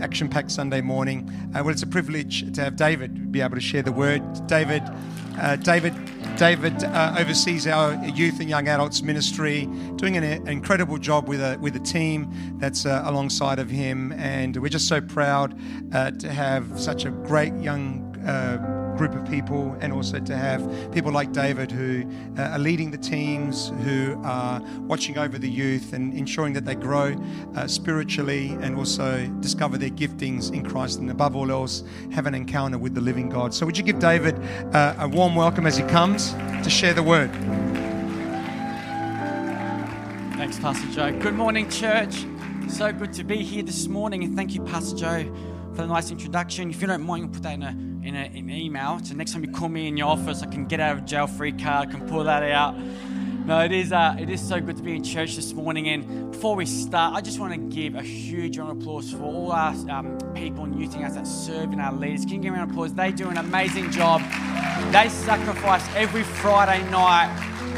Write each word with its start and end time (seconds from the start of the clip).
action 0.00 0.28
packed 0.28 0.50
Sunday 0.50 0.80
morning. 0.80 1.30
Uh, 1.54 1.62
well, 1.62 1.70
it's 1.70 1.82
a 1.82 1.86
privilege 1.86 2.52
to 2.52 2.62
have 2.62 2.76
David 2.76 3.32
be 3.32 3.40
able 3.40 3.54
to 3.54 3.60
share 3.60 3.82
the 3.82 3.92
Word. 3.92 4.22
David, 4.46 4.82
uh, 5.38 5.56
David, 5.56 5.94
David 6.36 6.82
uh, 6.84 7.16
oversees 7.18 7.66
our 7.66 7.94
youth 8.06 8.40
and 8.40 8.48
young 8.48 8.68
adults 8.68 9.02
ministry, 9.02 9.66
doing 9.96 10.16
an, 10.16 10.24
an 10.24 10.48
incredible 10.48 10.98
job 10.98 11.28
with 11.28 11.40
a 11.40 11.58
with 11.60 11.76
a 11.76 11.80
team 11.80 12.58
that's 12.58 12.86
uh, 12.86 13.02
alongside 13.04 13.58
of 13.58 13.70
him. 13.70 14.12
And 14.12 14.56
we're 14.56 14.68
just 14.68 14.88
so 14.88 15.00
proud 15.00 15.58
to 15.92 16.32
have 16.32 16.78
such 16.78 17.04
a 17.04 17.10
great 17.10 17.54
young 17.54 18.02
group 18.96 19.14
of 19.14 19.28
people, 19.28 19.76
and 19.80 19.92
also 19.92 20.18
to 20.20 20.36
have 20.36 20.92
people 20.92 21.12
like 21.12 21.32
David 21.32 21.70
who 21.70 22.04
uh, 22.38 22.42
are 22.42 22.58
leading 22.58 22.90
the 22.90 22.98
teams, 22.98 23.70
who 23.82 24.20
are 24.24 24.60
watching 24.80 25.18
over 25.18 25.38
the 25.38 25.48
youth 25.48 25.92
and 25.92 26.14
ensuring 26.14 26.52
that 26.54 26.64
they 26.64 26.74
grow 26.74 27.14
uh, 27.56 27.66
spiritually 27.66 28.50
and 28.60 28.76
also 28.76 29.26
discover 29.40 29.78
their 29.78 29.90
giftings 29.90 30.52
in 30.52 30.64
Christ, 30.64 30.98
and 30.98 31.10
above 31.10 31.36
all 31.36 31.50
else, 31.50 31.84
have 32.12 32.26
an 32.26 32.34
encounter 32.34 32.78
with 32.78 32.94
the 32.94 33.00
living 33.00 33.28
God. 33.28 33.52
So, 33.54 33.66
would 33.66 33.76
you 33.76 33.84
give 33.84 33.98
David 33.98 34.38
uh, 34.74 34.94
a 34.98 35.08
warm 35.08 35.34
welcome 35.34 35.66
as 35.66 35.76
he 35.76 35.84
comes 35.84 36.32
to 36.32 36.70
share 36.70 36.94
the 36.94 37.02
word? 37.02 37.30
Thanks, 40.36 40.58
Pastor 40.58 40.88
Joe. 40.92 41.18
Good 41.18 41.34
morning, 41.34 41.68
church. 41.70 42.24
So 42.68 42.92
good 42.92 43.12
to 43.14 43.24
be 43.24 43.36
here 43.36 43.62
this 43.62 43.86
morning, 43.88 44.24
and 44.24 44.34
thank 44.34 44.54
you, 44.54 44.62
Pastor 44.62 44.96
Joe, 44.96 45.36
for 45.74 45.82
the 45.82 45.86
nice 45.86 46.10
introduction. 46.10 46.70
If 46.70 46.80
you 46.80 46.88
don't 46.88 47.02
mind, 47.02 47.22
you'll 47.22 47.32
put 47.32 47.42
that 47.44 47.54
in 47.54 47.62
a 47.62 47.93
in, 48.04 48.14
a, 48.14 48.24
an 48.24 48.50
email. 48.50 49.00
So 49.02 49.14
next 49.14 49.32
time 49.32 49.42
you 49.44 49.50
call 49.50 49.68
me 49.68 49.88
in 49.88 49.96
your 49.96 50.08
office, 50.08 50.42
I 50.42 50.46
can 50.46 50.66
get 50.66 50.78
out 50.78 50.98
of 50.98 51.04
jail 51.06 51.26
free 51.26 51.52
card, 51.52 51.88
I 51.88 51.90
can 51.90 52.06
pull 52.06 52.24
that 52.24 52.42
out. 52.42 52.76
No, 53.46 53.60
it 53.60 53.72
is, 53.72 53.92
uh, 53.92 54.16
it 54.18 54.30
is 54.30 54.40
so 54.40 54.58
good 54.60 54.76
to 54.78 54.82
be 54.82 54.96
in 54.96 55.04
church 55.04 55.36
this 55.36 55.52
morning. 55.52 55.88
And 55.88 56.32
before 56.32 56.56
we 56.56 56.64
start, 56.64 57.14
I 57.14 57.20
just 57.20 57.38
want 57.38 57.52
to 57.52 57.58
give 57.58 57.94
a 57.94 58.02
huge 58.02 58.56
round 58.56 58.70
of 58.70 58.78
applause 58.80 59.12
for 59.12 59.22
all 59.22 59.52
our 59.52 59.74
um, 59.90 60.18
people 60.34 60.64
and 60.64 60.80
youth 60.80 60.94
guys 60.94 61.14
that 61.14 61.26
serve 61.26 61.72
in 61.72 61.80
our 61.80 61.92
leaders. 61.92 62.24
Can 62.24 62.36
you 62.36 62.40
give 62.40 62.54
me 62.54 62.60
of 62.60 62.70
applause? 62.70 62.94
They 62.94 63.12
do 63.12 63.28
an 63.28 63.36
amazing 63.36 63.90
job. 63.90 64.22
They 64.92 65.10
sacrifice 65.10 65.86
every 65.94 66.22
Friday 66.22 66.88
night 66.90 67.28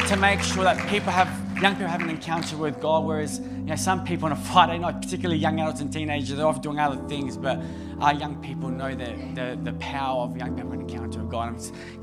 to 0.07 0.17
make 0.17 0.41
sure 0.41 0.63
that 0.63 0.79
people 0.89 1.11
have 1.11 1.29
young 1.61 1.75
people 1.75 1.89
have 1.89 2.03
an 2.03 2.11
encounter 2.11 2.57
with 2.57 2.81
God, 2.81 3.05
whereas 3.05 3.41
you 3.67 3.70
know 3.70 3.77
some 3.77 4.05
people 4.05 4.27
on 4.27 4.33
a 4.33 4.36
Friday 4.53 4.78
night, 4.78 5.03
particularly 5.03 5.41
young 5.41 5.59
adults 5.59 5.81
and 5.81 5.92
teenagers, 5.92 6.36
they're 6.36 6.47
off 6.47 6.62
doing 6.62 6.78
other 6.78 7.03
things. 7.09 7.36
But 7.36 7.61
our 7.98 8.14
young 8.14 8.41
people 8.41 8.69
know 8.69 8.95
the, 8.95 9.06
the, 9.34 9.58
the 9.61 9.73
power 9.81 10.23
of 10.23 10.36
young 10.36 10.55
people 10.55 10.73
an 10.73 10.83
encounter 10.83 11.19
with 11.19 11.31
God. 11.33 11.48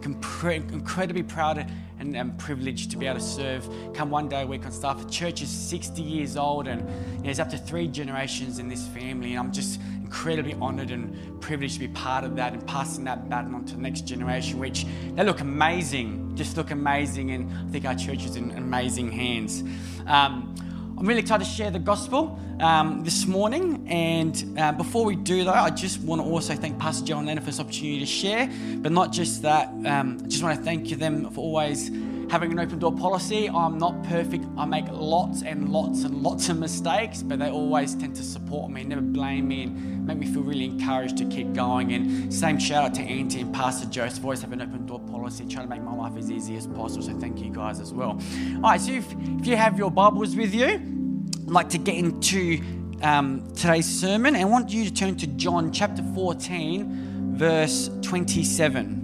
I'm 0.03 0.69
incredibly 0.73 1.23
proud 1.23 1.65
and, 1.99 2.17
and, 2.17 2.37
privileged 2.37 2.91
to 2.91 2.97
be 2.97 3.05
able 3.05 3.19
to 3.19 3.23
serve. 3.23 3.65
Come 3.93 4.09
one 4.09 4.27
day 4.27 4.41
a 4.41 4.45
week 4.45 4.65
on 4.65 4.73
staff. 4.73 5.01
The 5.01 5.09
church 5.09 5.41
is 5.41 5.47
60 5.47 6.01
years 6.01 6.35
old, 6.35 6.67
and 6.67 6.81
you 6.81 6.87
know, 6.87 7.23
there's 7.23 7.39
up 7.39 7.49
to 7.51 7.57
three 7.57 7.87
generations 7.87 8.59
in 8.59 8.67
this 8.67 8.85
family. 8.87 9.29
And 9.29 9.39
I'm 9.39 9.53
just 9.53 9.79
incredibly 10.01 10.55
honoured 10.55 10.91
and 10.91 11.39
privileged 11.39 11.75
to 11.75 11.79
be 11.79 11.87
part 11.87 12.25
of 12.25 12.35
that 12.35 12.51
and 12.51 12.67
passing 12.67 13.05
that 13.05 13.29
baton 13.29 13.55
on 13.55 13.63
to 13.67 13.75
the 13.75 13.81
next 13.81 14.01
generation, 14.01 14.59
which 14.59 14.85
they 15.13 15.23
look 15.23 15.39
amazing, 15.39 16.35
just 16.35 16.57
look 16.57 16.71
amazing. 16.71 17.31
And 17.31 17.53
I 17.69 17.71
think 17.71 17.85
our 17.85 17.95
church 17.95 18.25
is 18.25 18.35
in 18.35 18.51
amazing 18.51 19.13
hands. 19.13 19.63
Um, 20.07 20.53
I'm 21.03 21.09
really 21.09 21.19
excited 21.19 21.43
to 21.43 21.49
share 21.49 21.69
the 21.69 21.79
gospel 21.79 22.39
um, 22.61 23.03
this 23.03 23.27
morning. 23.27 23.85
And 23.89 24.57
uh, 24.57 24.71
before 24.71 25.03
we 25.03 25.17
do 25.17 25.43
that, 25.43 25.53
I 25.53 25.69
just 25.69 25.99
want 25.99 26.21
to 26.21 26.25
also 26.25 26.55
thank 26.55 26.79
Pastor 26.79 27.05
Joe 27.05 27.17
and 27.17 27.27
Lena 27.27 27.41
for 27.41 27.47
this 27.47 27.59
opportunity 27.59 27.99
to 27.99 28.05
share. 28.05 28.49
But 28.77 28.93
not 28.93 29.11
just 29.11 29.41
that, 29.41 29.67
um, 29.85 30.21
I 30.23 30.27
just 30.29 30.41
want 30.41 30.57
to 30.57 30.63
thank 30.63 30.89
you 30.89 30.95
them 30.95 31.29
for 31.31 31.41
always 31.41 31.89
having 32.29 32.51
an 32.51 32.59
open 32.59 32.79
door 32.79 32.95
policy. 32.95 33.49
I'm 33.49 33.77
not 33.77 34.03
perfect. 34.03 34.45
I 34.57 34.65
make 34.65 34.85
lots 34.89 35.43
and 35.43 35.69
lots 35.69 36.03
and 36.03 36.21
lots 36.23 36.49
of 36.49 36.57
mistakes, 36.57 37.23
but 37.23 37.39
they 37.39 37.49
always 37.49 37.95
tend 37.95 38.15
to 38.15 38.23
support 38.23 38.71
me, 38.71 38.83
never 38.83 39.01
blame 39.01 39.47
me, 39.47 39.63
and 39.63 40.05
make 40.05 40.17
me 40.17 40.27
feel 40.27 40.43
really 40.43 40.65
encouraged 40.65 41.17
to 41.17 41.25
keep 41.25 41.53
going. 41.53 41.93
And 41.93 42.33
same 42.33 42.57
shout 42.59 42.85
out 42.85 42.93
to 42.95 43.01
Auntie 43.01 43.41
and 43.41 43.53
Pastor 43.53 43.87
Joseph, 43.87 44.23
always 44.23 44.41
have 44.41 44.51
an 44.51 44.61
open 44.61 44.85
door 44.85 44.99
policy, 44.99 45.45
trying 45.45 45.67
to 45.67 45.69
make 45.69 45.83
my 45.83 45.93
life 45.93 46.17
as 46.17 46.31
easy 46.31 46.55
as 46.55 46.67
possible. 46.67 47.03
So 47.03 47.17
thank 47.19 47.39
you 47.39 47.51
guys 47.51 47.79
as 47.79 47.93
well. 47.93 48.19
All 48.55 48.61
right, 48.61 48.81
so 48.81 48.91
if, 48.91 49.11
if 49.39 49.47
you 49.47 49.55
have 49.55 49.77
your 49.77 49.91
Bibles 49.91 50.35
with 50.35 50.53
you, 50.53 50.65
I'd 50.65 51.49
like 51.49 51.69
to 51.69 51.77
get 51.77 51.95
into 51.95 52.61
um, 53.01 53.51
today's 53.53 53.85
sermon 53.87 54.35
and 54.35 54.43
I 54.43 54.45
want 54.45 54.71
you 54.71 54.85
to 54.85 54.93
turn 54.93 55.17
to 55.17 55.27
John 55.27 55.71
chapter 55.71 56.03
14, 56.15 57.35
verse 57.35 57.89
27. 58.01 59.02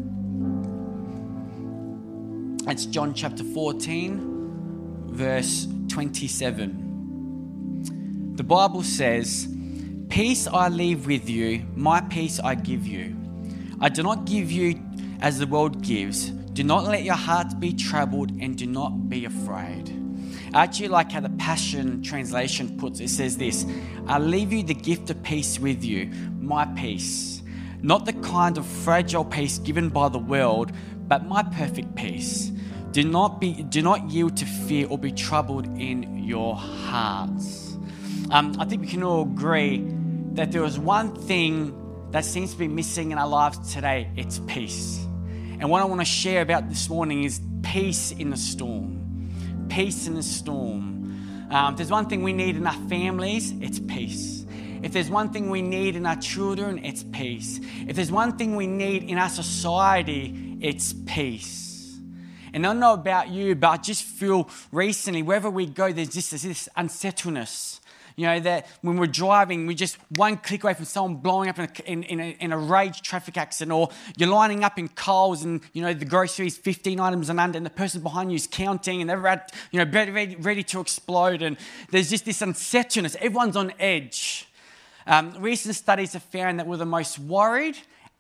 It's 2.72 2.86
John 2.86 3.16
chapter 3.16 3.44
14, 3.44 5.08
verse 5.08 5.68
27. 5.88 8.36
The 8.36 8.44
Bible 8.44 8.84
says, 8.84 9.48
Peace 10.10 10.46
I 10.46 10.70
leave 10.70 11.08
with 11.08 11.28
you, 11.28 11.66
my 11.76 12.02
peace 12.02 12.40
I 12.40 12.54
give 12.54 12.86
you. 12.86 13.18
I 13.82 13.90
do 13.90 14.04
not 14.04 14.26
give 14.26 14.52
you 14.52 14.80
as 15.20 15.40
the 15.40 15.48
world 15.48 15.82
gives. 15.82 16.30
Do 16.30 16.64
not 16.64 16.84
let 16.84 17.02
your 17.02 17.16
hearts 17.16 17.56
be 17.56 17.74
troubled 17.74 18.40
and 18.40 18.56
do 18.56 18.68
not 18.68 19.10
be 19.10 19.26
afraid. 19.26 19.92
I 20.54 20.66
actually 20.66 20.90
like 20.90 21.12
how 21.12 21.22
the 21.22 21.32
Passion 21.32 22.04
Translation 22.04 22.78
puts 22.78 23.00
it. 23.00 23.06
It 23.06 23.10
says 23.10 23.36
this 23.36 23.66
I 24.06 24.20
leave 24.20 24.54
you 24.54 24.62
the 24.62 24.76
gift 24.76 25.10
of 25.10 25.24
peace 25.24 25.58
with 25.58 25.84
you, 25.84 26.12
my 26.40 26.66
peace. 26.66 27.42
Not 27.82 28.06
the 28.06 28.14
kind 28.14 28.60
of 28.60 28.68
fragile 28.68 29.26
peace 29.26 29.58
given 29.58 29.90
by 29.90 30.10
the 30.10 30.20
world, 30.20 30.72
but 31.08 31.26
my 31.26 31.42
perfect 31.42 31.96
peace. 31.96 32.52
Do 32.92 33.04
not, 33.04 33.40
be, 33.40 33.64
do 33.64 33.82
not 33.82 34.10
yield 34.10 34.38
to 34.38 34.46
fear 34.46 34.88
or 34.88 34.98
be 34.98 35.12
troubled 35.12 35.66
in 35.80 36.24
your 36.24 36.56
hearts. 36.56 37.78
Um, 38.32 38.56
I 38.60 38.66
think 38.66 38.82
we 38.82 38.88
can 38.88 39.04
all 39.04 39.24
agree 39.24 39.86
that 40.34 40.52
there 40.52 40.64
is 40.64 40.80
one 40.80 41.16
thing 41.16 41.76
that 42.12 42.26
seems 42.26 42.54
to 42.54 42.58
be 42.58 42.68
missing 42.68 43.12
in 43.12 43.18
our 43.18 43.28
lives 43.28 43.74
today 43.74 44.10
it's 44.16 44.40
peace. 44.48 45.06
And 45.60 45.70
what 45.70 45.82
I 45.82 45.86
want 45.86 46.02
to 46.02 46.06
share 46.06 46.42
about 46.42 46.70
this 46.70 46.90
morning 46.90 47.24
is 47.24 47.42
peace 47.64 48.12
in 48.12 48.30
the 48.30 48.38
storm. 48.38 49.68
Peace 49.70 50.08
in 50.08 50.16
the 50.16 50.24
storm. 50.24 51.48
Um, 51.52 51.74
if 51.74 51.78
there's 51.78 51.92
one 51.92 52.08
thing 52.08 52.24
we 52.24 52.34
need 52.34 52.56
in 52.56 52.66
our 52.66 52.88
families, 52.88 53.54
it's 53.60 53.80
peace. 53.80 54.46
If 54.82 54.94
there's 54.94 55.10
one 55.10 55.30
thing 55.30 55.50
we 55.50 55.62
need 55.62 55.96
in 55.96 56.06
our 56.06 56.16
children, 56.16 56.84
it's 56.86 57.04
peace. 57.04 57.60
If 57.88 57.96
there's 57.96 58.12
one 58.12 58.38
thing 58.38 58.56
we 58.56 58.68
need 58.68 59.04
in 59.04 59.18
our 59.18 59.30
society, 59.30 60.58
it's 60.62 60.94
peace. 61.06 61.69
And 62.54 62.66
I 62.66 62.70
don't 62.70 62.80
know 62.80 62.94
about 62.94 63.30
you, 63.30 63.56
but 63.56 63.70
I 63.70 63.78
just 63.78 64.04
feel 64.04 64.50
recently, 64.72 65.22
wherever 65.22 65.50
we 65.50 65.66
go, 65.66 65.92
there's 65.92 66.10
just 66.10 66.32
this 66.32 66.70
unsettledness. 66.76 67.82
You 68.16 68.26
know, 68.26 68.40
that 68.42 68.68
when 68.82 68.98
we're 68.98 69.08
driving, 69.08 69.66
we're 69.66 69.78
just 69.78 69.98
one 70.18 70.36
click 70.36 70.66
away 70.66 70.74
from 70.74 70.84
someone 70.84 71.22
blowing 71.22 71.48
up 71.48 71.58
in 71.58 71.66
a, 71.66 71.90
in, 71.90 72.04
in, 72.04 72.20
a, 72.20 72.30
in 72.42 72.52
a 72.52 72.58
rage 72.58 73.02
traffic 73.02 73.38
accident, 73.38 73.72
or 73.72 73.90
you're 74.18 74.28
lining 74.28 74.66
up 74.66 74.78
in 74.78 74.90
Coles 74.90 75.46
and, 75.46 75.62
you 75.72 75.82
know, 75.82 75.94
the 75.94 76.04
groceries 76.04 76.58
15 76.58 77.00
items 77.00 77.30
and 77.30 77.40
under, 77.40 77.56
and 77.56 77.66
the 77.66 77.70
person 77.70 78.04
behind 78.04 78.30
you 78.30 78.36
is 78.36 78.46
counting 78.46 79.00
and 79.00 79.10
they're 79.10 79.26
at, 79.26 79.54
you 79.72 79.84
know, 79.84 79.90
ready, 79.90 80.36
ready 80.36 80.64
to 80.64 80.82
explode. 80.82 81.42
And 81.42 81.56
there's 81.92 82.10
just 82.10 82.26
this 82.26 82.42
unsettledness. 82.42 83.16
Everyone's 83.22 83.56
on 83.56 83.72
edge. 83.80 84.50
Um, 85.08 85.34
recent 85.40 85.76
studies 85.76 86.12
have 86.12 86.24
found 86.24 86.60
that 86.60 86.68
we're 86.68 86.76
the 86.76 86.86
most 86.86 87.20
worried, 87.20 87.78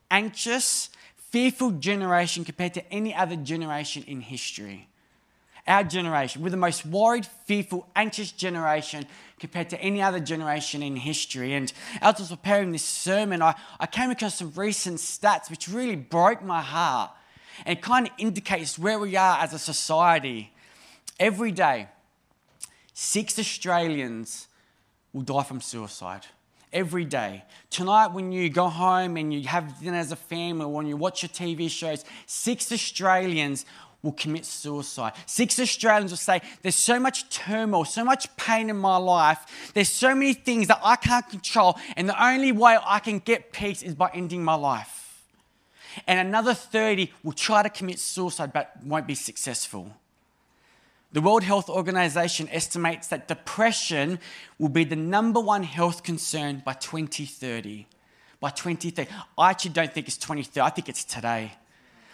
anxious, 0.09 0.88
fearful 1.31 1.71
generation 1.71 2.43
compared 2.43 2.73
to 2.73 2.91
any 2.91 3.13
other 3.13 3.35
generation 3.35 4.03
in 4.07 4.21
history. 4.21 4.87
Our 5.67 5.83
generation, 5.83 6.41
we're 6.41 6.49
the 6.49 6.57
most 6.57 6.85
worried, 6.85 7.27
fearful, 7.45 7.87
anxious 7.95 8.31
generation 8.31 9.05
compared 9.39 9.69
to 9.69 9.79
any 9.79 10.01
other 10.01 10.19
generation 10.19 10.81
in 10.81 10.95
history. 10.95 11.53
And 11.53 11.71
as 12.01 12.15
I 12.15 12.19
was 12.21 12.29
preparing 12.29 12.71
this 12.71 12.83
sermon, 12.83 13.41
I, 13.41 13.53
I 13.79 13.85
came 13.85 14.09
across 14.09 14.35
some 14.35 14.51
recent 14.55 14.97
stats 14.97 15.49
which 15.49 15.67
really 15.67 15.95
broke 15.95 16.43
my 16.43 16.61
heart 16.61 17.11
and 17.65 17.79
kind 17.81 18.07
of 18.07 18.13
indicates 18.17 18.79
where 18.79 18.97
we 18.97 19.15
are 19.15 19.37
as 19.39 19.53
a 19.53 19.59
society. 19.59 20.51
Every 21.19 21.51
day, 21.51 21.89
six 22.93 23.37
Australians 23.37 24.47
will 25.13 25.21
die 25.21 25.43
from 25.43 25.61
suicide 25.61 26.25
every 26.71 27.05
day. 27.05 27.43
Tonight, 27.69 28.07
when 28.07 28.31
you 28.31 28.49
go 28.49 28.67
home 28.67 29.17
and 29.17 29.33
you 29.33 29.47
have 29.47 29.79
dinner 29.79 29.97
as 29.97 30.11
a 30.11 30.15
family, 30.15 30.65
when 30.65 30.87
you 30.87 30.97
watch 30.97 31.23
your 31.23 31.29
TV 31.29 31.69
shows, 31.69 32.05
six 32.25 32.71
Australians 32.71 33.65
will 34.01 34.13
commit 34.13 34.45
suicide. 34.45 35.13
Six 35.25 35.59
Australians 35.59 36.11
will 36.11 36.17
say, 36.17 36.41
There's 36.61 36.75
so 36.75 36.99
much 36.99 37.29
turmoil, 37.29 37.85
so 37.85 38.03
much 38.03 38.35
pain 38.37 38.69
in 38.69 38.77
my 38.77 38.97
life. 38.97 39.71
There's 39.73 39.89
so 39.89 40.15
many 40.15 40.33
things 40.33 40.67
that 40.67 40.79
I 40.83 40.95
can't 40.95 41.27
control, 41.29 41.77
and 41.95 42.07
the 42.07 42.23
only 42.23 42.51
way 42.51 42.77
I 42.85 42.99
can 42.99 43.19
get 43.19 43.51
peace 43.51 43.83
is 43.83 43.95
by 43.95 44.09
ending 44.13 44.43
my 44.43 44.55
life. 44.55 45.25
And 46.07 46.19
another 46.19 46.53
30 46.53 47.11
will 47.23 47.33
try 47.33 47.63
to 47.63 47.69
commit 47.69 47.99
suicide 47.99 48.53
but 48.53 48.71
won't 48.83 49.07
be 49.07 49.15
successful. 49.15 49.93
The 51.11 51.21
World 51.21 51.43
Health 51.43 51.69
Organization 51.69 52.47
estimates 52.51 53.07
that 53.07 53.27
depression 53.27 54.19
will 54.59 54.69
be 54.69 54.83
the 54.83 54.95
number 54.95 55.39
one 55.39 55.63
health 55.63 56.03
concern 56.03 56.61
by 56.63 56.73
2030. 56.73 57.87
By 58.39 58.51
2030. 58.51 59.09
I 59.35 59.49
actually 59.49 59.71
don't 59.71 59.91
think 59.91 60.07
it's 60.07 60.17
2030, 60.17 60.61
I 60.61 60.69
think 60.69 60.87
it's 60.87 61.03
today. 61.03 61.53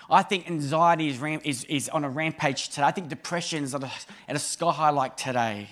I 0.10 0.22
think 0.24 0.50
anxiety 0.50 1.10
is, 1.10 1.18
ram- 1.18 1.42
is, 1.44 1.66
is 1.66 1.90
on 1.90 2.06
a 2.06 2.10
rampage 2.10 2.70
today. 2.70 2.84
I 2.84 2.92
think 2.92 3.10
depression 3.10 3.66
is 3.66 3.76
at 3.76 3.84
a, 3.84 3.92
at 4.30 4.36
a 4.38 4.40
sky 4.40 4.72
high 4.72 4.92
like 4.92 5.18
today. 5.18 5.68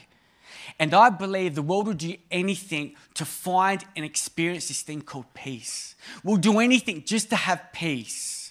And 0.77 0.93
I 0.93 1.09
believe 1.09 1.55
the 1.55 1.61
world 1.61 1.87
will 1.87 1.93
do 1.93 2.15
anything 2.29 2.95
to 3.13 3.23
find 3.23 3.85
and 3.95 4.03
experience 4.03 4.67
this 4.67 4.81
thing 4.81 5.01
called 5.01 5.33
peace. 5.33 5.95
We'll 6.25 6.37
do 6.37 6.59
anything 6.59 7.03
just 7.05 7.29
to 7.29 7.37
have 7.37 7.71
peace. 7.71 8.42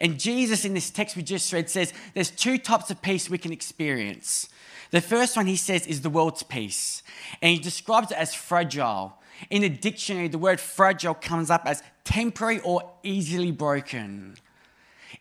And 0.00 0.18
Jesus, 0.18 0.64
in 0.64 0.74
this 0.74 0.90
text 0.90 1.16
we 1.16 1.22
just 1.22 1.52
read, 1.52 1.70
says 1.70 1.92
there's 2.14 2.30
two 2.30 2.58
types 2.58 2.90
of 2.90 3.00
peace 3.02 3.30
we 3.30 3.38
can 3.38 3.52
experience. 3.52 4.48
The 4.90 5.00
first 5.00 5.36
one, 5.36 5.46
he 5.46 5.56
says, 5.56 5.86
is 5.86 6.02
the 6.02 6.10
world's 6.10 6.42
peace. 6.42 7.02
And 7.42 7.52
he 7.52 7.58
describes 7.58 8.12
it 8.12 8.18
as 8.18 8.34
fragile. 8.34 9.18
In 9.50 9.62
the 9.62 9.68
dictionary, 9.68 10.28
the 10.28 10.38
word 10.38 10.60
fragile 10.60 11.14
comes 11.14 11.50
up 11.50 11.62
as 11.66 11.82
temporary 12.04 12.60
or 12.60 12.88
easily 13.02 13.50
broken. 13.50 14.36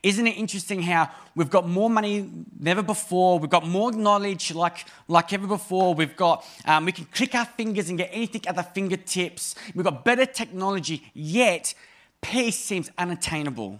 Isn't 0.02 0.28
it 0.28 0.38
interesting 0.38 0.81
how 0.81 1.10
we've 1.34 1.50
got 1.50 1.68
more 1.68 1.90
money 1.90 2.19
than 2.19 2.68
ever 2.68 2.84
before? 2.84 3.40
We've 3.40 3.50
got 3.50 3.66
more 3.66 3.92
knowledge 3.92 4.54
like, 4.54 4.86
like 5.08 5.31
ever 5.34 5.48
before. 5.48 5.94
We've 5.94 6.16
got, 6.16 6.46
um, 6.66 6.86
we 6.86 6.92
can 6.92 7.06
click 7.06 7.34
our 7.36 7.46
fingers 7.46 7.90
and 7.90 7.98
get 7.98 8.10
anything 8.12 8.46
at 8.48 8.56
the 8.56 8.64
fingertips. 8.64 9.56
We've 9.74 9.86
got 9.86 10.04
better 10.04 10.26
technology, 10.26 11.10
yet 11.14 11.74
peace 12.22 12.58
seems 12.58 12.92
unattainable. 12.98 13.80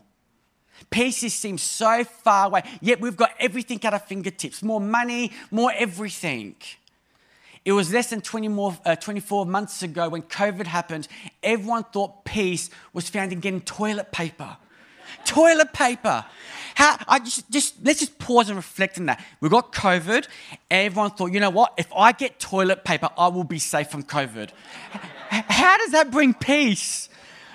Peace 0.90 1.34
seems 1.34 1.62
so 1.62 2.04
far 2.04 2.48
away, 2.48 2.64
yet 2.82 3.00
we've 3.00 3.18
got 3.18 3.32
everything 3.40 3.84
at 3.84 3.94
our 3.94 4.00
fingertips 4.00 4.62
more 4.62 4.82
money, 4.82 5.32
more 5.52 5.72
everything. 5.76 6.56
It 7.66 7.72
was 7.72 7.94
less 7.94 8.10
than 8.10 8.22
20 8.22 8.50
more, 8.50 8.78
uh, 8.86 8.96
24 8.96 9.46
months 9.46 9.84
ago 9.84 10.10
when 10.10 10.24
COVID 10.24 10.68
happened, 10.68 11.08
everyone 11.42 11.84
thought 11.84 12.26
peace 12.26 12.70
was 12.92 13.10
found 13.10 13.32
in 13.32 13.40
getting 13.40 13.62
toilet 13.62 14.12
paper 14.12 14.58
toilet 15.26 15.74
paper. 15.74 16.26
How, 16.76 16.98
I 17.08 17.20
just, 17.20 17.50
just 17.50 17.76
let's 17.84 18.00
just 18.00 18.18
pause 18.18 18.50
and 18.50 18.56
reflect 18.56 18.98
on 18.98 19.06
that. 19.06 19.24
We 19.42 19.50
got 19.50 19.72
COVID. 19.72 20.28
Everyone 20.72 21.12
thought, 21.12 21.32
you 21.32 21.40
know 21.40 21.50
what? 21.50 21.74
If 21.78 21.88
I 21.96 22.12
get 22.12 22.40
toilet 22.40 22.84
paper, 22.84 23.10
I 23.18 23.28
will 23.28 23.44
be 23.44 23.60
safe 23.60 23.90
from 23.90 24.04
COVID. 24.04 24.50
How 25.30 25.78
does 25.78 25.92
that 25.92 26.12
bring 26.12 26.34
peace? 26.34 27.10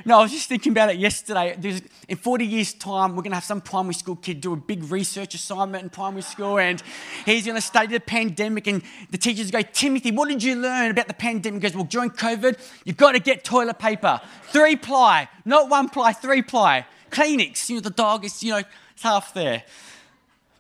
No, 0.09 0.21
I 0.21 0.23
was 0.23 0.33
just 0.33 0.49
thinking 0.49 0.73
about 0.73 0.89
it 0.89 0.97
yesterday. 0.97 1.55
There's, 1.59 1.83
in 2.09 2.17
40 2.17 2.47
years' 2.47 2.73
time, 2.73 3.11
we're 3.11 3.21
going 3.21 3.33
to 3.33 3.37
have 3.37 3.45
some 3.45 3.61
primary 3.61 3.93
school 3.93 4.17
kid 4.17 4.41
do 4.41 4.55
a 4.55 4.57
big 4.57 4.91
research 4.91 5.35
assignment 5.35 5.85
in 5.85 5.91
primary 5.91 6.23
school, 6.23 6.59
and 6.59 6.83
he's 7.27 7.45
going 7.45 7.57
to 7.57 7.61
study 7.61 7.89
the 7.89 8.01
pandemic. 8.01 8.67
And 8.69 8.83
the 9.11 9.19
teachers 9.19 9.51
go, 9.51 9.61
Timothy, 9.61 10.11
what 10.11 10.31
did 10.31 10.43
you 10.43 10.57
learn 10.57 10.93
about 10.93 11.09
the 11.09 11.13
pandemic? 11.13 11.63
He 11.63 11.69
goes, 11.69 11.77
Well, 11.77 11.85
during 11.85 12.09
COVID, 12.09 12.59
you've 12.87 12.97
got 12.97 13.13
to 13.13 13.19
get 13.19 13.45
toilet 13.45 13.79
paper. 13.79 14.19
Three 14.45 14.77
ply, 14.77 15.29
not 15.45 15.69
one 15.69 15.91
ply, 15.91 16.15
three 16.15 16.41
ply. 16.41 16.87
Kleenex, 17.11 17.69
you 17.69 17.75
know, 17.75 17.83
the 17.83 17.91
dog 17.91 18.25
is, 18.25 18.43
you 18.43 18.53
know, 18.53 18.63
half 19.03 19.35
there. 19.35 19.65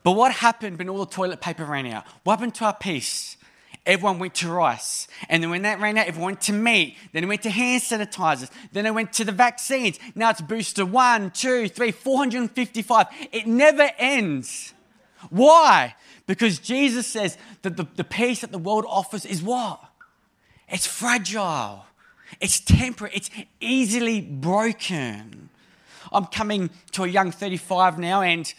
But 0.03 0.12
what 0.12 0.31
happened 0.31 0.77
when 0.77 0.91
all 0.91 0.99
the 0.99 1.11
toilet 1.11 1.41
paper 1.41 1.65
ran 1.65 1.87
out? 1.87 2.05
What 2.23 2.35
happened 2.35 2.55
to 2.56 2.67
our 2.67 2.75
peace? 2.75 3.38
Everyone 3.88 4.19
went 4.19 4.35
to 4.35 4.50
rice. 4.50 5.08
And 5.31 5.43
then 5.43 5.49
when 5.49 5.62
that 5.62 5.81
ran 5.81 5.96
out, 5.96 6.06
everyone 6.06 6.32
went 6.32 6.43
to 6.43 6.52
meat. 6.52 6.99
Then 7.14 7.25
it 7.25 7.26
went 7.26 7.43
to 7.44 7.50
hand 7.50 7.81
sanitizers. 7.81 8.50
Then 8.70 8.85
it 8.85 8.93
went 8.93 9.14
to 9.14 9.25
the 9.25 9.32
vaccines. 9.32 9.99
Now 10.14 10.29
it's 10.29 10.43
booster 10.43 10.85
one, 10.85 11.31
two, 11.31 11.69
three, 11.69 11.90
455. 11.90 13.06
It 13.32 13.46
never 13.46 13.90
ends. 13.99 14.75
Why? 15.31 15.94
Because 16.26 16.58
Jesus 16.58 17.06
says 17.06 17.38
that 17.62 17.79
the, 17.79 17.87
the 17.96 18.05
peace 18.05 18.43
that 18.43 18.52
the 18.52 18.58
world 18.58 18.85
offers 18.87 19.25
is 19.25 19.43
what? 19.43 19.82
It's 20.69 20.87
fragile. 20.87 21.87
It's 22.43 22.61
temporary. 22.61 23.14
It's 23.14 23.31
easily 23.58 24.20
broken. 24.20 25.49
I'm 26.12 26.26
coming 26.26 26.69
to 26.93 27.05
a 27.05 27.08
young 27.08 27.32
35 27.32 27.99
now, 27.99 28.20
and 28.20 28.52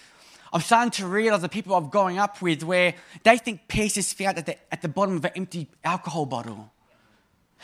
I'm 0.51 0.62
starting 0.62 0.92
to 0.92 1.07
realize 1.07 1.42
the 1.42 1.50
people 1.50 1.75
I've 1.75 1.92
growing 1.92 2.18
up 2.18 2.42
with 2.42 2.63
where 2.63 2.96
they 3.24 3.38
think 3.38 3.68
peace 3.68 3.98
is 3.98 4.12
found 4.13 4.38
at 4.38 4.46
the, 4.46 4.57
at 4.74 4.81
the 4.81 4.88
bottom 4.88 5.18
of 5.18 5.25
an 5.25 5.31
empty 5.36 5.68
alcohol 5.84 6.25
bottle. 6.25 6.72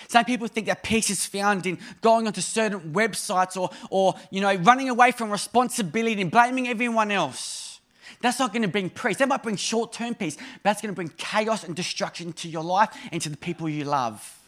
Some 0.07 0.25
people 0.25 0.47
think 0.47 0.67
that 0.67 0.83
peace 0.83 1.09
is 1.09 1.25
found 1.25 1.65
in 1.65 1.79
going 2.01 2.27
onto 2.27 2.41
certain 2.41 2.93
websites 2.93 3.59
or, 3.59 3.69
or 3.89 4.15
you 4.29 4.41
know, 4.41 4.53
running 4.55 4.89
away 4.89 5.11
from 5.11 5.31
responsibility 5.31 6.21
and 6.21 6.29
blaming 6.29 6.67
everyone 6.67 7.11
else. 7.11 7.79
That's 8.21 8.39
not 8.39 8.51
going 8.51 8.61
to 8.63 8.67
bring 8.67 8.89
peace. 8.89 9.17
That 9.17 9.27
might 9.27 9.43
bring 9.43 9.55
short 9.55 9.93
term 9.93 10.15
peace, 10.15 10.35
but 10.35 10.63
that's 10.63 10.81
going 10.81 10.93
to 10.93 10.95
bring 10.95 11.11
chaos 11.17 11.63
and 11.63 11.75
destruction 11.75 12.33
to 12.33 12.49
your 12.49 12.63
life 12.63 12.89
and 13.11 13.21
to 13.21 13.29
the 13.29 13.37
people 13.37 13.69
you 13.69 13.85
love. 13.85 14.39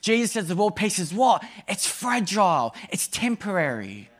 Jesus 0.00 0.32
says 0.32 0.48
the 0.48 0.56
world 0.56 0.76
peace 0.76 0.98
is 0.98 1.14
what? 1.14 1.44
It's 1.68 1.86
fragile, 1.86 2.74
it's 2.90 3.06
temporary. 3.06 4.10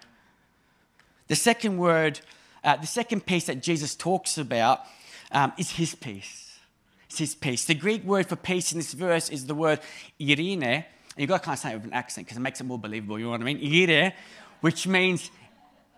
The 1.26 1.36
second 1.36 1.78
word, 1.78 2.20
uh, 2.64 2.76
the 2.76 2.86
second 2.86 3.26
peace 3.26 3.46
that 3.46 3.62
Jesus 3.62 3.94
talks 3.94 4.38
about 4.38 4.80
um, 5.32 5.52
is 5.58 5.70
his 5.70 5.94
peace. 5.94 6.58
It's 7.06 7.18
his 7.18 7.34
peace. 7.34 7.64
The 7.64 7.74
Greek 7.74 8.04
word 8.04 8.28
for 8.28 8.36
peace 8.36 8.72
in 8.72 8.78
this 8.78 8.92
verse 8.92 9.30
is 9.30 9.46
the 9.46 9.54
word 9.54 9.80
irene. 10.20 10.84
You've 11.16 11.28
got 11.28 11.38
to 11.38 11.44
kind 11.44 11.54
of 11.54 11.58
say 11.58 11.72
it 11.72 11.76
with 11.76 11.84
an 11.84 11.92
accent 11.92 12.26
because 12.26 12.36
it 12.36 12.40
makes 12.40 12.60
it 12.60 12.64
more 12.64 12.78
believable. 12.78 13.18
You 13.18 13.26
know 13.26 13.30
what 13.32 13.40
I 13.40 13.44
mean? 13.44 13.58
Irene, 13.58 14.12
which 14.60 14.86
means 14.86 15.30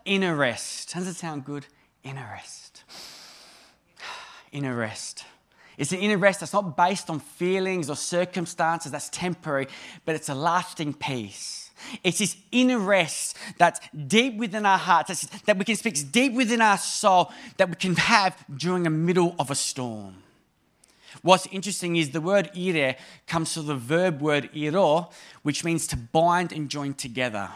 inner 0.05 0.35
rest. 0.35 0.93
Doesn't 0.93 1.11
it 1.11 1.15
sound 1.15 1.45
good? 1.45 1.67
Inner 2.03 2.27
rest. 2.31 2.83
Inner 4.51 4.75
rest. 4.75 5.25
It's 5.77 5.91
an 5.91 5.99
inner 5.99 6.17
rest 6.17 6.41
that's 6.41 6.53
not 6.53 6.75
based 6.75 7.09
on 7.09 7.19
feelings 7.19 7.89
or 7.89 7.95
circumstances, 7.95 8.91
that's 8.91 9.09
temporary, 9.09 9.67
but 10.05 10.15
it's 10.15 10.29
a 10.29 10.35
lasting 10.35 10.93
peace. 10.93 11.60
It's 12.03 12.19
this 12.19 12.37
inner 12.51 12.79
rest 12.79 13.37
that's 13.57 13.79
deep 14.07 14.37
within 14.37 14.65
our 14.65 14.77
hearts, 14.77 15.27
that 15.45 15.57
we 15.57 15.65
can 15.65 15.75
speak 15.75 16.11
deep 16.11 16.33
within 16.33 16.61
our 16.61 16.77
soul, 16.77 17.31
that 17.57 17.69
we 17.69 17.75
can 17.75 17.95
have 17.95 18.37
during 18.55 18.83
the 18.83 18.89
middle 18.89 19.35
of 19.39 19.51
a 19.51 19.55
storm. 19.55 20.15
What's 21.21 21.45
interesting 21.47 21.97
is 21.97 22.11
the 22.11 22.21
word 22.21 22.51
ire 22.57 22.95
comes 23.27 23.53
from 23.53 23.67
the 23.67 23.75
verb 23.75 24.21
word 24.21 24.49
iro, 24.53 25.09
which 25.43 25.63
means 25.63 25.85
to 25.87 25.97
bind 25.97 26.51
and 26.51 26.69
join 26.69 26.93
together. 26.93 27.49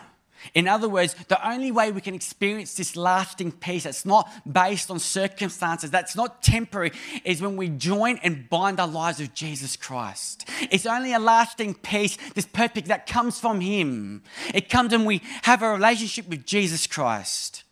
In 0.53 0.67
other 0.67 0.87
words, 0.87 1.15
the 1.27 1.47
only 1.47 1.71
way 1.71 1.91
we 1.91 2.01
can 2.01 2.13
experience 2.13 2.75
this 2.75 2.95
lasting 2.95 3.51
peace 3.53 3.83
that's 3.83 4.05
not 4.05 4.29
based 4.49 4.91
on 4.91 4.99
circumstances, 4.99 5.91
that's 5.91 6.15
not 6.15 6.43
temporary, 6.43 6.91
is 7.23 7.41
when 7.41 7.57
we 7.57 7.69
join 7.69 8.17
and 8.23 8.49
bind 8.49 8.79
our 8.79 8.87
lives 8.87 9.19
with 9.19 9.33
Jesus 9.33 9.75
Christ. 9.75 10.47
It's 10.71 10.85
only 10.85 11.13
a 11.13 11.19
lasting 11.19 11.75
peace, 11.75 12.17
this 12.33 12.45
perfect, 12.45 12.87
that 12.87 13.07
comes 13.07 13.39
from 13.39 13.61
Him. 13.61 14.23
It 14.53 14.69
comes 14.69 14.91
when 14.91 15.05
we 15.05 15.21
have 15.43 15.61
a 15.61 15.69
relationship 15.69 16.27
with 16.29 16.45
Jesus 16.45 16.87
Christ. 16.87 17.63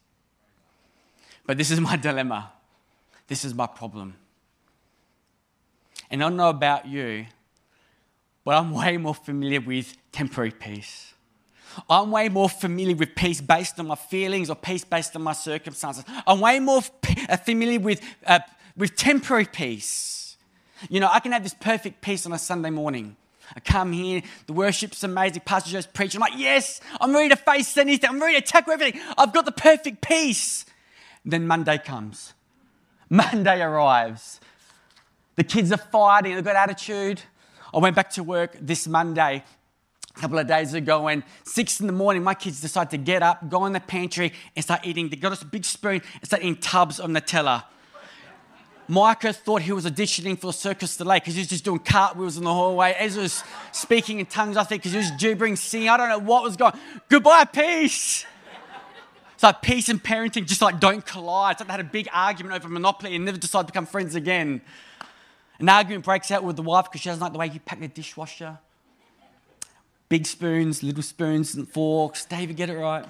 But 1.46 1.58
this 1.58 1.72
is 1.72 1.80
my 1.80 1.96
dilemma. 1.98 2.52
This 3.28 3.46
is 3.46 3.54
my 3.54 3.68
problem. 3.68 4.16
And 6.10 6.24
I 6.24 6.28
don't 6.28 6.38
know 6.38 6.50
about 6.50 6.88
you, 6.88 7.26
but 8.44 8.56
I'm 8.56 8.72
way 8.72 8.98
more 8.98 9.16
familiar 9.16 9.62
with 9.62 9.96
temporary 10.12 10.52
peace. 10.52 11.13
I'm 11.90 12.12
way 12.12 12.30
more 12.30 12.50
familiar 12.50 12.96
with 12.96 13.16
peace 13.16 13.42
based 13.42 13.80
on 13.80 13.88
my 13.88 13.96
feelings 13.96 14.50
or 14.50 14.56
peace 14.56 14.84
based 14.84 15.16
on 15.16 15.22
my 15.22 15.34
circumstances. 15.34 16.04
I'm 16.28 16.40
way 16.40 16.60
more 16.60 16.82
uh, 17.30 17.38
familiar 17.38 17.80
with, 17.80 18.02
uh, 18.26 18.40
with 18.76 18.96
temporary 18.96 19.46
peace. 19.46 20.38
You 20.90 21.00
know, 21.00 21.10
I 21.12 21.20
can 21.20 21.32
have 21.32 21.44
this 21.44 21.54
perfect 21.54 22.02
peace 22.02 22.26
on 22.26 22.34
a 22.34 22.40
Sunday 22.40 22.70
morning. 22.70 23.16
I 23.56 23.60
come 23.60 23.92
here, 23.92 24.22
the 24.48 24.54
worship's 24.54 25.04
amazing, 25.04 25.42
Pastor 25.46 25.72
Joe's 25.72 25.86
preaching. 25.86 26.22
I'm 26.22 26.32
like, 26.32 26.40
yes, 26.40 26.82
I'm 27.00 27.14
ready 27.14 27.30
to 27.30 27.36
face 27.36 27.78
anything. 27.78 28.10
I'm 28.10 28.22
ready 28.22 28.40
to 28.40 28.46
tackle 28.46 28.74
everything. 28.74 29.02
I've 29.18 29.34
got 29.34 29.46
the 29.46 29.52
perfect 29.52 30.02
peace. 30.02 30.66
Then 31.26 31.48
Monday 31.48 31.78
comes. 31.78 32.34
Monday 33.10 33.62
arrives. 33.62 34.40
The 35.36 35.44
kids 35.44 35.72
are 35.72 35.78
fighting, 35.78 36.36
they've 36.36 36.44
got 36.44 36.56
attitude. 36.56 37.22
I 37.74 37.80
went 37.80 37.96
back 37.96 38.12
to 38.12 38.24
work 38.24 38.56
this 38.62 38.88
Monday 38.88 39.44
a 40.16 40.20
couple 40.20 40.38
of 40.38 40.48
days 40.48 40.74
ago 40.74 41.08
and 41.08 41.24
six 41.44 41.80
in 41.80 41.88
the 41.88 41.94
morning 41.94 42.24
my 42.24 42.34
kids 42.34 42.62
decide 42.62 42.90
to 42.90 42.98
get 42.98 43.24
up 43.24 43.50
go 43.50 43.66
in 43.66 43.74
the 43.74 43.80
pantry 43.80 44.32
and 44.56 44.64
start 44.64 44.82
eating 44.84 45.10
they 45.10 45.16
got 45.16 45.32
us 45.32 45.42
a 45.42 45.46
big 45.46 45.66
spoon 45.66 46.02
and 46.16 46.26
start 46.26 46.42
eating 46.42 46.58
tubs 46.58 47.00
of 47.00 47.10
nutella 47.10 47.64
Micah 48.88 49.32
thought 49.32 49.62
he 49.62 49.72
was 49.72 49.86
auditioning 49.86 50.38
for 50.38 50.52
Cirque 50.52 50.80
du 50.80 50.88
Soleil 50.88 51.20
because 51.20 51.36
he 51.36 51.42
was 51.42 51.48
just 51.48 51.64
doing 51.64 51.80
cartwheels 51.80 52.38
in 52.38 52.44
the 52.44 52.54
hallway. 52.54 52.94
Ezra 53.00 53.24
was 53.24 53.44
speaking 53.72 54.20
in 54.20 54.26
tongues, 54.26 54.58
I 54.58 54.64
think, 54.64 54.82
because 54.82 54.92
he 54.92 54.98
was 54.98 55.12
gibbering, 55.12 55.56
singing. 55.56 55.90
I 55.90 55.96
don't 55.96 56.10
know 56.10 56.20
what 56.20 56.44
was 56.44 56.58
going 56.58 56.74
Goodbye, 57.08 57.46
peace. 57.46 58.26
It's 59.34 59.44
like 59.44 59.62
peace 59.62 59.90
and 59.90 60.04
parenting 60.04 60.46
just 60.46 60.62
like 60.62 60.80
don't 60.80 61.06
collide. 61.06 61.54
It's 61.54 61.62
like 61.62 61.68
they 61.68 61.72
had 61.74 61.80
a 61.80 61.90
big 61.90 62.08
argument 62.14 62.56
over 62.56 62.70
Monopoly 62.70 63.16
and 63.16 63.26
never 63.26 63.38
decided 63.38 63.68
to 63.68 63.74
become 63.74 63.86
friends 63.86 64.16
again. 64.16 64.62
An 65.60 65.70
argument 65.70 66.06
breaks 66.06 66.30
out 66.32 66.44
with 66.44 66.56
the 66.56 66.62
wife 66.62 66.86
because 66.86 67.02
she 67.02 67.10
doesn't 67.10 67.22
like 67.22 67.32
the 67.32 67.40
way 67.40 67.48
you 67.48 67.60
pack 67.60 67.80
the 67.80 67.88
dishwasher. 67.88 68.60
Big 70.14 70.28
spoons, 70.28 70.84
little 70.84 71.02
spoons, 71.02 71.56
and 71.56 71.68
forks. 71.68 72.24
David, 72.26 72.56
get 72.56 72.70
it 72.70 72.78
right. 72.78 73.04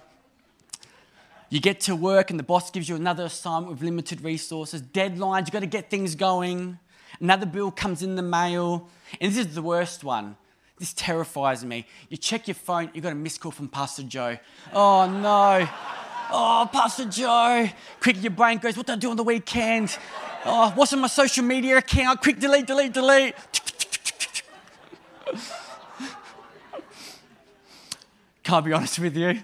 You 1.50 1.60
get 1.60 1.82
to 1.82 1.98
work 1.98 2.30
and 2.30 2.40
the 2.40 2.44
boss 2.44 2.72
gives 2.72 2.88
you 2.88 2.96
another 2.96 3.26
assignment 3.26 3.74
with 3.74 3.82
limited 3.82 4.24
resources, 4.24 4.82
deadlines, 4.82 5.40
you've 5.40 5.52
got 5.52 5.60
to 5.60 5.66
get 5.66 5.90
things 5.90 6.16
going. 6.16 6.80
Another 7.20 7.46
bill 7.46 7.72
comes 7.72 8.04
in 8.04 8.16
the 8.16 8.22
mail. 8.22 8.88
And 9.20 9.30
this 9.30 9.38
is 9.38 9.54
the 9.54 9.62
worst 9.62 10.06
one. 10.06 10.38
This 10.80 10.94
terrifies 10.94 11.66
me. 11.66 11.86
You 12.08 12.16
check 12.16 12.48
your 12.48 12.56
phone, 12.56 12.90
you've 12.94 13.04
got 13.04 13.12
a 13.12 13.16
missed 13.16 13.42
call 13.42 13.52
from 13.52 13.68
Pastor 13.68 14.04
Joe. 14.04 14.38
Oh 14.72 15.06
no. 15.06 15.68
Oh, 16.32 16.70
Pastor 16.72 17.04
Joe. 17.04 17.70
Quick, 18.00 18.24
your 18.24 18.32
brain 18.32 18.60
goes, 18.60 18.78
What 18.78 18.86
did 18.86 18.94
I 18.94 18.96
do 18.96 19.10
on 19.10 19.18
the 19.18 19.24
weekend? 19.24 19.98
Oh, 20.46 20.72
what's 20.74 20.94
on 20.94 21.02
my 21.02 21.08
social 21.08 21.44
media 21.44 21.80
account? 21.80 22.22
Quick, 22.22 22.40
delete, 22.40 22.66
delete, 22.66 22.94
delete. 22.94 23.36
Can't 28.44 28.66
be 28.66 28.74
honest 28.74 29.00
with 29.00 29.16
you. 29.16 29.42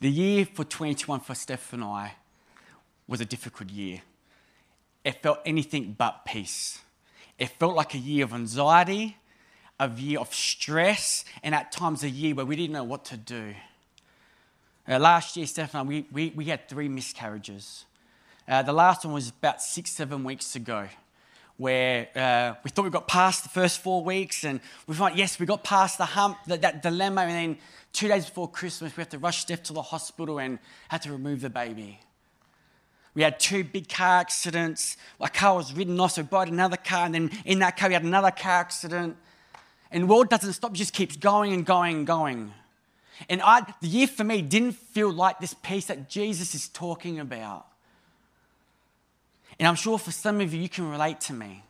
The 0.00 0.10
year 0.10 0.44
for 0.46 0.64
21 0.64 1.20
for 1.20 1.34
Steph 1.36 1.72
and 1.72 1.84
I 1.84 2.14
was 3.06 3.20
a 3.20 3.24
difficult 3.24 3.70
year. 3.70 4.02
It 5.04 5.22
felt 5.22 5.38
anything 5.46 5.94
but 5.96 6.24
peace. 6.24 6.80
It 7.38 7.50
felt 7.50 7.76
like 7.76 7.94
a 7.94 7.98
year 7.98 8.24
of 8.24 8.32
anxiety, 8.34 9.16
a 9.78 9.88
year 9.88 10.18
of 10.18 10.34
stress, 10.34 11.24
and 11.42 11.54
at 11.54 11.70
times 11.70 12.02
a 12.02 12.10
year 12.10 12.34
where 12.34 12.46
we 12.46 12.56
didn't 12.56 12.72
know 12.72 12.84
what 12.84 13.04
to 13.06 13.16
do. 13.16 13.54
Uh, 14.88 14.98
last 14.98 15.36
year, 15.36 15.46
Steph 15.46 15.74
and 15.74 15.80
I, 15.80 15.88
we, 15.88 16.06
we, 16.10 16.32
we 16.34 16.44
had 16.46 16.68
three 16.68 16.88
miscarriages. 16.88 17.84
Uh, 18.48 18.62
the 18.62 18.72
last 18.72 19.04
one 19.04 19.14
was 19.14 19.28
about 19.28 19.62
six, 19.62 19.92
seven 19.92 20.24
weeks 20.24 20.56
ago, 20.56 20.88
where 21.56 22.08
uh, 22.14 22.54
we 22.64 22.70
thought 22.70 22.84
we 22.84 22.90
got 22.90 23.08
past 23.08 23.42
the 23.42 23.48
first 23.48 23.80
four 23.80 24.02
weeks, 24.02 24.44
and 24.44 24.60
we 24.86 24.94
thought, 24.94 25.16
yes, 25.16 25.38
we 25.38 25.46
got 25.46 25.62
past 25.64 25.98
the 25.98 26.04
hump, 26.04 26.38
that, 26.46 26.62
that 26.62 26.82
dilemma, 26.82 27.22
and 27.22 27.30
then 27.30 27.58
two 27.92 28.08
days 28.08 28.26
before 28.26 28.48
Christmas, 28.48 28.96
we 28.96 29.00
had 29.00 29.10
to 29.10 29.18
rush 29.18 29.38
Steph 29.38 29.62
to 29.64 29.72
the 29.72 29.82
hospital 29.82 30.38
and 30.38 30.58
had 30.88 31.02
to 31.02 31.12
remove 31.12 31.40
the 31.40 31.50
baby. 31.50 32.00
We 33.14 33.22
had 33.22 33.38
two 33.38 33.62
big 33.62 33.88
car 33.88 34.20
accidents. 34.20 34.96
My 35.20 35.28
car 35.28 35.56
was 35.56 35.74
ridden 35.74 36.00
off, 36.00 36.12
so 36.12 36.22
we 36.22 36.28
bought 36.28 36.48
another 36.48 36.78
car, 36.78 37.06
and 37.06 37.14
then 37.14 37.30
in 37.44 37.58
that 37.58 37.76
car, 37.76 37.88
we 37.88 37.94
had 37.94 38.04
another 38.04 38.30
car 38.30 38.60
accident. 38.60 39.16
And 39.90 40.04
the 40.04 40.06
world 40.06 40.30
doesn't 40.30 40.54
stop, 40.54 40.72
it 40.72 40.76
just 40.76 40.94
keeps 40.94 41.16
going 41.16 41.52
and 41.52 41.66
going 41.66 41.98
and 41.98 42.06
going. 42.06 42.52
And 43.28 43.42
I, 43.42 43.62
the 43.80 43.88
year 43.88 44.06
for 44.06 44.24
me 44.24 44.40
didn't 44.40 44.72
feel 44.72 45.12
like 45.12 45.38
this 45.38 45.54
peace 45.54 45.86
that 45.86 46.08
Jesus 46.08 46.54
is 46.54 46.68
talking 46.68 47.20
about. 47.20 47.66
And 49.58 49.68
I'm 49.68 49.74
sure 49.74 49.98
for 49.98 50.10
some 50.10 50.40
of 50.40 50.52
you, 50.52 50.60
you 50.60 50.68
can 50.68 50.90
relate 50.90 51.20
to 51.22 51.32
me. 51.32 51.62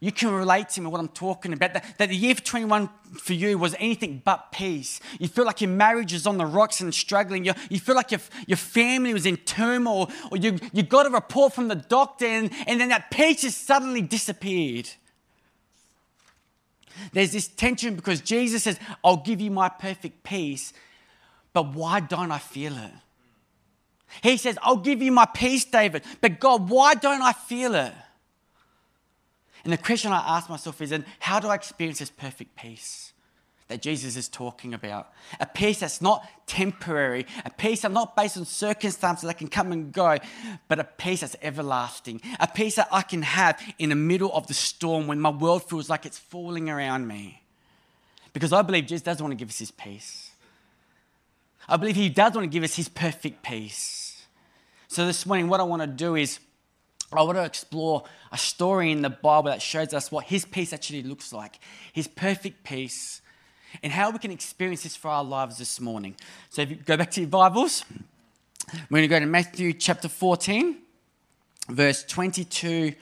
You 0.00 0.12
can 0.12 0.30
relate 0.32 0.68
to 0.70 0.80
me 0.80 0.88
what 0.88 1.00
I'm 1.00 1.08
talking 1.08 1.52
about. 1.52 1.72
That, 1.72 1.98
that 1.98 2.08
the 2.10 2.14
year 2.14 2.34
for 2.34 2.42
21 2.42 2.90
for 3.16 3.32
you 3.32 3.56
was 3.56 3.74
anything 3.78 4.20
but 4.24 4.52
peace. 4.52 5.00
You 5.18 5.28
feel 5.28 5.46
like 5.46 5.60
your 5.60 5.70
marriage 5.70 6.12
is 6.12 6.26
on 6.26 6.36
the 6.36 6.44
rocks 6.44 6.80
and 6.80 6.92
struggling. 6.92 7.44
You, 7.44 7.54
you 7.70 7.78
feel 7.78 7.94
like 7.94 8.10
your, 8.10 8.20
your 8.46 8.56
family 8.56 9.14
was 9.14 9.24
in 9.24 9.38
turmoil, 9.38 10.10
or 10.30 10.36
you, 10.36 10.58
you 10.72 10.82
got 10.82 11.06
a 11.06 11.10
report 11.10 11.54
from 11.54 11.68
the 11.68 11.76
doctor, 11.76 12.26
and, 12.26 12.50
and 12.66 12.80
then 12.80 12.90
that 12.90 13.10
peace 13.10 13.42
just 13.42 13.66
suddenly 13.66 14.02
disappeared. 14.02 14.90
There's 17.12 17.32
this 17.32 17.48
tension 17.48 17.96
because 17.96 18.20
Jesus 18.20 18.64
says, 18.64 18.78
I'll 19.02 19.16
give 19.18 19.40
you 19.40 19.50
my 19.50 19.68
perfect 19.68 20.22
peace, 20.22 20.72
but 21.52 21.74
why 21.74 22.00
don't 22.00 22.30
I 22.30 22.38
feel 22.38 22.76
it? 22.76 22.92
He 24.22 24.36
says, 24.36 24.58
I'll 24.62 24.76
give 24.76 25.02
you 25.02 25.12
my 25.12 25.26
peace, 25.26 25.64
David, 25.64 26.04
but 26.20 26.40
God, 26.40 26.68
why 26.68 26.94
don't 26.94 27.22
I 27.22 27.32
feel 27.32 27.74
it? 27.74 27.92
And 29.64 29.72
the 29.72 29.78
question 29.78 30.12
I 30.12 30.36
ask 30.36 30.48
myself 30.50 30.80
is, 30.82 30.92
and 30.92 31.04
how 31.18 31.40
do 31.40 31.48
I 31.48 31.54
experience 31.54 31.98
this 31.98 32.10
perfect 32.10 32.54
peace? 32.54 33.14
that 33.68 33.80
Jesus 33.80 34.16
is 34.16 34.28
talking 34.28 34.74
about. 34.74 35.10
A 35.40 35.46
peace 35.46 35.80
that's 35.80 36.02
not 36.02 36.26
temporary, 36.46 37.26
a 37.44 37.50
peace 37.50 37.82
that's 37.82 37.94
not 37.94 38.14
based 38.14 38.36
on 38.36 38.44
circumstances 38.44 39.26
that 39.26 39.38
can 39.38 39.48
come 39.48 39.72
and 39.72 39.92
go, 39.92 40.18
but 40.68 40.78
a 40.78 40.84
peace 40.84 41.20
that's 41.20 41.36
everlasting. 41.40 42.20
A 42.40 42.46
peace 42.46 42.76
that 42.76 42.88
I 42.92 43.02
can 43.02 43.22
have 43.22 43.60
in 43.78 43.88
the 43.88 43.94
middle 43.94 44.30
of 44.32 44.46
the 44.46 44.54
storm 44.54 45.06
when 45.06 45.18
my 45.18 45.30
world 45.30 45.68
feels 45.68 45.88
like 45.88 46.04
it's 46.04 46.18
falling 46.18 46.68
around 46.68 47.08
me. 47.08 47.42
Because 48.32 48.52
I 48.52 48.62
believe 48.62 48.86
Jesus 48.86 49.02
does 49.02 49.22
want 49.22 49.32
to 49.32 49.36
give 49.36 49.48
us 49.48 49.58
his 49.58 49.70
peace. 49.70 50.32
I 51.66 51.78
believe 51.78 51.96
he 51.96 52.10
does 52.10 52.34
want 52.34 52.44
to 52.44 52.50
give 52.50 52.64
us 52.64 52.74
his 52.74 52.88
perfect 52.88 53.42
peace. 53.42 54.03
So 54.94 55.04
this 55.06 55.26
morning, 55.26 55.48
what 55.48 55.58
I 55.58 55.64
want 55.64 55.82
to 55.82 55.88
do 55.88 56.14
is 56.14 56.38
I 57.12 57.20
want 57.24 57.36
to 57.36 57.42
explore 57.42 58.04
a 58.30 58.38
story 58.38 58.92
in 58.92 59.02
the 59.02 59.10
Bible 59.10 59.50
that 59.50 59.60
shows 59.60 59.92
us 59.92 60.12
what 60.12 60.26
his 60.26 60.44
peace 60.44 60.72
actually 60.72 61.02
looks 61.02 61.32
like. 61.32 61.58
His 61.92 62.06
perfect 62.06 62.62
peace 62.62 63.20
and 63.82 63.92
how 63.92 64.12
we 64.12 64.20
can 64.20 64.30
experience 64.30 64.84
this 64.84 64.94
for 64.94 65.08
our 65.08 65.24
lives 65.24 65.58
this 65.58 65.80
morning. 65.80 66.14
So 66.50 66.62
if 66.62 66.70
you 66.70 66.76
go 66.76 66.96
back 66.96 67.10
to 67.10 67.22
your 67.22 67.28
Bibles, 67.28 67.84
we're 68.88 68.98
going 68.98 69.02
to 69.02 69.08
go 69.08 69.18
to 69.18 69.26
Matthew 69.26 69.72
chapter 69.72 70.08
14, 70.08 70.76
verse 71.70 72.04
22 72.04 72.94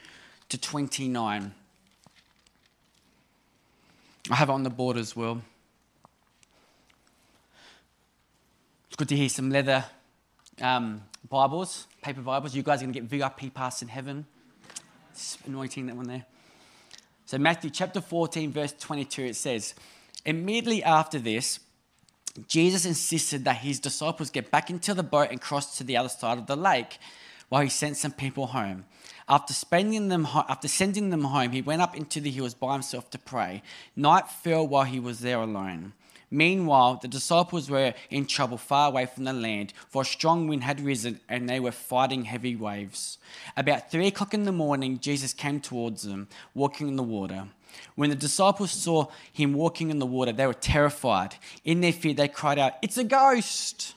to 0.48 0.58
29. 0.58 1.54
I 4.30 4.34
have 4.34 4.48
it 4.48 4.52
on 4.52 4.62
the 4.62 4.70
board 4.70 4.96
as 4.96 5.14
well. 5.14 5.42
It's 8.86 8.96
good 8.96 9.10
to 9.10 9.16
hear 9.16 9.28
some 9.28 9.50
leather 9.50 9.84
um, 10.58 11.02
Bibles, 11.28 11.86
paper 12.02 12.20
Bibles. 12.20 12.54
You 12.54 12.64
guys 12.64 12.80
are 12.80 12.86
going 12.86 12.94
to 12.94 13.00
get 13.00 13.08
VIP 13.08 13.54
pass 13.54 13.80
in 13.80 13.88
heaven. 13.88 14.26
It's 15.12 15.38
anointing 15.46 15.86
that 15.86 15.96
one 15.96 16.08
there. 16.08 16.24
So, 17.26 17.38
Matthew 17.38 17.70
chapter 17.70 18.00
14, 18.00 18.52
verse 18.52 18.72
22, 18.72 19.22
it 19.22 19.36
says, 19.36 19.74
Immediately 20.26 20.82
after 20.82 21.20
this, 21.20 21.60
Jesus 22.48 22.84
insisted 22.84 23.44
that 23.44 23.58
his 23.58 23.78
disciples 23.78 24.30
get 24.30 24.50
back 24.50 24.68
into 24.68 24.94
the 24.94 25.04
boat 25.04 25.28
and 25.30 25.40
cross 25.40 25.78
to 25.78 25.84
the 25.84 25.96
other 25.96 26.08
side 26.08 26.38
of 26.38 26.46
the 26.46 26.56
lake 26.56 26.98
while 27.48 27.62
he 27.62 27.68
sent 27.68 27.96
some 27.96 28.12
people 28.12 28.48
home. 28.48 28.84
After, 29.28 29.54
spending 29.54 30.08
them, 30.08 30.26
after 30.26 30.66
sending 30.66 31.10
them 31.10 31.24
home, 31.24 31.52
he 31.52 31.62
went 31.62 31.82
up 31.82 31.96
into 31.96 32.20
the 32.20 32.30
hills 32.30 32.54
by 32.54 32.72
himself 32.72 33.10
to 33.10 33.18
pray. 33.18 33.62
Night 33.94 34.28
fell 34.28 34.66
while 34.66 34.84
he 34.84 34.98
was 34.98 35.20
there 35.20 35.40
alone. 35.40 35.92
Meanwhile, 36.32 37.00
the 37.02 37.08
disciples 37.08 37.68
were 37.68 37.92
in 38.08 38.24
trouble 38.24 38.56
far 38.56 38.88
away 38.88 39.04
from 39.04 39.24
the 39.24 39.34
land, 39.34 39.74
for 39.90 40.00
a 40.00 40.06
strong 40.06 40.48
wind 40.48 40.64
had 40.64 40.80
risen 40.80 41.20
and 41.28 41.46
they 41.46 41.60
were 41.60 41.72
fighting 41.72 42.24
heavy 42.24 42.56
waves. 42.56 43.18
About 43.54 43.90
three 43.90 44.06
o'clock 44.06 44.32
in 44.32 44.44
the 44.44 44.50
morning, 44.50 44.98
Jesus 44.98 45.34
came 45.34 45.60
towards 45.60 46.04
them, 46.04 46.28
walking 46.54 46.88
in 46.88 46.96
the 46.96 47.02
water. 47.02 47.48
When 47.96 48.08
the 48.08 48.16
disciples 48.16 48.70
saw 48.70 49.08
him 49.30 49.52
walking 49.52 49.90
in 49.90 49.98
the 49.98 50.06
water, 50.06 50.32
they 50.32 50.46
were 50.46 50.54
terrified. 50.54 51.36
In 51.64 51.82
their 51.82 51.92
fear, 51.92 52.14
they 52.14 52.28
cried 52.28 52.58
out, 52.58 52.74
It's 52.80 52.96
a 52.96 53.04
ghost! 53.04 53.94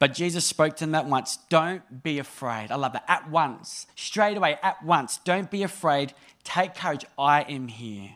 But 0.00 0.14
Jesus 0.14 0.44
spoke 0.44 0.74
to 0.76 0.84
them 0.84 0.96
at 0.96 1.06
once. 1.06 1.38
Don't 1.48 2.02
be 2.02 2.18
afraid. 2.18 2.72
I 2.72 2.74
love 2.74 2.92
that. 2.92 3.04
At 3.08 3.30
once. 3.30 3.86
Straight 3.94 4.36
away, 4.36 4.58
at 4.62 4.84
once. 4.84 5.18
Don't 5.18 5.50
be 5.50 5.62
afraid. 5.62 6.12
Take 6.42 6.74
courage. 6.74 7.04
I 7.16 7.42
am 7.42 7.68
here. 7.68 8.10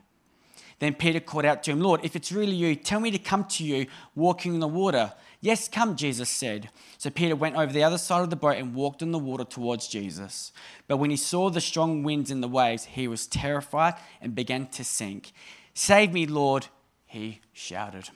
Then 0.80 0.94
Peter 0.94 1.20
called 1.20 1.44
out 1.44 1.62
to 1.62 1.70
him, 1.70 1.80
Lord, 1.80 2.00
if 2.02 2.16
it's 2.16 2.32
really 2.32 2.56
you, 2.56 2.75
tell 2.75 3.00
me 3.00 3.10
to 3.10 3.18
come 3.18 3.44
to 3.44 3.64
you 3.64 3.87
walking 4.14 4.54
in 4.54 4.60
the 4.60 4.66
water. 4.66 5.12
Yes, 5.42 5.68
come, 5.68 5.94
Jesus 5.94 6.28
said. 6.28 6.70
So 6.99 7.08
Peter 7.10 7.37
went 7.37 7.56
over 7.56 7.72
the 7.72 7.84
other 7.84 7.99
side 7.99 8.22
of 8.22 8.30
the 8.30 8.37
boat 8.37 8.56
and 8.56 8.75
walked 8.75 9.02
in 9.02 9.12
the 9.12 9.18
water 9.18 9.44
towards 9.44 9.88
Jesus. 9.88 10.52
But 10.88 10.96
when 10.96 11.10
he 11.10 11.16
saw 11.16 11.49
the 11.49 11.60
strong 11.60 12.02
winds 12.02 12.30
and 12.30 12.42
the 12.42 12.49
waves, 12.49 12.84
he 12.87 13.08
was 13.08 13.26
terrified 13.26 13.94
and 14.20 14.34
began 14.34 14.66
to 14.68 14.84
sink. 14.84 15.32
Save 15.75 16.12
me, 16.12 16.26
Lord, 16.26 16.66
he 17.06 17.40
shouted. 17.52 18.10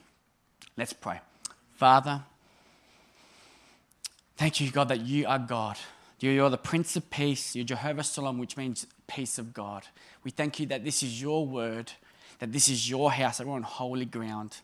Let's 0.77 0.93
pray. 0.93 1.21
Father, 1.73 2.23
thank 4.37 4.61
you, 4.61 4.71
God, 4.71 4.89
that 4.89 5.01
you 5.01 5.27
are 5.27 5.39
God. 5.39 5.77
You 6.21 6.45
are 6.45 6.51
the 6.51 6.57
Prince 6.57 6.97
of 6.97 7.11
Peace. 7.11 7.55
You're 7.55 7.67
Jehovah 7.67 8.03
Shalom, 8.03 8.39
which 8.39 8.57
means 8.57 8.87
peace 9.07 9.39
of 9.39 9.53
God. 9.53 9.85
We 10.23 10.31
thank 10.31 10.59
you 10.59 10.67
that 10.67 10.85
this 10.85 11.03
is 11.03 11.21
your 11.21 11.47
word, 11.47 11.93
that 12.39 12.53
this 12.53 12.69
is 12.69 12.89
your 12.89 13.11
house, 13.13 13.39
that 13.39 13.47
we're 13.47 13.55
on 13.55 13.63
holy 13.63 14.05
ground. 14.05 14.57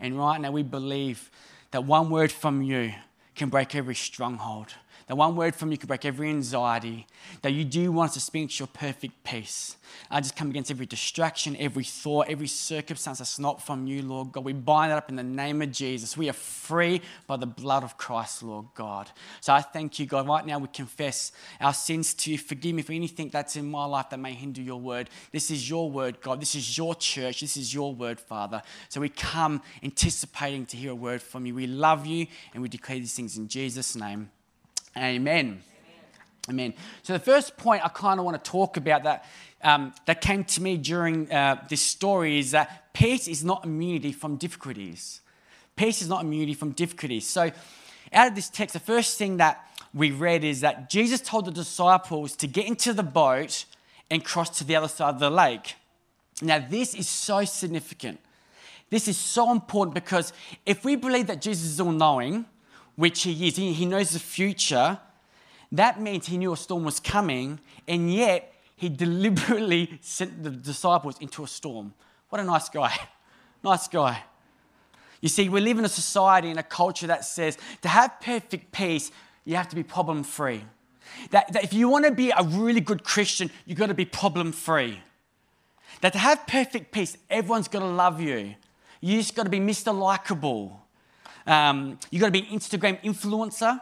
And 0.00 0.18
right 0.18 0.40
now 0.40 0.50
we 0.50 0.62
believe 0.62 1.30
that 1.70 1.84
one 1.84 2.10
word 2.10 2.32
from 2.32 2.62
you 2.62 2.92
can 3.34 3.48
break 3.48 3.74
every 3.74 3.94
stronghold. 3.94 4.74
That 5.06 5.16
one 5.16 5.36
word 5.36 5.54
from 5.54 5.70
you 5.70 5.78
could 5.78 5.88
break 5.88 6.04
every 6.04 6.30
anxiety, 6.30 7.06
that 7.42 7.52
you 7.52 7.64
do 7.64 7.92
want 7.92 8.12
to 8.12 8.18
experience 8.18 8.58
your 8.58 8.68
perfect 8.68 9.22
peace. 9.22 9.76
I 10.10 10.20
just 10.20 10.34
come 10.34 10.50
against 10.50 10.70
every 10.70 10.86
distraction, 10.86 11.56
every 11.58 11.84
thought, 11.84 12.28
every 12.28 12.46
circumstance 12.46 13.18
that's 13.18 13.38
not 13.38 13.64
from 13.64 13.86
you, 13.86 14.02
Lord 14.02 14.32
God. 14.32 14.44
We 14.44 14.54
bind 14.54 14.92
it 14.92 14.96
up 14.96 15.10
in 15.10 15.16
the 15.16 15.22
name 15.22 15.60
of 15.62 15.72
Jesus. 15.72 16.16
We 16.16 16.28
are 16.30 16.34
free 16.34 17.02
by 17.26 17.36
the 17.36 17.46
blood 17.46 17.84
of 17.84 17.96
Christ, 17.98 18.42
Lord 18.42 18.66
God. 18.74 19.10
So 19.40 19.52
I 19.52 19.60
thank 19.60 19.98
you, 19.98 20.06
God. 20.06 20.26
Right 20.26 20.44
now 20.46 20.58
we 20.58 20.68
confess 20.68 21.32
our 21.60 21.74
sins 21.74 22.14
to 22.14 22.32
you. 22.32 22.38
Forgive 22.38 22.74
me 22.74 22.82
for 22.82 22.92
anything 22.92 23.28
that's 23.28 23.56
in 23.56 23.70
my 23.70 23.84
life 23.84 24.10
that 24.10 24.18
may 24.18 24.32
hinder 24.32 24.62
your 24.62 24.80
word. 24.80 25.10
This 25.32 25.50
is 25.50 25.68
your 25.68 25.90
word, 25.90 26.20
God. 26.20 26.40
This 26.40 26.54
is 26.54 26.76
your 26.76 26.94
church. 26.94 27.40
This 27.40 27.56
is 27.56 27.74
your 27.74 27.94
word, 27.94 28.18
Father. 28.18 28.62
So 28.88 29.00
we 29.00 29.10
come 29.10 29.62
anticipating 29.82 30.66
to 30.66 30.76
hear 30.76 30.92
a 30.92 30.96
word 30.96 31.22
from 31.22 31.46
you. 31.46 31.54
We 31.54 31.66
love 31.66 32.06
you 32.06 32.26
and 32.52 32.62
we 32.62 32.68
declare 32.68 32.98
these 32.98 33.14
things 33.14 33.36
in 33.36 33.48
Jesus' 33.48 33.94
name. 33.94 34.30
Amen. 34.96 35.62
Amen. 36.48 36.74
So 37.02 37.14
the 37.14 37.18
first 37.18 37.56
point 37.56 37.84
I 37.84 37.88
kind 37.88 38.20
of 38.20 38.26
want 38.26 38.42
to 38.42 38.50
talk 38.50 38.76
about 38.76 39.04
that 39.04 39.24
um, 39.62 39.94
that 40.06 40.20
came 40.20 40.44
to 40.44 40.62
me 40.62 40.76
during 40.76 41.32
uh, 41.32 41.64
this 41.68 41.80
story 41.80 42.38
is 42.38 42.50
that 42.50 42.92
peace 42.92 43.26
is 43.26 43.42
not 43.42 43.64
immunity 43.64 44.12
from 44.12 44.36
difficulties. 44.36 45.20
Peace 45.74 46.02
is 46.02 46.08
not 46.08 46.22
immunity 46.22 46.54
from 46.54 46.72
difficulties. 46.72 47.26
So 47.26 47.50
out 48.12 48.28
of 48.28 48.34
this 48.34 48.50
text, 48.50 48.74
the 48.74 48.80
first 48.80 49.18
thing 49.18 49.38
that 49.38 49.66
we 49.94 50.10
read 50.10 50.44
is 50.44 50.60
that 50.60 50.90
Jesus 50.90 51.20
told 51.20 51.46
the 51.46 51.50
disciples 51.50 52.36
to 52.36 52.46
get 52.46 52.66
into 52.66 52.92
the 52.92 53.02
boat 53.02 53.64
and 54.10 54.24
cross 54.24 54.58
to 54.58 54.64
the 54.64 54.76
other 54.76 54.88
side 54.88 55.14
of 55.14 55.20
the 55.20 55.30
lake. 55.30 55.76
Now, 56.42 56.58
this 56.58 56.94
is 56.94 57.08
so 57.08 57.44
significant. 57.44 58.20
This 58.90 59.08
is 59.08 59.16
so 59.16 59.50
important 59.50 59.94
because 59.94 60.32
if 60.66 60.84
we 60.84 60.94
believe 60.94 61.26
that 61.28 61.40
Jesus 61.40 61.64
is 61.64 61.80
all 61.80 61.90
knowing, 61.90 62.44
which 62.96 63.22
he 63.22 63.48
is, 63.48 63.56
he 63.56 63.86
knows 63.86 64.10
the 64.10 64.18
future, 64.18 64.98
that 65.72 66.00
means 66.00 66.26
he 66.26 66.38
knew 66.38 66.52
a 66.52 66.56
storm 66.56 66.84
was 66.84 67.00
coming, 67.00 67.58
and 67.88 68.12
yet 68.12 68.54
he 68.76 68.88
deliberately 69.04 69.98
sent 70.00 70.42
the 70.42 70.50
disciples 70.50 71.18
into 71.20 71.42
a 71.42 71.48
storm. 71.48 71.94
What 72.28 72.40
a 72.40 72.44
nice 72.44 72.68
guy. 72.68 72.94
Nice 73.62 73.88
guy. 73.88 74.22
You 75.22 75.30
see, 75.30 75.48
we 75.48 75.58
live 75.62 75.78
in 75.78 75.86
a 75.86 75.88
society 75.88 76.50
and 76.50 76.58
a 76.58 76.62
culture 76.62 77.06
that 77.06 77.24
says 77.24 77.56
to 77.80 77.88
have 77.88 78.20
perfect 78.20 78.72
peace, 78.72 79.10
you 79.46 79.56
have 79.56 79.70
to 79.70 79.74
be 79.74 79.82
problem 79.82 80.22
free. 80.22 80.62
That, 81.30 81.50
that 81.54 81.64
if 81.64 81.72
you 81.72 81.88
want 81.88 82.04
to 82.04 82.10
be 82.10 82.30
a 82.30 82.42
really 82.42 82.82
good 82.82 83.04
Christian, 83.04 83.50
you've 83.64 83.78
got 83.78 83.86
to 83.86 83.94
be 83.94 84.04
problem 84.04 84.52
free. 84.52 85.00
That 86.02 86.12
to 86.12 86.18
have 86.18 86.46
perfect 86.46 86.92
peace, 86.92 87.16
everyone's 87.30 87.68
got 87.68 87.80
to 87.80 87.86
love 87.86 88.20
you. 88.20 88.54
You 89.00 89.16
just 89.16 89.34
got 89.34 89.44
to 89.44 89.50
be 89.50 89.60
Mr. 89.60 89.98
Likeable. 89.98 90.83
Um, 91.46 91.98
you 92.10 92.20
got 92.20 92.26
to 92.26 92.32
be 92.32 92.40
an 92.40 92.58
Instagram 92.58 93.02
influencer. 93.02 93.80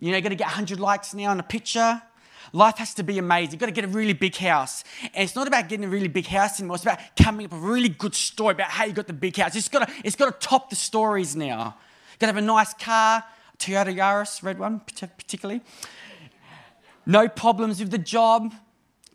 You 0.00 0.10
know, 0.10 0.16
you 0.16 0.22
got 0.22 0.30
to 0.30 0.36
get 0.36 0.46
100 0.46 0.80
likes 0.80 1.14
now 1.14 1.30
on 1.30 1.40
a 1.40 1.44
picture. 1.44 2.02
Life 2.52 2.78
has 2.78 2.94
to 2.94 3.02
be 3.02 3.18
amazing. 3.18 3.52
You've 3.52 3.60
got 3.60 3.66
to 3.66 3.72
get 3.72 3.84
a 3.84 3.88
really 3.88 4.14
big 4.14 4.34
house. 4.36 4.84
And 5.02 5.24
it's 5.24 5.36
not 5.36 5.46
about 5.46 5.68
getting 5.68 5.84
a 5.84 5.88
really 5.88 6.08
big 6.08 6.26
house 6.26 6.58
anymore. 6.58 6.76
It's 6.76 6.84
about 6.84 7.00
coming 7.20 7.46
up 7.46 7.52
with 7.52 7.62
a 7.62 7.66
really 7.66 7.88
good 7.88 8.14
story 8.14 8.52
about 8.52 8.70
how 8.70 8.84
you 8.84 8.92
got 8.92 9.06
the 9.06 9.12
big 9.12 9.36
house. 9.36 9.54
It's 9.54 9.68
got 9.68 9.86
to, 9.86 9.94
it's 10.04 10.16
got 10.16 10.40
to 10.40 10.46
top 10.46 10.70
the 10.70 10.76
stories 10.76 11.36
now. 11.36 11.76
You've 12.12 12.18
got 12.20 12.26
to 12.28 12.32
have 12.34 12.42
a 12.42 12.46
nice 12.46 12.72
car, 12.74 13.24
Toyota 13.58 13.94
Yaris, 13.94 14.42
red 14.42 14.58
one 14.58 14.80
particularly. 14.80 15.60
No 17.04 17.28
problems 17.28 17.80
with 17.80 17.90
the 17.90 17.98
job. 17.98 18.52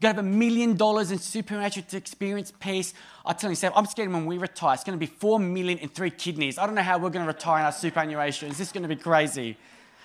To 0.03 0.07
have 0.07 0.17
a 0.17 0.23
million 0.23 0.75
dollars 0.75 1.11
in 1.11 1.17
supernatural 1.17 1.85
experience 1.93 2.51
peace. 2.59 2.93
I 3.25 3.31
tell 3.31 3.49
you, 3.49 3.55
Sam, 3.55 3.71
I'm 3.73 3.85
scared 3.85 4.11
when 4.11 4.25
we 4.25 4.37
retire, 4.37 4.73
it's 4.73 4.83
going 4.83 4.99
to 4.99 5.05
be 5.05 5.09
four 5.09 5.39
million 5.39 5.77
in 5.77 5.87
three 5.87 6.09
kidneys. 6.09 6.57
I 6.57 6.65
don't 6.65 6.75
know 6.75 6.81
how 6.81 6.97
we're 6.97 7.09
going 7.09 7.25
to 7.25 7.31
retire 7.31 7.59
in 7.59 7.65
our 7.65 7.71
superannuation. 7.71 8.49
Is 8.49 8.57
this 8.57 8.73
going 8.73 8.83
to 8.83 8.89
be 8.89 8.97
crazy? 8.97 9.55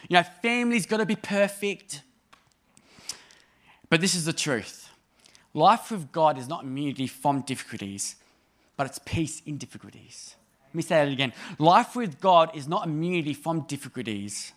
You 0.09 0.14
know, 0.14 0.23
family's 0.40 0.87
got 0.87 0.99
to 0.99 1.07
be 1.07 1.17
perfect. 1.17 2.02
But 3.90 4.00
this 4.00 4.14
is 4.14 4.25
the 4.25 4.33
truth 4.33 4.88
life 5.52 5.90
with 5.90 6.12
God 6.12 6.38
is 6.38 6.47
not 6.47 6.62
immunity 6.62 7.09
from 7.09 7.40
difficulties, 7.40 8.14
but 8.76 8.87
it's 8.87 9.00
peace 9.05 9.43
in 9.47 9.59
difficulties. 9.59 10.37
Let 10.69 10.75
me 10.76 10.83
say 10.83 11.05
that 11.05 11.12
again. 11.12 11.33
Life 11.59 11.97
with 11.97 12.21
God 12.21 12.57
is 12.57 12.69
not 12.69 12.87
immunity 12.87 13.35
from 13.35 13.62
difficulties, 13.62 14.52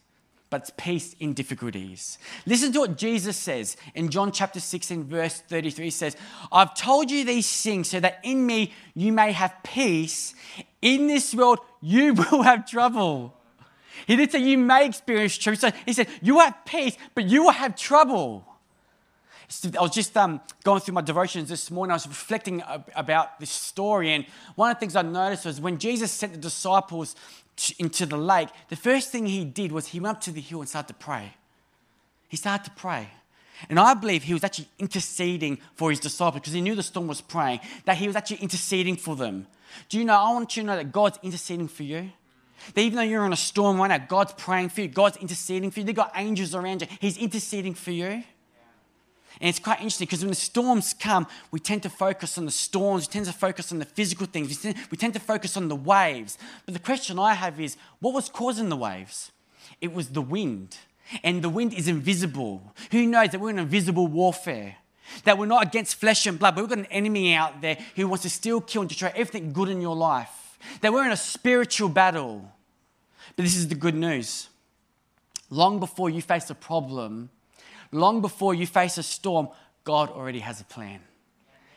but 0.51 0.75
peace 0.77 1.15
in 1.19 1.33
difficulties. 1.33 2.19
Listen 2.45 2.73
to 2.73 2.79
what 2.81 2.97
Jesus 2.97 3.37
says 3.37 3.77
in 3.95 4.09
John 4.09 4.33
chapter 4.33 4.59
16, 4.59 5.05
verse 5.05 5.39
33. 5.39 5.85
He 5.85 5.89
says, 5.89 6.17
I've 6.51 6.75
told 6.75 7.09
you 7.09 7.23
these 7.23 7.49
things 7.63 7.89
so 7.89 8.01
that 8.01 8.19
in 8.21 8.45
me 8.45 8.73
you 8.93 9.13
may 9.13 9.31
have 9.31 9.55
peace. 9.63 10.35
In 10.81 11.07
this 11.07 11.33
world 11.33 11.59
you 11.79 12.13
will 12.31 12.43
have 12.43 12.69
trouble. 12.69 13.33
He 14.05 14.17
did 14.17 14.31
say 14.31 14.39
you 14.39 14.57
may 14.57 14.85
experience 14.85 15.37
trouble. 15.37 15.57
So 15.57 15.71
he 15.85 15.93
said, 15.93 16.07
You 16.21 16.39
have 16.39 16.65
peace, 16.65 16.97
but 17.15 17.25
you 17.25 17.43
will 17.43 17.51
have 17.51 17.77
trouble. 17.77 18.45
I 19.77 19.81
was 19.81 19.91
just 19.91 20.15
um, 20.15 20.39
going 20.63 20.79
through 20.79 20.93
my 20.93 21.01
devotions 21.01 21.49
this 21.49 21.69
morning. 21.71 21.91
I 21.91 21.95
was 21.95 22.07
reflecting 22.07 22.63
about 22.95 23.37
this 23.39 23.49
story, 23.49 24.11
and 24.11 24.25
one 24.55 24.71
of 24.71 24.77
the 24.77 24.79
things 24.79 24.95
I 24.95 25.01
noticed 25.01 25.45
was 25.45 25.59
when 25.59 25.77
Jesus 25.77 26.09
sent 26.09 26.31
the 26.31 26.39
disciples 26.39 27.15
into 27.79 28.05
the 28.05 28.17
lake, 28.17 28.49
the 28.69 28.75
first 28.75 29.11
thing 29.11 29.25
he 29.25 29.45
did 29.45 29.71
was 29.71 29.87
he 29.87 29.99
went 29.99 30.17
up 30.17 30.23
to 30.23 30.31
the 30.31 30.41
hill 30.41 30.61
and 30.61 30.69
started 30.69 30.87
to 30.87 30.93
pray. 30.93 31.33
He 32.27 32.37
started 32.37 32.65
to 32.65 32.71
pray. 32.71 33.09
And 33.69 33.79
I 33.79 33.93
believe 33.93 34.23
he 34.23 34.33
was 34.33 34.43
actually 34.43 34.67
interceding 34.79 35.59
for 35.75 35.89
his 35.89 35.99
disciples 35.99 36.41
because 36.41 36.53
he 36.53 36.61
knew 36.61 36.75
the 36.75 36.83
storm 36.83 37.07
was 37.07 37.21
praying, 37.21 37.59
that 37.85 37.97
he 37.97 38.07
was 38.07 38.15
actually 38.15 38.37
interceding 38.37 38.95
for 38.95 39.15
them. 39.15 39.47
Do 39.89 39.99
you 39.99 40.05
know? 40.05 40.15
I 40.15 40.31
want 40.33 40.55
you 40.55 40.63
to 40.63 40.67
know 40.67 40.75
that 40.75 40.91
God's 40.91 41.19
interceding 41.21 41.67
for 41.67 41.83
you. 41.83 42.11
That 42.73 42.81
even 42.81 42.97
though 42.97 43.03
you're 43.03 43.25
in 43.25 43.33
a 43.33 43.37
storm 43.37 43.77
right 43.77 43.87
now, 43.87 43.97
God's 43.97 44.33
praying 44.33 44.69
for 44.69 44.81
you, 44.81 44.87
God's 44.87 45.17
interceding 45.17 45.71
for 45.71 45.79
you. 45.79 45.85
They've 45.85 45.95
got 45.95 46.11
angels 46.15 46.53
around 46.55 46.81
you, 46.81 46.87
He's 46.99 47.17
interceding 47.17 47.73
for 47.73 47.91
you. 47.91 48.23
And 49.39 49.49
it's 49.49 49.59
quite 49.59 49.79
interesting 49.79 50.05
because 50.05 50.21
when 50.21 50.29
the 50.29 50.35
storms 50.35 50.93
come, 50.93 51.25
we 51.51 51.59
tend 51.59 51.83
to 51.83 51.89
focus 51.89 52.37
on 52.37 52.45
the 52.45 52.51
storms, 52.51 53.07
we 53.07 53.13
tend 53.13 53.25
to 53.25 53.33
focus 53.33 53.71
on 53.71 53.79
the 53.79 53.85
physical 53.85 54.27
things, 54.27 54.49
we 54.49 54.55
tend, 54.55 54.75
we 54.91 54.97
tend 54.97 55.13
to 55.13 55.19
focus 55.19 55.55
on 55.55 55.67
the 55.67 55.75
waves. 55.75 56.37
But 56.65 56.73
the 56.73 56.79
question 56.79 57.17
I 57.17 57.33
have 57.33 57.59
is 57.59 57.77
what 57.99 58.13
was 58.13 58.29
causing 58.29 58.69
the 58.69 58.75
waves? 58.75 59.31
It 59.79 59.93
was 59.93 60.09
the 60.09 60.21
wind. 60.21 60.77
And 61.23 61.41
the 61.41 61.49
wind 61.49 61.73
is 61.73 61.87
invisible. 61.87 62.73
Who 62.91 63.05
knows 63.05 63.29
that 63.29 63.39
we're 63.39 63.49
in 63.49 63.59
invisible 63.59 64.07
warfare? 64.07 64.77
That 65.23 65.37
we're 65.37 65.45
not 65.45 65.63
against 65.63 65.95
flesh 65.95 66.25
and 66.25 66.39
blood, 66.39 66.55
but 66.55 66.61
we've 66.61 66.69
got 66.69 66.79
an 66.79 66.85
enemy 66.85 67.33
out 67.33 67.61
there 67.61 67.77
who 67.95 68.07
wants 68.07 68.23
to 68.23 68.29
steal, 68.29 68.61
kill, 68.61 68.81
and 68.81 68.89
destroy 68.89 69.11
everything 69.15 69.51
good 69.51 69.69
in 69.69 69.81
your 69.81 69.95
life. 69.95 70.57
That 70.81 70.93
we're 70.93 71.05
in 71.05 71.11
a 71.11 71.17
spiritual 71.17 71.89
battle. 71.89 72.49
But 73.35 73.43
this 73.43 73.55
is 73.55 73.67
the 73.67 73.75
good 73.75 73.95
news. 73.95 74.49
Long 75.49 75.79
before 75.79 76.09
you 76.09 76.21
face 76.21 76.49
a 76.49 76.55
problem, 76.55 77.29
long 77.91 78.21
before 78.21 78.53
you 78.53 78.67
face 78.67 78.97
a 78.97 79.03
storm, 79.03 79.49
God 79.83 80.09
already 80.09 80.39
has 80.39 80.61
a 80.61 80.65
plan. 80.65 81.01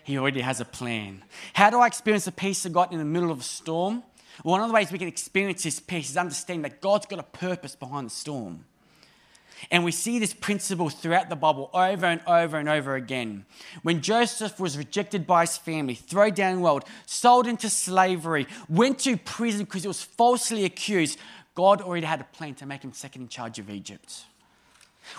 He 0.05 0.18
already 0.18 0.42
has 0.42 0.61
a 0.61 0.64
plan. 0.64 1.24
How 1.55 1.70
do 1.70 1.81
I 1.81 1.87
experience 1.87 2.27
the 2.27 2.33
peace 2.33 2.66
of 2.66 2.72
God 2.72 2.92
in 2.92 2.98
the 2.98 3.05
middle 3.05 3.31
of 3.31 3.40
a 3.40 3.44
storm? 3.44 4.03
Well, 4.42 4.53
one 4.53 4.61
of 4.61 4.68
the 4.68 4.74
ways 4.74 4.92
we 4.92 4.98
can 4.98 5.09
experience 5.09 5.62
this 5.62 5.81
peace 5.81 6.11
is 6.11 6.16
understanding 6.16 6.62
that 6.62 6.81
God's 6.81 7.07
got 7.07 7.18
a 7.18 7.22
purpose 7.24 7.74
behind 7.74 8.07
the 8.07 8.14
storm. 8.14 8.64
And 9.70 9.85
we 9.85 9.92
see 9.92 10.18
this 10.18 10.35
principle 10.35 10.90
throughout 10.90 11.31
the 11.31 11.37
Bible 11.37 11.70
over 11.72 12.05
and 12.05 12.20
over 12.27 12.59
and 12.59 12.68
over 12.68 12.96
again. 12.96 13.46
When 13.83 14.03
Joseph 14.03 14.61
was 14.61 14.77
rejected 14.77 15.27
by 15.27 15.42
his 15.42 15.57
family, 15.57 15.94
thrown 15.94 16.35
down 16.35 16.57
the 16.57 16.62
world, 16.62 16.85
sold 17.07 17.46
into 17.46 17.70
slavery, 17.70 18.46
went 18.68 18.98
to 19.00 19.16
prison 19.16 19.64
because 19.64 19.83
he 19.83 19.88
was 19.88 20.03
falsely 20.03 20.64
accused, 20.64 21.18
God 21.55 21.81
already 21.81 22.07
had 22.07 22.20
a 22.20 22.24
plan 22.24 22.55
to 22.57 22.66
make 22.66 22.83
him 22.83 22.92
second 22.92 23.22
in 23.22 23.29
charge 23.29 23.59
of 23.59 23.70
Egypt. 23.70 24.24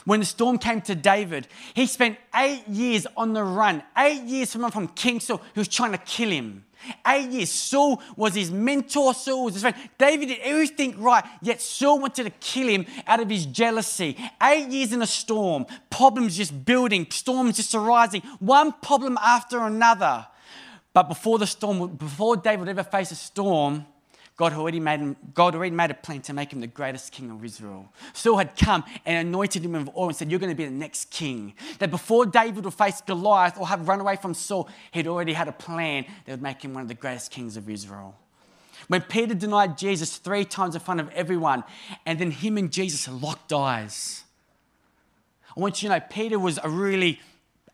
When 0.05 0.19
the 0.19 0.25
storm 0.25 0.57
came 0.57 0.81
to 0.81 0.95
David, 0.95 1.47
he 1.73 1.85
spent 1.85 2.17
eight 2.35 2.67
years 2.67 3.07
on 3.15 3.33
the 3.33 3.43
run, 3.43 3.83
eight 3.97 4.23
years 4.23 4.51
from, 4.51 4.69
from 4.71 4.87
King 4.89 5.19
Saul, 5.19 5.41
who 5.53 5.61
was 5.61 5.67
trying 5.67 5.91
to 5.91 5.97
kill 5.97 6.29
him. 6.29 6.65
Eight 7.07 7.29
years. 7.29 7.51
Saul 7.51 8.01
was 8.15 8.35
his 8.35 8.51
mentor, 8.51 9.13
Saul 9.13 9.45
was 9.45 9.53
his 9.53 9.63
friend. 9.63 9.75
David 9.97 10.27
did 10.27 10.39
everything 10.41 11.01
right, 11.01 11.23
yet 11.41 11.61
Saul 11.61 11.99
wanted 11.99 12.25
to 12.25 12.29
kill 12.29 12.67
him 12.67 12.85
out 13.07 13.19
of 13.19 13.29
his 13.29 13.45
jealousy. 13.45 14.17
Eight 14.41 14.67
years 14.67 14.93
in 14.93 15.01
a 15.01 15.07
storm, 15.07 15.65
problems 15.89 16.37
just 16.37 16.65
building, 16.65 17.07
storms 17.09 17.57
just 17.57 17.73
arising, 17.73 18.21
one 18.39 18.71
problem 18.71 19.17
after 19.21 19.59
another. 19.59 20.27
But 20.93 21.09
before 21.09 21.39
the 21.39 21.47
storm, 21.47 21.95
before 21.95 22.37
David 22.37 22.69
ever 22.69 22.83
faced 22.83 23.11
a 23.11 23.15
storm, 23.15 23.85
God 24.37 24.51
already 24.51 24.81
made 24.81 24.99
him, 24.99 25.15
God 25.33 25.55
already 25.55 25.73
made 25.73 25.91
a 25.91 25.93
plan 25.93 26.21
to 26.23 26.33
make 26.33 26.51
him 26.51 26.59
the 26.59 26.67
greatest 26.67 27.13
king 27.13 27.31
of 27.31 27.43
Israel. 27.45 27.87
Saul 28.13 28.37
had 28.37 28.57
come 28.57 28.83
and 29.05 29.27
anointed 29.27 29.63
him 29.63 29.71
with 29.71 29.89
oil 29.95 30.07
and 30.07 30.15
said, 30.15 30.29
You're 30.29 30.41
going 30.41 30.51
to 30.51 30.57
be 30.57 30.65
the 30.65 30.71
next 30.71 31.09
king. 31.09 31.53
That 31.79 31.89
before 31.89 32.25
David 32.25 32.65
would 32.65 32.73
face 32.73 33.01
Goliath 33.01 33.57
or 33.57 33.67
have 33.67 33.87
run 33.87 34.01
away 34.01 34.17
from 34.17 34.33
Saul, 34.33 34.67
he'd 34.91 35.07
already 35.07 35.31
had 35.31 35.47
a 35.47 35.53
plan 35.53 36.05
that 36.25 36.33
would 36.33 36.41
make 36.41 36.61
him 36.63 36.73
one 36.73 36.81
of 36.81 36.89
the 36.89 36.95
greatest 36.95 37.31
kings 37.31 37.55
of 37.55 37.69
Israel. 37.69 38.15
When 38.89 39.01
Peter 39.01 39.33
denied 39.33 39.77
Jesus 39.77 40.17
three 40.17 40.43
times 40.43 40.75
in 40.75 40.81
front 40.81 40.99
of 40.99 41.09
everyone, 41.11 41.63
and 42.05 42.19
then 42.19 42.31
him 42.31 42.57
and 42.57 42.71
Jesus 42.71 43.07
locked 43.07 43.53
eyes. 43.53 44.23
I 45.55 45.59
want 45.61 45.81
you 45.81 45.87
to 45.89 45.95
know 45.95 46.05
Peter 46.09 46.37
was 46.37 46.59
a 46.61 46.69
really 46.69 47.21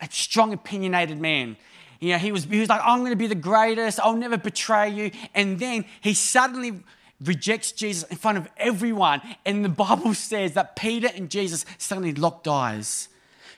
a 0.02 0.08
strong, 0.10 0.52
opinionated 0.52 1.20
man. 1.20 1.58
You 2.02 2.14
know, 2.14 2.18
he 2.18 2.32
was, 2.32 2.46
he 2.46 2.60
was 2.60 2.68
like, 2.68 2.82
I'm 2.84 3.00
going 3.00 3.12
to 3.12 3.16
be 3.16 3.28
the 3.28 3.36
greatest. 3.36 4.00
I'll 4.00 4.16
never 4.16 4.38
betray 4.38 4.90
you. 4.90 5.12
And 5.36 5.60
then 5.60 5.86
he 6.02 6.16
suddenly 6.16 6.84
rejects 7.24 7.72
Jesus 7.72 8.10
in 8.10 8.18
front 8.18 8.40
of 8.40 8.50
everyone. 8.58 9.22
And 9.46 9.64
the 9.64 9.70
Bible 9.70 10.16
says 10.16 10.54
that 10.54 10.76
Peter 10.76 11.10
and 11.16 11.30
Jesus 11.30 11.64
suddenly 11.78 12.14
locked 12.14 12.48
eyes. 12.48 13.08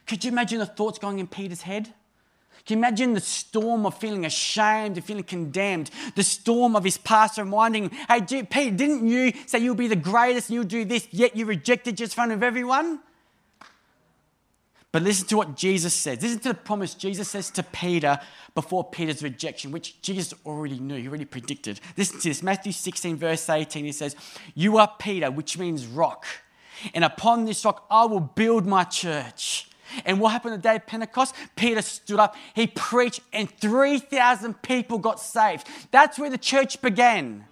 Could 0.06 0.26
you 0.26 0.32
imagine 0.32 0.60
the 0.60 0.66
thoughts 0.66 1.00
going 1.00 1.20
in 1.20 1.28
Peter's 1.28 1.62
head? 1.62 1.94
Can 2.66 2.78
you 2.78 2.86
imagine 2.86 3.14
the 3.14 3.22
storm 3.22 3.86
of 3.86 3.98
feeling 3.98 4.26
ashamed, 4.26 4.98
of 4.98 5.06
feeling 5.06 5.24
condemned? 5.24 5.90
The 6.16 6.24
storm 6.24 6.76
of 6.76 6.84
his 6.84 6.98
past 6.98 7.38
reminding, 7.38 7.92
hey, 8.10 8.22
Peter, 8.22 8.76
didn't 8.76 9.08
you 9.08 9.32
say 9.46 9.60
you'll 9.60 9.76
be 9.76 9.88
the 9.88 9.96
greatest 9.96 10.50
and 10.50 10.56
you'll 10.56 10.64
do 10.66 10.84
this, 10.84 11.08
yet 11.12 11.36
you 11.36 11.46
rejected 11.46 11.96
just 11.98 12.14
in 12.14 12.16
front 12.16 12.32
of 12.34 12.44
everyone? 12.44 13.00
But 14.94 15.02
listen 15.02 15.28
to 15.30 15.38
what 15.38 15.56
Jesus 15.56 15.92
says. 15.92 16.22
Listen 16.22 16.40
to 16.42 16.50
the 16.50 16.54
promise 16.54 16.94
Jesus 16.94 17.28
says 17.28 17.50
to 17.50 17.64
Peter 17.64 18.20
before 18.54 18.84
Peter's 18.84 19.24
rejection, 19.24 19.72
which 19.72 20.00
Jesus 20.04 20.36
already 20.46 20.78
knew, 20.78 20.96
he 20.96 21.08
already 21.08 21.26
predicted. 21.26 21.82
Listen 21.98 22.20
to 22.20 22.30
this 22.30 22.44
Matthew 22.44 22.72
16, 22.72 23.16
verse 23.16 23.50
18. 23.50 23.86
He 23.86 23.92
says, 23.92 24.16
You 24.54 24.78
are 24.78 24.90
Peter, 25.00 25.32
which 25.32 25.58
means 25.58 25.88
rock. 25.88 26.28
And 26.94 27.04
upon 27.04 27.46
this 27.46 27.66
rock 27.66 27.88
I 27.90 28.06
will 28.06 28.20
build 28.20 28.68
my 28.68 28.84
church. 28.84 29.68
And 30.06 30.20
what 30.20 30.32
happened 30.32 30.54
the 30.54 30.60
day 30.60 30.76
of 30.76 30.86
Pentecost? 30.86 31.34
Peter 31.56 31.82
stood 31.82 32.20
up, 32.20 32.36
he 32.54 32.68
preached, 32.68 33.22
and 33.34 33.50
3,000 33.50 34.62
people 34.62 35.00
got 35.00 35.20
saved. 35.20 35.68
That's 35.90 36.20
where 36.20 36.30
the 36.30 36.38
church 36.38 36.84
began. 36.84 37.46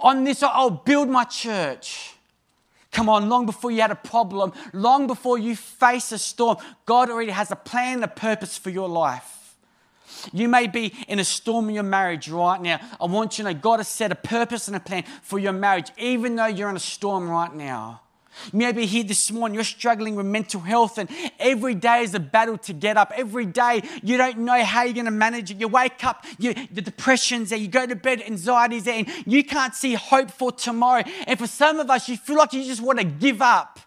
On 0.00 0.24
this, 0.24 0.42
I'll 0.42 0.70
build 0.70 1.08
my 1.08 1.22
church. 1.22 2.16
Come 2.92 3.08
on, 3.08 3.28
long 3.28 3.46
before 3.46 3.70
you 3.70 3.80
had 3.80 3.92
a 3.92 3.96
problem, 3.96 4.52
long 4.72 5.06
before 5.06 5.38
you 5.38 5.54
face 5.54 6.10
a 6.12 6.18
storm, 6.18 6.56
God 6.86 7.08
already 7.08 7.30
has 7.30 7.50
a 7.50 7.56
plan 7.56 8.02
a 8.02 8.08
purpose 8.08 8.58
for 8.58 8.70
your 8.70 8.88
life. 8.88 9.56
You 10.32 10.48
may 10.48 10.66
be 10.66 10.92
in 11.06 11.18
a 11.18 11.24
storm 11.24 11.68
in 11.68 11.74
your 11.74 11.84
marriage 11.84 12.28
right 12.28 12.60
now. 12.60 12.80
I 13.00 13.06
want 13.06 13.38
you 13.38 13.44
to 13.44 13.52
know 13.52 13.58
God 13.58 13.78
has 13.78 13.88
set 13.88 14.10
a 14.10 14.16
purpose 14.16 14.66
and 14.66 14.76
a 14.76 14.80
plan 14.80 15.04
for 15.22 15.38
your 15.38 15.52
marriage, 15.52 15.90
even 15.98 16.36
though 16.36 16.46
you're 16.46 16.68
in 16.68 16.76
a 16.76 16.80
storm 16.80 17.28
right 17.28 17.54
now. 17.54 18.02
Maybe 18.52 18.86
here 18.86 19.04
this 19.04 19.30
morning 19.30 19.54
you're 19.54 19.64
struggling 19.64 20.14
with 20.14 20.26
mental 20.26 20.60
health, 20.60 20.98
and 20.98 21.08
every 21.38 21.74
day 21.74 22.02
is 22.02 22.14
a 22.14 22.20
battle 22.20 22.58
to 22.58 22.72
get 22.72 22.96
up. 22.96 23.12
Every 23.16 23.46
day 23.46 23.82
you 24.02 24.16
don't 24.16 24.38
know 24.38 24.62
how 24.64 24.82
you're 24.82 24.94
going 24.94 25.04
to 25.06 25.10
manage 25.10 25.50
it. 25.50 25.58
You 25.58 25.68
wake 25.68 26.04
up, 26.04 26.24
you, 26.38 26.54
the 26.72 26.82
depression's 26.82 27.50
there, 27.50 27.58
you 27.58 27.68
go 27.68 27.86
to 27.86 27.96
bed, 27.96 28.22
anxiety's 28.22 28.84
there, 28.84 28.98
and 28.98 29.08
you 29.26 29.44
can't 29.44 29.74
see 29.74 29.94
hope 29.94 30.30
for 30.30 30.52
tomorrow. 30.52 31.02
And 31.26 31.38
for 31.38 31.46
some 31.46 31.80
of 31.80 31.90
us, 31.90 32.08
you 32.08 32.16
feel 32.16 32.36
like 32.36 32.52
you 32.52 32.64
just 32.64 32.82
want 32.82 32.98
to 32.98 33.04
give 33.04 33.42
up. 33.42 33.78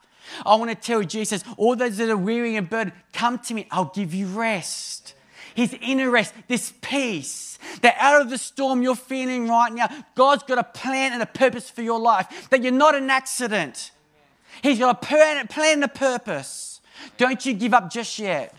I 0.45 0.55
want 0.55 0.71
to 0.71 0.75
tell 0.75 1.01
Jesus, 1.03 1.43
all 1.57 1.75
those 1.75 1.97
that 1.97 2.09
are 2.09 2.17
weary 2.17 2.55
and 2.55 2.69
burdened, 2.69 2.93
come 3.11 3.39
to 3.39 3.53
me, 3.53 3.67
I'll 3.71 3.91
give 3.93 4.13
you 4.13 4.27
rest. 4.27 5.13
His 5.55 5.75
inner 5.81 6.09
rest, 6.09 6.33
this 6.47 6.73
peace. 6.81 7.59
That 7.81 7.95
out 7.99 8.21
of 8.21 8.29
the 8.29 8.37
storm 8.37 8.81
you're 8.81 8.95
feeling 8.95 9.47
right 9.47 9.71
now, 9.71 9.87
God's 10.15 10.43
got 10.43 10.57
a 10.57 10.63
plan 10.63 11.13
and 11.13 11.21
a 11.21 11.27
purpose 11.27 11.69
for 11.69 11.81
your 11.81 11.99
life. 11.99 12.49
That 12.49 12.63
you're 12.63 12.71
not 12.71 12.95
an 12.95 13.09
accident. 13.09 13.91
He's 14.63 14.79
got 14.79 15.03
a 15.03 15.05
plan, 15.05 15.45
plan 15.47 15.73
and 15.73 15.83
a 15.83 15.87
purpose. 15.89 16.81
Don't 17.17 17.45
you 17.45 17.53
give 17.53 17.73
up 17.73 17.91
just 17.91 18.17
yet. 18.17 18.55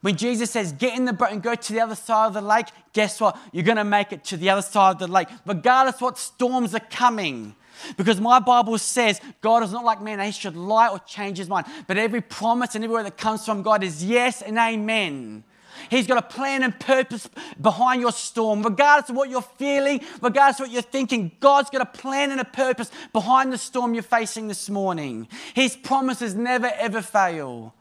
When 0.00 0.16
Jesus 0.16 0.50
says, 0.50 0.72
get 0.72 0.96
in 0.96 1.04
the 1.04 1.12
boat 1.12 1.32
and 1.32 1.42
go 1.42 1.54
to 1.54 1.72
the 1.72 1.80
other 1.80 1.94
side 1.94 2.28
of 2.28 2.34
the 2.34 2.40
lake, 2.40 2.66
guess 2.92 3.20
what? 3.20 3.38
You're 3.52 3.64
going 3.64 3.76
to 3.76 3.84
make 3.84 4.12
it 4.12 4.24
to 4.24 4.36
the 4.36 4.50
other 4.50 4.62
side 4.62 4.92
of 4.92 4.98
the 4.98 5.06
lake, 5.06 5.28
regardless 5.44 6.00
what 6.00 6.16
storms 6.16 6.74
are 6.74 6.80
coming. 6.80 7.54
Because 7.98 8.20
my 8.20 8.38
Bible 8.38 8.78
says 8.78 9.20
God 9.42 9.62
is 9.62 9.72
not 9.72 9.84
like 9.84 10.00
man, 10.00 10.18
he 10.20 10.32
should 10.32 10.56
lie 10.56 10.88
or 10.88 10.98
change 11.00 11.36
his 11.36 11.48
mind. 11.48 11.66
But 11.86 11.98
every 11.98 12.22
promise 12.22 12.74
and 12.74 12.82
every 12.82 12.94
word 12.94 13.04
that 13.04 13.18
comes 13.18 13.44
from 13.44 13.62
God 13.62 13.84
is 13.84 14.02
yes 14.02 14.40
and 14.40 14.56
amen. 14.56 15.44
He's 15.90 16.06
got 16.06 16.18
a 16.18 16.22
plan 16.22 16.62
and 16.62 16.78
purpose 16.78 17.28
behind 17.60 18.00
your 18.00 18.12
storm. 18.12 18.62
Regardless 18.62 19.10
of 19.10 19.16
what 19.16 19.30
you're 19.30 19.42
feeling, 19.42 20.00
regardless 20.20 20.60
of 20.60 20.66
what 20.66 20.70
you're 20.70 20.82
thinking, 20.82 21.32
God's 21.40 21.70
got 21.70 21.82
a 21.82 21.86
plan 21.86 22.30
and 22.30 22.40
a 22.40 22.44
purpose 22.44 22.90
behind 23.12 23.52
the 23.52 23.58
storm 23.58 23.94
you're 23.94 24.02
facing 24.02 24.48
this 24.48 24.68
morning. 24.68 25.28
His 25.54 25.76
promises 25.76 26.34
never 26.34 26.70
ever 26.76 27.02
fail. 27.02 27.74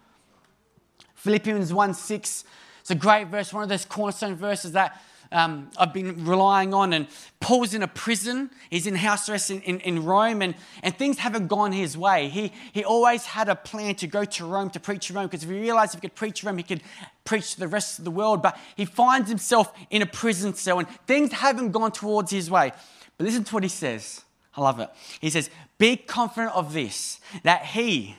Philippians 1.15 1.74
1 1.74 1.94
6, 1.94 2.44
it's 2.82 2.91
a 2.91 2.96
great 2.96 3.28
verse, 3.30 3.52
one 3.52 3.63
of 3.63 3.70
those 3.70 3.86
cornerstone 3.86 4.36
verses 4.36 4.74
that 4.74 5.02
um, 5.32 5.70
I've 5.78 5.94
been 5.94 6.26
relying 6.26 6.74
on. 6.74 6.94
And 6.94 7.08
Paul's 7.40 7.74
in 7.74 7.84
a 7.84 7.88
prison. 7.88 8.50
He's 8.70 8.88
in 8.88 8.96
house 8.96 9.30
arrest 9.30 9.52
in, 9.52 9.62
in, 9.62 9.80
in, 9.82 10.06
Rome, 10.06 10.42
and, 10.42 10.56
and 10.84 10.96
things 10.98 11.18
haven't 11.20 11.48
gone 11.48 11.72
his 11.72 11.98
way. 11.98 12.30
He, 12.30 12.52
he 12.74 12.84
always 12.84 13.26
had 13.26 13.50
a 13.50 13.56
plan 13.56 13.96
to 13.96 14.08
go 14.08 14.26
to 14.26 14.46
Rome 14.46 14.70
to 14.72 14.80
preach 14.80 15.10
in 15.10 15.16
Rome 15.16 15.28
because 15.28 15.44
if 15.44 15.50
he 15.50 15.60
realized 15.60 15.96
if 15.96 16.02
he 16.02 16.08
could 16.08 16.16
preach 16.16 16.42
to 16.42 16.48
Rome, 16.48 16.58
he 16.58 16.64
could 16.64 16.82
preach 17.24 17.54
to 17.54 17.60
the 17.60 17.68
rest 17.68 18.00
of 18.00 18.06
the 18.06 18.12
world. 18.12 18.42
But 18.42 18.58
he 18.76 18.86
finds 18.86 19.30
himself 19.30 19.74
in 19.90 20.02
a 20.02 20.06
prison 20.06 20.54
cell, 20.54 20.80
and 20.80 20.88
things 21.08 21.32
haven't 21.32 21.72
gone 21.72 21.92
towards 21.92 22.32
his 22.32 22.50
way. 22.50 22.72
But 23.18 23.26
listen 23.26 23.44
to 23.46 23.54
what 23.54 23.64
he 23.64 23.70
says. 23.70 24.24
I 24.58 24.62
love 24.62 24.80
it. 24.80 24.90
He 25.20 25.30
says, 25.30 25.50
Be 25.78 25.98
confident 25.98 26.54
of 26.56 26.74
this, 26.74 27.20
that 27.44 27.66
he, 27.66 28.16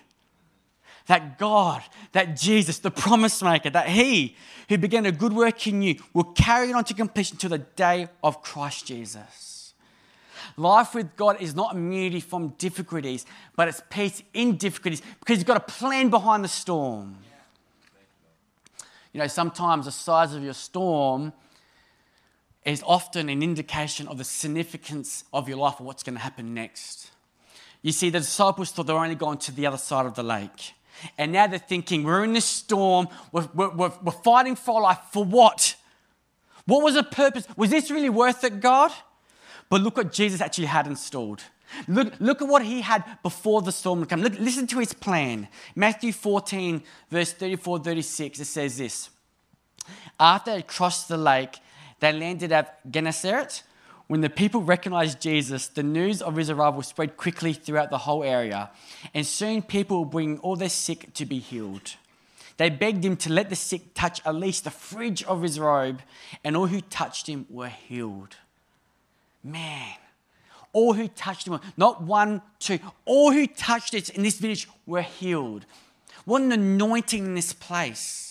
that 1.06 1.38
God, 1.38 1.82
that 2.12 2.36
Jesus, 2.36 2.78
the 2.78 2.90
promise 2.90 3.42
maker, 3.42 3.70
that 3.70 3.88
He 3.88 4.36
who 4.68 4.78
began 4.78 5.06
a 5.06 5.12
good 5.12 5.32
work 5.32 5.66
in 5.66 5.82
you 5.82 5.96
will 6.12 6.24
carry 6.24 6.70
it 6.70 6.74
on 6.74 6.84
to 6.84 6.94
completion 6.94 7.36
to 7.38 7.48
the 7.48 7.58
day 7.58 8.08
of 8.22 8.42
Christ 8.42 8.86
Jesus. 8.86 9.74
Life 10.56 10.94
with 10.94 11.16
God 11.16 11.40
is 11.40 11.54
not 11.54 11.74
immunity 11.74 12.20
from 12.20 12.48
difficulties, 12.58 13.26
but 13.56 13.68
it's 13.68 13.82
peace 13.90 14.22
in 14.32 14.56
difficulties 14.56 15.02
because 15.20 15.36
He's 15.36 15.44
got 15.44 15.56
a 15.56 15.60
plan 15.60 16.08
behind 16.08 16.44
the 16.44 16.48
storm. 16.48 17.16
You 19.12 19.20
know, 19.20 19.26
sometimes 19.28 19.86
the 19.86 19.92
size 19.92 20.34
of 20.34 20.42
your 20.42 20.54
storm 20.54 21.32
is 22.64 22.82
often 22.84 23.28
an 23.28 23.42
indication 23.42 24.08
of 24.08 24.18
the 24.18 24.24
significance 24.24 25.24
of 25.32 25.48
your 25.48 25.56
life 25.56 25.80
or 25.80 25.84
what's 25.84 26.02
going 26.02 26.16
to 26.16 26.20
happen 26.20 26.52
next. 26.52 27.10
You 27.80 27.92
see, 27.92 28.10
the 28.10 28.18
disciples 28.18 28.72
thought 28.72 28.88
they 28.88 28.92
were 28.92 28.98
only 28.98 29.14
going 29.14 29.38
to 29.38 29.52
the 29.52 29.66
other 29.66 29.76
side 29.76 30.04
of 30.04 30.14
the 30.14 30.22
lake. 30.22 30.74
And 31.18 31.32
now 31.32 31.46
they're 31.46 31.58
thinking, 31.58 32.04
we're 32.04 32.24
in 32.24 32.32
this 32.32 32.44
storm, 32.44 33.08
we're, 33.32 33.48
we're, 33.54 33.92
we're 34.02 34.12
fighting 34.12 34.56
for 34.56 34.80
life. 34.80 34.98
For 35.12 35.24
what? 35.24 35.76
What 36.66 36.82
was 36.82 36.94
the 36.94 37.02
purpose? 37.02 37.46
Was 37.56 37.70
this 37.70 37.90
really 37.90 38.10
worth 38.10 38.42
it, 38.44 38.60
God? 38.60 38.92
But 39.68 39.82
look 39.82 39.96
what 39.96 40.12
Jesus 40.12 40.40
actually 40.40 40.66
had 40.66 40.86
installed. 40.86 41.42
Look, 41.88 42.14
look 42.20 42.42
at 42.42 42.48
what 42.48 42.64
he 42.64 42.80
had 42.80 43.04
before 43.22 43.62
the 43.62 43.72
storm 43.72 44.00
would 44.00 44.08
come. 44.08 44.22
Look, 44.22 44.38
listen 44.38 44.66
to 44.68 44.78
his 44.78 44.92
plan. 44.92 45.48
Matthew 45.74 46.12
14, 46.12 46.82
verse 47.10 47.32
34 47.32 47.80
36, 47.80 48.40
it 48.40 48.44
says 48.44 48.78
this 48.78 49.10
After 50.18 50.54
they 50.54 50.62
crossed 50.62 51.08
the 51.08 51.16
lake, 51.16 51.58
they 52.00 52.12
landed 52.12 52.52
at 52.52 52.88
Gennesaret 52.90 53.62
when 54.08 54.20
the 54.20 54.30
people 54.30 54.62
recognized 54.62 55.20
Jesus, 55.20 55.66
the 55.66 55.82
news 55.82 56.22
of 56.22 56.36
his 56.36 56.48
arrival 56.48 56.82
spread 56.82 57.16
quickly 57.16 57.52
throughout 57.52 57.90
the 57.90 57.98
whole 57.98 58.22
area, 58.22 58.70
and 59.12 59.26
soon 59.26 59.62
people 59.62 60.00
would 60.00 60.10
bring 60.10 60.38
all 60.38 60.56
their 60.56 60.68
sick 60.68 61.12
to 61.14 61.26
be 61.26 61.38
healed. 61.38 61.96
They 62.56 62.70
begged 62.70 63.04
him 63.04 63.16
to 63.18 63.32
let 63.32 63.50
the 63.50 63.56
sick 63.56 63.94
touch 63.94 64.20
at 64.24 64.34
least 64.34 64.64
the 64.64 64.70
fringe 64.70 65.22
of 65.24 65.42
his 65.42 65.58
robe, 65.58 66.02
and 66.44 66.56
all 66.56 66.66
who 66.66 66.80
touched 66.80 67.28
him 67.28 67.46
were 67.50 67.68
healed. 67.68 68.36
Man, 69.42 69.96
all 70.72 70.94
who 70.94 71.08
touched 71.08 71.46
him, 71.46 71.60
not 71.76 72.02
one, 72.02 72.42
two, 72.58 72.78
all 73.04 73.32
who 73.32 73.46
touched 73.46 73.94
it 73.94 74.10
in 74.10 74.22
this 74.22 74.38
village 74.38 74.68
were 74.86 75.02
healed. 75.02 75.66
What 76.24 76.42
an 76.42 76.52
anointing 76.52 77.24
in 77.24 77.34
this 77.34 77.52
place. 77.52 78.25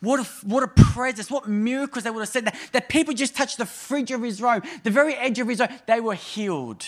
What 0.00 0.20
a, 0.20 0.46
what 0.46 0.62
a 0.62 0.68
presence, 0.68 1.30
what 1.30 1.46
miracles 1.46 2.04
they 2.04 2.10
would 2.10 2.20
have 2.20 2.28
said 2.28 2.46
that, 2.46 2.56
that 2.72 2.88
people 2.88 3.12
just 3.12 3.36
touched 3.36 3.58
the 3.58 3.66
fringe 3.66 4.10
of 4.10 4.22
his 4.22 4.40
robe, 4.40 4.64
the 4.82 4.90
very 4.90 5.14
edge 5.14 5.38
of 5.38 5.48
his 5.48 5.60
robe, 5.60 5.70
they 5.86 6.00
were 6.00 6.14
healed. 6.14 6.86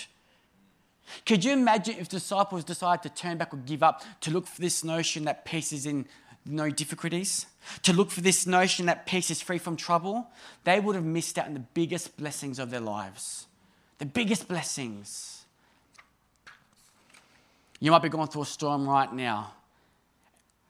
Could 1.27 1.45
you 1.45 1.53
imagine 1.53 1.97
if 1.99 2.09
disciples 2.09 2.65
decided 2.65 3.03
to 3.03 3.11
turn 3.11 3.37
back 3.37 3.53
or 3.53 3.59
give 3.59 3.83
up 3.83 4.03
to 4.23 4.31
look 4.31 4.47
for 4.47 4.61
this 4.61 4.83
notion 4.83 5.25
that 5.25 5.45
peace 5.45 5.73
is 5.73 5.85
in 5.85 6.07
no 6.47 6.71
difficulties? 6.71 7.47
To 7.83 7.93
look 7.93 8.11
for 8.11 8.23
this 8.23 8.47
notion 8.47 8.87
that 8.87 9.07
peace 9.07 9.31
is 9.31 9.43
free 9.43 9.59
from 9.59 9.77
trouble? 9.77 10.29
They 10.65 10.81
would 10.81 10.97
have 10.97 11.05
missed 11.05 11.39
out 11.39 11.47
on 11.47 11.55
the 11.55 11.61
biggest 11.61 12.17
blessings 12.17 12.59
of 12.59 12.71
their 12.71 12.81
lives. 12.81 13.47
The 13.99 14.07
biggest 14.07 14.49
blessings. 14.49 15.45
You 17.79 17.91
might 17.91 18.03
be 18.03 18.09
going 18.09 18.29
through 18.29 18.43
a 18.43 18.47
storm 18.47 18.89
right 18.89 19.13
now, 19.13 19.53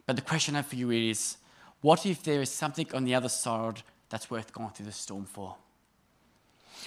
but 0.06 0.16
the 0.16 0.22
question 0.22 0.54
I 0.56 0.58
have 0.58 0.66
for 0.66 0.76
you 0.76 0.90
is 0.90 1.36
what 1.82 2.06
if 2.06 2.22
there 2.22 2.40
is 2.40 2.50
something 2.50 2.86
on 2.94 3.04
the 3.04 3.14
other 3.14 3.28
side 3.28 3.82
that's 4.08 4.30
worth 4.30 4.52
going 4.52 4.70
through 4.70 4.86
the 4.86 4.92
storm 4.92 5.26
for? 5.26 5.56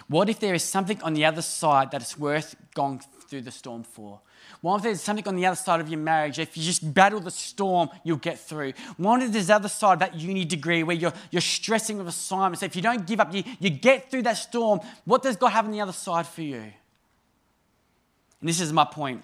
What 0.08 0.30
if 0.30 0.40
there 0.40 0.54
is 0.54 0.64
something 0.64 1.02
on 1.04 1.14
the 1.14 1.26
other 1.26 1.42
side 1.42 1.92
that 1.92 2.02
is 2.02 2.18
worth 2.18 2.56
going 2.74 3.02
through 3.30 3.42
the 3.42 3.52
storm 3.52 3.84
for? 3.84 4.20
What 4.62 4.78
if 4.78 4.84
there's 4.84 5.02
something 5.02 5.28
on 5.28 5.36
the 5.36 5.46
other 5.46 5.56
side 5.56 5.80
of 5.80 5.90
your 5.90 6.00
marriage? 6.00 6.40
If 6.40 6.58
you 6.58 6.64
just 6.64 6.94
battle 6.94 7.20
the 7.20 7.32
storm, 7.32 7.90
you'll 8.04 8.18
get 8.18 8.40
through. 8.40 8.74
What 8.98 9.22
if 9.22 9.32
there's 9.32 9.50
other 9.50 9.70
side, 9.70 9.94
of 9.94 10.00
that 10.00 10.16
uni 10.16 10.46
degree 10.46 10.84
where 10.84 10.96
you're, 10.96 11.14
you're 11.32 11.42
stressing 11.42 11.98
with 11.98 12.08
assignments? 12.08 12.64
If 12.64 12.76
you 12.76 12.82
don't 12.82 13.06
give 13.06 13.20
up, 13.20 13.34
you, 13.34 13.44
you 13.60 13.70
get 13.70 14.12
through 14.12 14.24
that 14.24 14.38
storm. 14.38 14.80
What 15.06 15.24
does 15.24 15.38
God 15.38 15.50
have 15.50 15.66
on 15.66 15.72
the 15.72 15.82
other 15.82 15.94
side 15.94 16.28
for 16.28 16.42
you? 16.42 16.58
And 16.58 18.50
this 18.50 18.60
is 18.60 18.74
my 18.74 18.86
point. 18.86 19.24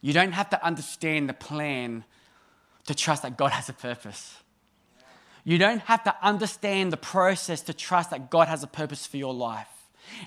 You 0.00 0.12
don't 0.12 0.32
have 0.32 0.50
to 0.50 0.64
understand 0.64 1.28
the 1.28 1.34
plan 1.34 2.04
to 2.86 2.94
trust 2.94 3.22
that 3.22 3.36
God 3.36 3.52
has 3.52 3.68
a 3.68 3.72
purpose. 3.72 4.36
You 5.44 5.58
don't 5.58 5.80
have 5.80 6.04
to 6.04 6.14
understand 6.22 6.92
the 6.92 6.96
process 6.96 7.62
to 7.62 7.74
trust 7.74 8.10
that 8.10 8.30
God 8.30 8.48
has 8.48 8.62
a 8.62 8.66
purpose 8.66 9.06
for 9.06 9.16
your 9.16 9.34
life. 9.34 9.68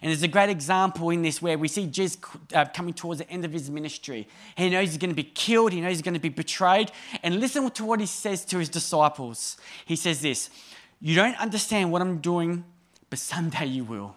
And 0.02 0.10
there's 0.10 0.24
a 0.24 0.28
great 0.28 0.50
example 0.50 1.10
in 1.10 1.22
this 1.22 1.42
where 1.42 1.58
we 1.58 1.68
see 1.68 1.86
Jesus 1.86 2.18
uh, 2.54 2.66
coming 2.66 2.94
towards 2.94 3.20
the 3.20 3.30
end 3.30 3.46
of 3.46 3.54
his 3.54 3.70
ministry. 3.70 4.28
He 4.58 4.70
knows 4.70 4.90
he's 4.90 4.98
going 4.98 5.12
to 5.12 5.16
be 5.16 5.24
killed, 5.24 5.74
he 5.74 5.82
knows 5.82 5.92
he's 5.92 6.02
going 6.02 6.16
to 6.16 6.20
be 6.20 6.30
betrayed. 6.30 6.92
And 7.24 7.40
listen 7.40 7.70
to 7.70 7.86
what 7.86 8.00
he 8.00 8.06
says 8.06 8.44
to 8.46 8.58
his 8.58 8.70
disciples. 8.70 9.58
He 9.86 9.96
says 9.96 10.22
this 10.22 10.50
You 11.00 11.16
don't 11.16 11.40
understand 11.40 11.92
what 11.92 12.02
I'm 12.02 12.18
doing, 12.18 12.66
but 13.10 13.20
someday 13.20 13.66
you 13.66 13.84
will. 13.84 14.16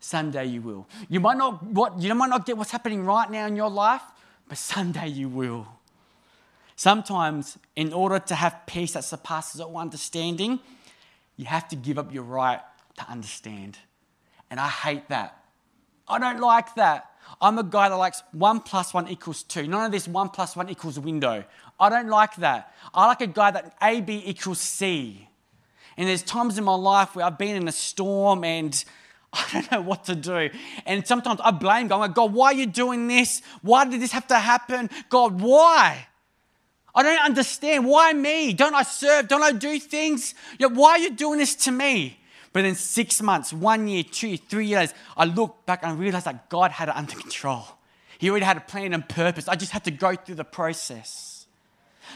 Someday 0.00 0.46
you 0.46 0.62
will. 0.62 0.88
You 1.08 1.20
might 1.20 1.36
not, 1.36 1.62
what, 1.62 2.00
you 2.00 2.12
might 2.14 2.30
not 2.30 2.44
get 2.44 2.56
what's 2.56 2.72
happening 2.72 3.04
right 3.04 3.30
now 3.30 3.46
in 3.46 3.56
your 3.56 3.70
life, 3.70 4.02
but 4.48 4.58
someday 4.58 5.08
you 5.08 5.28
will. 5.28 5.66
Sometimes, 6.76 7.58
in 7.76 7.92
order 7.92 8.18
to 8.18 8.34
have 8.34 8.62
peace 8.66 8.92
that 8.92 9.04
surpasses 9.04 9.60
all 9.60 9.76
understanding, 9.76 10.60
you 11.36 11.44
have 11.44 11.68
to 11.68 11.76
give 11.76 11.98
up 11.98 12.12
your 12.12 12.24
right 12.24 12.60
to 12.98 13.10
understand. 13.10 13.78
And 14.50 14.58
I 14.60 14.68
hate 14.68 15.08
that. 15.08 15.44
I 16.08 16.18
don't 16.18 16.40
like 16.40 16.74
that. 16.74 17.10
I'm 17.40 17.58
a 17.58 17.62
guy 17.62 17.88
that 17.88 17.94
likes 17.94 18.22
one 18.32 18.60
plus 18.60 18.92
one 18.92 19.08
equals 19.08 19.42
two. 19.42 19.66
None 19.66 19.86
of 19.86 19.92
this 19.92 20.06
one 20.06 20.28
plus 20.28 20.56
one 20.56 20.68
equals 20.68 20.98
window. 20.98 21.44
I 21.78 21.88
don't 21.88 22.08
like 22.08 22.36
that. 22.36 22.74
I 22.92 23.06
like 23.06 23.20
a 23.20 23.26
guy 23.26 23.50
that 23.50 23.74
AB 23.80 24.22
equals 24.26 24.60
C. 24.60 25.28
And 25.96 26.08
there's 26.08 26.22
times 26.22 26.58
in 26.58 26.64
my 26.64 26.74
life 26.74 27.14
where 27.14 27.24
I've 27.24 27.38
been 27.38 27.56
in 27.56 27.68
a 27.68 27.72
storm 27.72 28.44
and 28.44 28.84
I 29.32 29.46
don't 29.52 29.72
know 29.72 29.80
what 29.82 30.04
to 30.04 30.14
do. 30.14 30.50
And 30.84 31.06
sometimes 31.06 31.40
I 31.42 31.50
blame 31.50 31.88
God. 31.88 31.96
I'm 31.96 32.00
like, 32.00 32.14
God, 32.14 32.32
why 32.32 32.48
are 32.48 32.54
you 32.54 32.66
doing 32.66 33.08
this? 33.08 33.42
Why 33.62 33.84
did 33.84 34.00
this 34.00 34.12
have 34.12 34.26
to 34.28 34.38
happen? 34.38 34.90
God, 35.08 35.40
why? 35.40 36.06
I 36.94 37.02
don't 37.02 37.20
understand. 37.20 37.86
Why 37.86 38.12
me? 38.12 38.52
Don't 38.52 38.74
I 38.74 38.82
serve? 38.82 39.28
Don't 39.28 39.42
I 39.42 39.52
do 39.52 39.78
things? 39.78 40.34
Yeah, 40.58 40.66
why 40.68 40.92
are 40.92 40.98
you 40.98 41.10
doing 41.10 41.38
this 41.38 41.54
to 41.56 41.72
me? 41.72 42.18
But 42.52 42.64
in 42.64 42.74
six 42.74 43.22
months, 43.22 43.52
one 43.52 43.88
year, 43.88 44.02
two, 44.02 44.36
three 44.36 44.66
years, 44.66 44.92
I 45.16 45.24
look 45.24 45.64
back 45.64 45.82
and 45.82 45.92
I 45.92 45.94
realize 45.94 46.24
that 46.24 46.50
God 46.50 46.70
had 46.70 46.88
it 46.88 46.96
under 46.96 47.14
control. 47.14 47.64
He 48.18 48.28
already 48.28 48.44
had 48.44 48.58
a 48.58 48.60
plan 48.60 48.92
and 48.92 49.08
purpose. 49.08 49.48
I 49.48 49.56
just 49.56 49.72
had 49.72 49.84
to 49.84 49.90
go 49.90 50.14
through 50.14 50.34
the 50.34 50.44
process. 50.44 51.46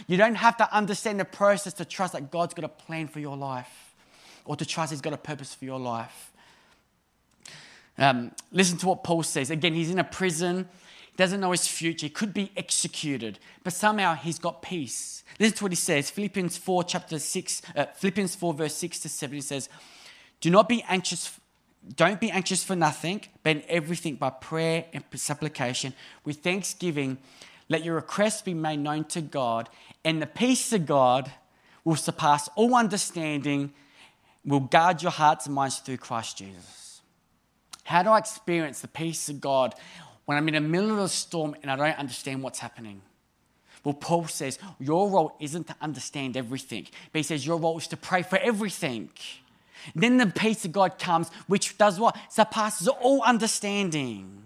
You 0.06 0.18
don't 0.18 0.34
have 0.34 0.58
to 0.58 0.74
understand 0.74 1.18
the 1.18 1.24
process 1.24 1.72
to 1.74 1.84
trust 1.86 2.12
that 2.12 2.30
God's 2.30 2.52
got 2.52 2.64
a 2.64 2.68
plan 2.68 3.08
for 3.08 3.18
your 3.18 3.36
life 3.36 3.94
or 4.44 4.56
to 4.56 4.66
trust 4.66 4.90
He's 4.92 5.00
got 5.00 5.14
a 5.14 5.18
purpose 5.18 5.54
for 5.54 5.64
your 5.64 5.80
life. 5.80 6.32
Um, 7.98 8.32
listen 8.52 8.76
to 8.78 8.88
what 8.88 9.04
Paul 9.04 9.22
says. 9.22 9.50
Again, 9.50 9.72
he's 9.72 9.90
in 9.90 9.98
a 9.98 10.04
prison, 10.04 10.68
doesn't 11.16 11.40
know 11.40 11.52
his 11.52 11.66
future, 11.66 12.07
he 12.07 12.11
could 12.11 12.35
be 12.35 12.52
executed, 12.57 13.38
but 13.64 13.72
somehow 13.72 14.14
he's 14.14 14.38
got 14.38 14.62
peace. 14.62 15.24
Listen 15.40 15.57
to 15.59 15.64
what 15.64 15.72
he 15.72 15.76
says 15.76 16.11
Philippians 16.11 16.57
4, 16.57 16.85
chapter 16.85 17.18
6, 17.18 17.62
uh, 17.74 17.87
Philippians 17.94 18.35
4, 18.35 18.55
verse 18.55 18.74
6 18.74 19.00
to 19.00 19.09
7. 19.09 19.35
He 19.35 19.40
says, 19.40 19.68
do 20.40 20.50
not 20.50 20.68
be 20.68 20.83
anxious. 20.88 21.38
Don't 21.94 22.20
be 22.20 22.31
anxious 22.31 22.64
for 22.64 22.76
nothing, 22.76 23.22
but 23.42 23.57
in 23.57 23.62
everything 23.68 24.16
by 24.16 24.31
prayer 24.31 24.87
and 24.92 25.05
supplication 25.14 25.94
with 26.24 26.38
thanksgiving. 26.38 27.18
Let 27.68 27.85
your 27.85 27.94
requests 27.94 28.42
be 28.42 28.55
made 28.55 28.79
known 28.79 29.05
to 29.07 29.20
God, 29.20 29.68
and 30.05 30.20
the 30.20 30.26
peace 30.26 30.72
of 30.72 30.87
God 30.87 31.31
will 31.85 31.96
surpass 31.96 32.48
all 32.55 32.74
understanding, 32.74 33.72
will 34.44 34.61
guard 34.61 35.02
your 35.02 35.12
hearts 35.12 35.46
and 35.46 35.55
minds 35.55 35.79
through 35.79 35.96
Christ 35.98 36.38
Jesus. 36.38 37.00
How 37.85 38.02
do 38.02 38.11
I 38.11 38.18
experience 38.18 38.81
the 38.81 38.88
peace 38.88 39.29
of 39.29 39.40
God 39.40 39.74
when 40.26 40.36
I'm 40.36 40.46
in 40.48 40.54
the 40.54 40.60
middle 40.60 40.90
of 40.92 40.98
a 40.98 41.08
storm 41.08 41.56
and 41.62 41.70
I 41.70 41.76
don't 41.76 41.98
understand 41.98 42.42
what's 42.42 42.58
happening? 42.58 43.00
Well, 43.84 43.94
Paul 43.94 44.26
says 44.26 44.58
your 44.78 45.08
role 45.08 45.36
isn't 45.40 45.68
to 45.68 45.76
understand 45.80 46.36
everything, 46.36 46.88
but 47.12 47.20
he 47.20 47.22
says 47.22 47.46
your 47.46 47.56
role 47.56 47.78
is 47.78 47.86
to 47.88 47.96
pray 47.96 48.22
for 48.22 48.36
everything. 48.38 49.10
Then 49.94 50.16
the 50.16 50.26
peace 50.26 50.64
of 50.64 50.72
God 50.72 50.98
comes, 50.98 51.30
which 51.46 51.78
does 51.78 51.98
what? 52.00 52.16
Surpasses 52.28 52.88
all 52.88 53.22
understanding. 53.22 54.42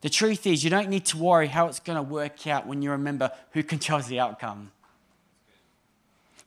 The 0.00 0.08
truth 0.08 0.46
is, 0.46 0.64
you 0.64 0.70
don't 0.70 0.88
need 0.88 1.04
to 1.06 1.18
worry 1.18 1.48
how 1.48 1.66
it's 1.66 1.80
going 1.80 1.96
to 1.96 2.02
work 2.02 2.46
out 2.46 2.66
when 2.66 2.80
you 2.80 2.90
remember 2.92 3.30
who 3.50 3.62
controls 3.62 4.06
the 4.06 4.18
outcome. 4.18 4.72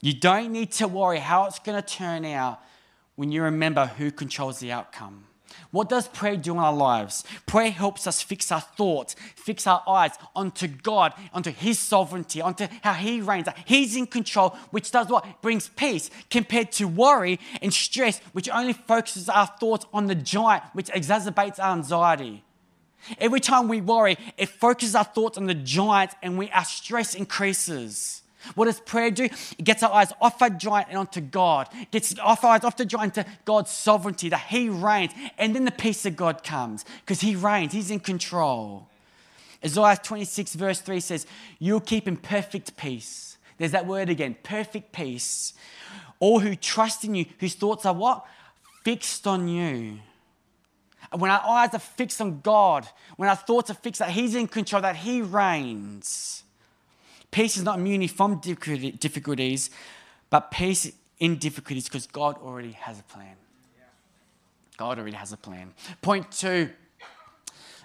You 0.02 0.14
don't 0.14 0.52
need 0.52 0.72
to 0.74 0.88
worry 0.88 1.20
how 1.20 1.46
it's 1.46 1.60
going 1.60 1.80
to 1.82 1.88
turn 1.88 2.26
out 2.26 2.62
when 3.16 3.32
you 3.32 3.44
remember 3.44 3.86
who 3.86 4.10
controls 4.10 4.60
the 4.60 4.72
outcome. 4.72 5.26
What 5.74 5.90
does 5.90 6.08
prayer 6.08 6.38
do 6.38 6.54
in 6.54 6.60
our 6.60 6.72
lives? 6.72 7.24
Prayer 7.48 7.72
helps 7.72 8.06
us 8.06 8.22
fix 8.22 8.52
our 8.52 8.62
thoughts, 8.62 9.16
fix 9.36 9.66
our 9.66 9.82
eyes 9.88 10.12
onto 10.36 10.68
God, 10.68 11.16
onto 11.34 11.50
His 11.52 11.80
sovereignty, 11.80 12.44
onto 12.44 12.68
how 12.84 12.94
He 12.94 13.22
reigns. 13.22 13.48
He's 13.66 13.96
in 13.96 14.06
control, 14.06 14.52
which 14.70 14.92
does 14.92 15.08
what? 15.10 15.42
Brings 15.42 15.70
peace 15.70 16.12
compared 16.30 16.72
to 16.74 16.88
worry 16.88 17.40
and 17.60 17.74
stress, 17.74 18.20
which 18.34 18.48
only 18.50 18.74
focuses 18.74 19.28
our 19.30 19.48
thoughts 19.48 19.88
on 19.92 20.06
the 20.06 20.14
giant, 20.14 20.64
which 20.74 20.92
exacerbates 20.92 21.58
our 21.58 21.76
anxiety. 21.76 22.44
Every 23.18 23.40
time 23.40 23.68
we 23.68 23.82
worry, 23.82 24.20
it 24.38 24.50
focuses 24.50 24.94
our 24.94 25.04
thoughts 25.04 25.40
on 25.40 25.48
the 25.48 25.56
giant 25.56 26.12
and 26.22 26.38
we, 26.38 26.52
our 26.52 26.66
stress 26.66 27.16
increases. 27.16 28.23
What 28.56 28.66
does 28.66 28.80
prayer 28.80 29.12
do? 29.12 29.26
It 29.26 29.64
gets 29.64 29.84
our 29.84 29.92
eyes 29.92 30.12
off 30.22 30.42
our 30.42 30.50
giant 30.50 30.90
and 30.90 30.98
onto 30.98 31.22
God. 31.22 31.70
It 31.74 31.92
gets 31.92 32.18
off 32.20 32.44
our 32.44 32.56
eyes 32.56 32.64
off 32.64 32.78
the 32.78 32.86
giant 32.86 33.16
to 33.16 33.26
God's 33.46 33.72
sovereignty, 33.72 34.30
that 34.30 34.48
He 34.50 34.70
reigns. 34.70 35.12
And 35.38 35.56
then 35.56 35.66
the 35.66 35.72
peace 35.72 36.06
of 36.06 36.16
God 36.16 36.44
comes 36.44 36.86
because 37.02 37.22
He 37.22 37.36
reigns, 37.36 37.74
He's 37.74 37.92
in 37.92 38.00
control. 38.00 38.88
Isaiah 39.64 39.98
26, 40.02 40.56
verse 40.56 40.82
3 40.82 41.00
says, 41.00 41.26
You'll 41.58 41.80
keep 41.80 42.08
in 42.08 42.18
perfect 42.18 42.76
peace. 42.76 43.38
There's 43.58 43.72
that 43.72 43.88
word 43.88 44.10
again, 44.10 44.36
perfect 44.44 44.92
peace. 44.92 45.54
All 46.20 46.40
who 46.40 46.56
trust 46.56 47.06
in 47.06 47.16
you, 47.16 47.26
whose 47.40 47.56
thoughts 47.56 47.86
are 47.86 47.94
what? 47.94 48.26
Fixed 48.84 49.26
on 49.26 49.48
you. 49.48 50.00
When 51.12 51.32
our 51.32 51.42
eyes 51.42 51.74
are 51.74 51.80
fixed 51.80 52.20
on 52.20 52.42
God, 52.42 52.88
when 53.16 53.30
our 53.30 53.36
thoughts 53.36 53.70
are 53.70 53.76
fixed 53.76 54.00
that 54.00 54.10
He's 54.10 54.36
in 54.36 54.48
control, 54.48 54.82
that 54.82 54.98
He 54.98 55.22
reigns 55.22 56.44
Peace 57.34 57.58
is 57.58 57.64
not 57.64 57.80
immune 57.80 58.08
from 58.08 58.40
difficulties, 58.40 59.72
but 60.30 60.52
peace 60.52 60.92
in 61.18 61.38
difficulties 61.38 61.86
because 61.86 62.06
God 62.06 62.38
already 62.38 62.74
has 62.74 63.00
a 63.00 63.04
plan. 63.04 63.36
God 64.78 65.00
already 65.00 65.16
has 65.16 65.34
a 65.34 65.38
plan. 65.38 65.74
Point 66.04 66.32
two 66.32 66.70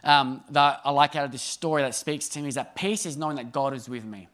um, 0.04 0.44
that 0.50 0.82
I 0.84 0.90
like 0.90 1.16
out 1.16 1.24
of 1.24 1.32
this 1.32 1.40
story 1.40 1.80
that 1.80 1.94
speaks 1.94 2.28
to 2.28 2.40
me 2.40 2.48
is 2.48 2.56
that 2.56 2.76
peace 2.76 3.06
is 3.06 3.16
knowing 3.16 3.36
that 3.36 3.50
God 3.50 3.72
is 3.72 3.88
with 3.88 4.04
me. 4.04 4.28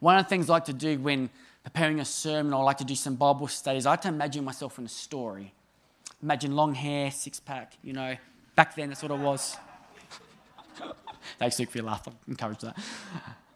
One 0.00 0.18
of 0.18 0.24
the 0.24 0.28
things 0.28 0.50
I 0.50 0.54
like 0.54 0.64
to 0.64 0.72
do 0.72 0.98
when 0.98 1.30
preparing 1.62 2.00
a 2.00 2.04
sermon 2.04 2.52
or 2.52 2.62
I 2.62 2.64
like 2.64 2.78
to 2.78 2.84
do 2.84 2.96
some 2.96 3.14
Bible 3.14 3.46
studies, 3.46 3.86
I 3.86 3.90
like 3.90 4.00
to 4.00 4.08
imagine 4.08 4.44
myself 4.44 4.80
in 4.80 4.84
a 4.84 4.88
story. 4.88 5.54
Imagine 6.20 6.56
long 6.56 6.74
hair, 6.74 7.12
six 7.12 7.38
pack, 7.38 7.74
you 7.84 7.92
know. 7.92 8.16
Back 8.56 8.74
then, 8.74 8.88
that's 8.88 9.02
what 9.04 9.12
it 9.12 9.18
was. 9.18 9.56
Thanks, 11.38 11.60
Luke, 11.60 11.70
for 11.70 11.78
your 11.78 11.86
laugh. 11.86 12.08
I 12.08 12.12
encourage 12.26 12.58
that. 12.62 12.76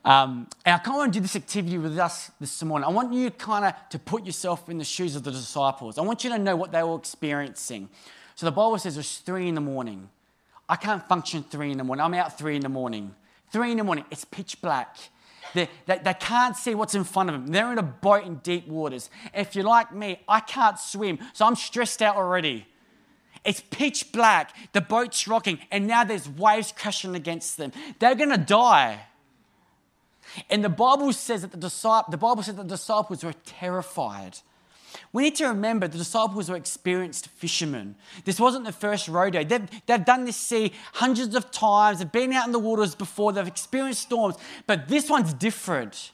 Um, 0.07 0.47
and 0.65 0.77
I 0.77 0.79
kind 0.79 0.95
of 0.95 0.99
want 0.99 1.13
to 1.13 1.19
do 1.19 1.23
this 1.23 1.35
activity 1.35 1.79
with 1.79 1.99
us 1.99 2.31
this 2.39 2.63
morning. 2.63 2.87
I 2.87 2.93
want 2.93 3.13
you 3.13 3.29
kind 3.33 3.65
of 3.65 3.75
to 3.91 3.99
put 3.99 4.25
yourself 4.25 4.69
in 4.69 4.79
the 4.79 4.85
shoes 4.85 5.17
of 5.17 5.25
the 5.25 5.33
disciples. 5.33 5.99
I 5.99 6.03
want 6.03 6.23
you 6.23 6.31
to 6.31 6.39
know 6.39 6.55
what 6.55 6.71
they 6.71 6.81
were 6.85 6.95
experiencing. 6.95 7.89
So 8.37 8.47
the 8.47 8.53
Bible 8.53 8.79
says 8.79 8.97
it's 8.97 9.19
three 9.19 9.49
in 9.49 9.57
the 9.57 9.61
morning. 9.61 10.09
I 10.69 10.77
can't 10.77 11.07
function 11.09 11.43
three 11.43 11.73
in 11.73 11.79
the 11.79 11.83
morning. 11.83 12.05
I'm 12.05 12.15
out 12.15 12.39
three 12.39 12.55
in 12.55 12.63
the 12.63 12.69
morning. 12.69 13.17
Three 13.51 13.73
in 13.73 13.79
the 13.79 13.85
morning, 13.85 14.05
it's 14.13 14.25
pitch 14.25 14.63
black. 14.63 14.97
They, 15.55 15.69
they, 15.87 15.99
they, 15.99 16.15
can't 16.15 16.57
see 16.57 16.77
what's 16.77 16.95
in 16.95 17.03
front 17.03 17.31
of 17.31 17.35
them. 17.35 17.49
They're 17.49 17.73
in 17.73 17.79
a 17.79 17.83
boat 17.83 18.25
in 18.25 18.37
deep 18.37 18.69
waters. 18.69 19.11
If 19.35 19.57
you're 19.57 19.65
like 19.65 19.93
me, 19.93 20.21
I 20.29 20.39
can't 20.39 20.79
swim, 20.79 21.19
so 21.33 21.47
I'm 21.47 21.57
stressed 21.57 22.01
out 22.01 22.15
already. 22.15 22.67
It's 23.45 23.61
pitch 23.71 24.13
black, 24.13 24.55
the 24.73 24.81
boat's 24.81 25.27
rocking, 25.27 25.59
and 25.71 25.87
now 25.87 26.05
there's 26.05 26.29
waves 26.29 26.73
crashing 26.77 27.17
against 27.17 27.57
them. 27.57 27.73
They're 27.99 28.15
going 28.15 28.31
to 28.31 28.39
die. 28.39 29.01
And 30.51 30.65
the 30.65 30.69
Bible 30.69 31.13
says 31.13 31.43
that 31.43 31.51
the, 31.51 31.57
disciples, 31.57 32.11
the 32.11 32.17
Bible 32.17 32.43
says 32.43 32.57
that 32.57 32.69
the 32.69 32.75
disciples 32.75 33.25
were 33.25 33.35
terrified. 33.45 34.39
We 35.13 35.23
need 35.23 35.37
to 35.37 35.49
remember 35.49 35.89
the 35.89 35.99
disciples 35.99 36.49
were 36.49 36.57
experienced 36.57 37.29
fishermen. 37.29 37.97
This 38.25 38.41
wasn't 38.41 38.65
the 38.65 38.73
first 38.73 39.09
rodeo. 39.09 39.45
They've, 39.45 39.69
they've 39.87 40.05
done 40.05 40.25
this 40.25 40.37
sea 40.37 40.73
hundreds 40.95 41.35
of 41.35 41.51
times. 41.51 41.99
They've 41.99 42.11
been 42.11 42.33
out 42.33 42.47
in 42.47 42.53
the 42.53 42.59
waters 42.59 42.95
before. 42.95 43.33
They've 43.33 43.47
experienced 43.47 44.03
storms. 44.03 44.37
But 44.67 44.89
this 44.89 45.09
one's 45.11 45.35
different. 45.35 46.13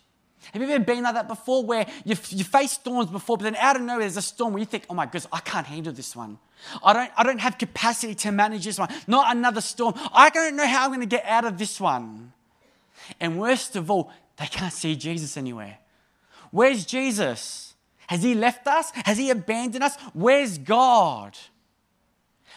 Have 0.52 0.60
you 0.60 0.68
ever 0.68 0.84
been 0.84 1.04
like 1.04 1.14
that 1.14 1.28
before 1.28 1.64
where 1.64 1.86
you've, 2.04 2.32
you 2.32 2.44
faced 2.44 2.80
storms 2.80 3.10
before, 3.10 3.36
but 3.36 3.44
then 3.44 3.56
out 3.56 3.76
of 3.76 3.82
nowhere 3.82 4.00
there's 4.00 4.16
a 4.16 4.22
storm 4.22 4.52
where 4.52 4.60
you 4.60 4.66
think, 4.66 4.84
oh 4.90 4.94
my 4.94 5.04
goodness, 5.04 5.28
I 5.32 5.38
can't 5.40 5.66
handle 5.66 5.92
this 5.92 6.16
one. 6.16 6.38
I 6.84 6.92
don't, 6.92 7.10
I 7.16 7.22
don't 7.22 7.40
have 7.40 7.58
capacity 7.58 8.14
to 8.16 8.32
manage 8.32 8.64
this 8.64 8.78
one. 8.78 8.88
Not 9.06 9.36
another 9.36 9.60
storm. 9.60 9.94
I 10.12 10.30
don't 10.30 10.56
know 10.56 10.66
how 10.66 10.84
I'm 10.84 10.90
going 10.90 11.00
to 11.00 11.06
get 11.06 11.24
out 11.26 11.44
of 11.44 11.58
this 11.58 11.80
one. 11.80 12.32
And 13.20 13.38
worst 13.38 13.76
of 13.76 13.90
all, 13.90 14.10
they 14.36 14.46
can't 14.46 14.72
see 14.72 14.96
Jesus 14.96 15.36
anywhere. 15.36 15.78
Where's 16.50 16.84
Jesus? 16.84 17.74
Has 18.06 18.22
he 18.22 18.34
left 18.34 18.66
us? 18.66 18.90
Has 18.94 19.18
he 19.18 19.30
abandoned 19.30 19.84
us? 19.84 19.96
Where's 20.12 20.58
God? 20.58 21.36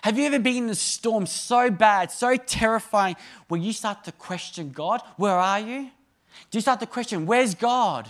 Have 0.02 0.20
you 0.20 0.26
ever 0.26 0.40
been 0.40 0.66
in 0.66 0.70
a 0.70 0.76
storm 0.76 1.26
so 1.26 1.72
bad, 1.72 2.12
so 2.12 2.36
terrifying, 2.36 3.16
where 3.48 3.60
you 3.60 3.74
start 3.74 4.04
to 4.04 4.12
question 4.12 4.72
God? 4.72 5.02
Where 5.18 5.34
are 5.34 5.60
you? 5.60 5.90
Do 6.52 6.58
you 6.58 6.62
start 6.62 6.80
to 6.82 6.86
question, 6.86 7.26
where's 7.26 7.56
God? 7.56 8.10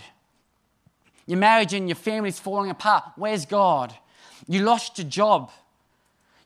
Your 1.26 1.38
marriage 1.38 1.72
and 1.72 1.88
your 1.88 1.96
family's 1.96 2.38
falling 2.38 2.70
apart. 2.70 3.04
Where's 3.16 3.46
God? 3.46 3.94
You 4.46 4.60
lost 4.62 4.98
your 4.98 5.08
job. 5.08 5.50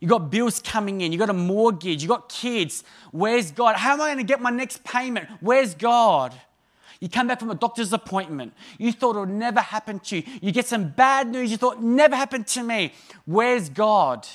You 0.00 0.08
got 0.08 0.30
bills 0.30 0.60
coming 0.60 1.02
in, 1.02 1.12
you 1.12 1.18
got 1.18 1.28
a 1.28 1.34
mortgage, 1.34 2.02
you 2.02 2.08
got 2.08 2.30
kids. 2.30 2.82
Where's 3.12 3.50
God? 3.50 3.76
How 3.76 3.92
am 3.92 4.00
I 4.00 4.08
going 4.08 4.18
to 4.18 4.24
get 4.24 4.40
my 4.40 4.50
next 4.50 4.82
payment? 4.82 5.28
Where's 5.40 5.74
God? 5.74 6.34
You 7.00 7.08
come 7.08 7.28
back 7.28 7.38
from 7.38 7.50
a 7.50 7.54
doctor's 7.54 7.92
appointment. 7.92 8.54
You 8.78 8.92
thought 8.92 9.16
it 9.16 9.20
would 9.20 9.28
never 9.28 9.60
happen 9.60 10.00
to 10.00 10.16
you. 10.16 10.22
You 10.40 10.52
get 10.52 10.66
some 10.66 10.88
bad 10.88 11.28
news. 11.28 11.50
You 11.50 11.56
thought, 11.58 11.82
never 11.82 12.16
happened 12.16 12.46
to 12.48 12.62
me. 12.62 12.92
Where's 13.26 13.68
God? 13.68 14.26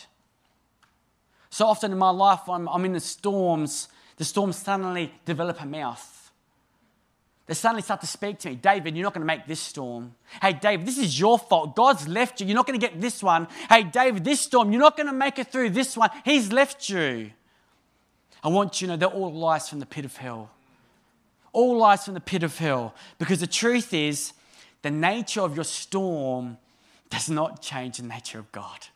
So 1.49 1.65
often 1.65 1.91
in 1.91 1.97
my 1.97 2.09
life, 2.09 2.47
I'm, 2.47 2.67
I'm 2.69 2.85
in 2.85 2.93
the 2.93 2.99
storms. 2.99 3.87
The 4.17 4.25
storms 4.25 4.57
suddenly 4.57 5.13
develop 5.25 5.61
a 5.61 5.65
mouth. 5.65 6.14
They 7.47 7.53
suddenly 7.53 7.83
start 7.83 8.01
to 8.01 8.07
speak 8.07 8.39
to 8.39 8.49
me. 8.49 8.55
David, 8.55 8.95
you're 8.95 9.03
not 9.03 9.13
going 9.13 9.21
to 9.21 9.27
make 9.27 9.45
this 9.45 9.59
storm. 9.59 10.15
Hey, 10.41 10.53
David, 10.53 10.87
this 10.87 10.97
is 10.97 11.19
your 11.19 11.37
fault. 11.37 11.75
God's 11.75 12.07
left 12.07 12.41
you. 12.41 12.47
You're 12.47 12.55
not 12.55 12.65
going 12.65 12.79
to 12.79 12.87
get 12.87 12.99
this 12.99 13.21
one. 13.21 13.47
Hey, 13.69 13.83
David, 13.83 14.23
this 14.23 14.41
storm, 14.41 14.71
you're 14.71 14.81
not 14.81 14.97
going 14.97 15.07
to 15.07 15.13
make 15.13 15.37
it 15.37 15.51
through 15.51 15.69
this 15.69 15.95
one. 15.95 16.09
He's 16.23 16.51
left 16.51 16.89
you. 16.89 17.31
I 18.43 18.47
want 18.47 18.81
you 18.81 18.87
to 18.87 18.93
know 18.93 18.97
they're 18.97 19.09
all 19.09 19.31
lies 19.31 19.69
from 19.69 19.79
the 19.79 19.85
pit 19.85 20.05
of 20.05 20.17
hell. 20.17 20.49
All 21.53 21.77
lies 21.77 22.05
from 22.05 22.15
the 22.15 22.19
pit 22.19 22.41
of 22.41 22.57
hell. 22.57 22.95
Because 23.19 23.39
the 23.39 23.47
truth 23.47 23.93
is, 23.93 24.33
the 24.81 24.91
nature 24.91 25.41
of 25.41 25.55
your 25.55 25.63
storm 25.63 26.57
does 27.09 27.29
not 27.29 27.61
change 27.61 27.97
the 27.97 28.03
nature 28.03 28.39
of 28.39 28.51
God. 28.51 28.87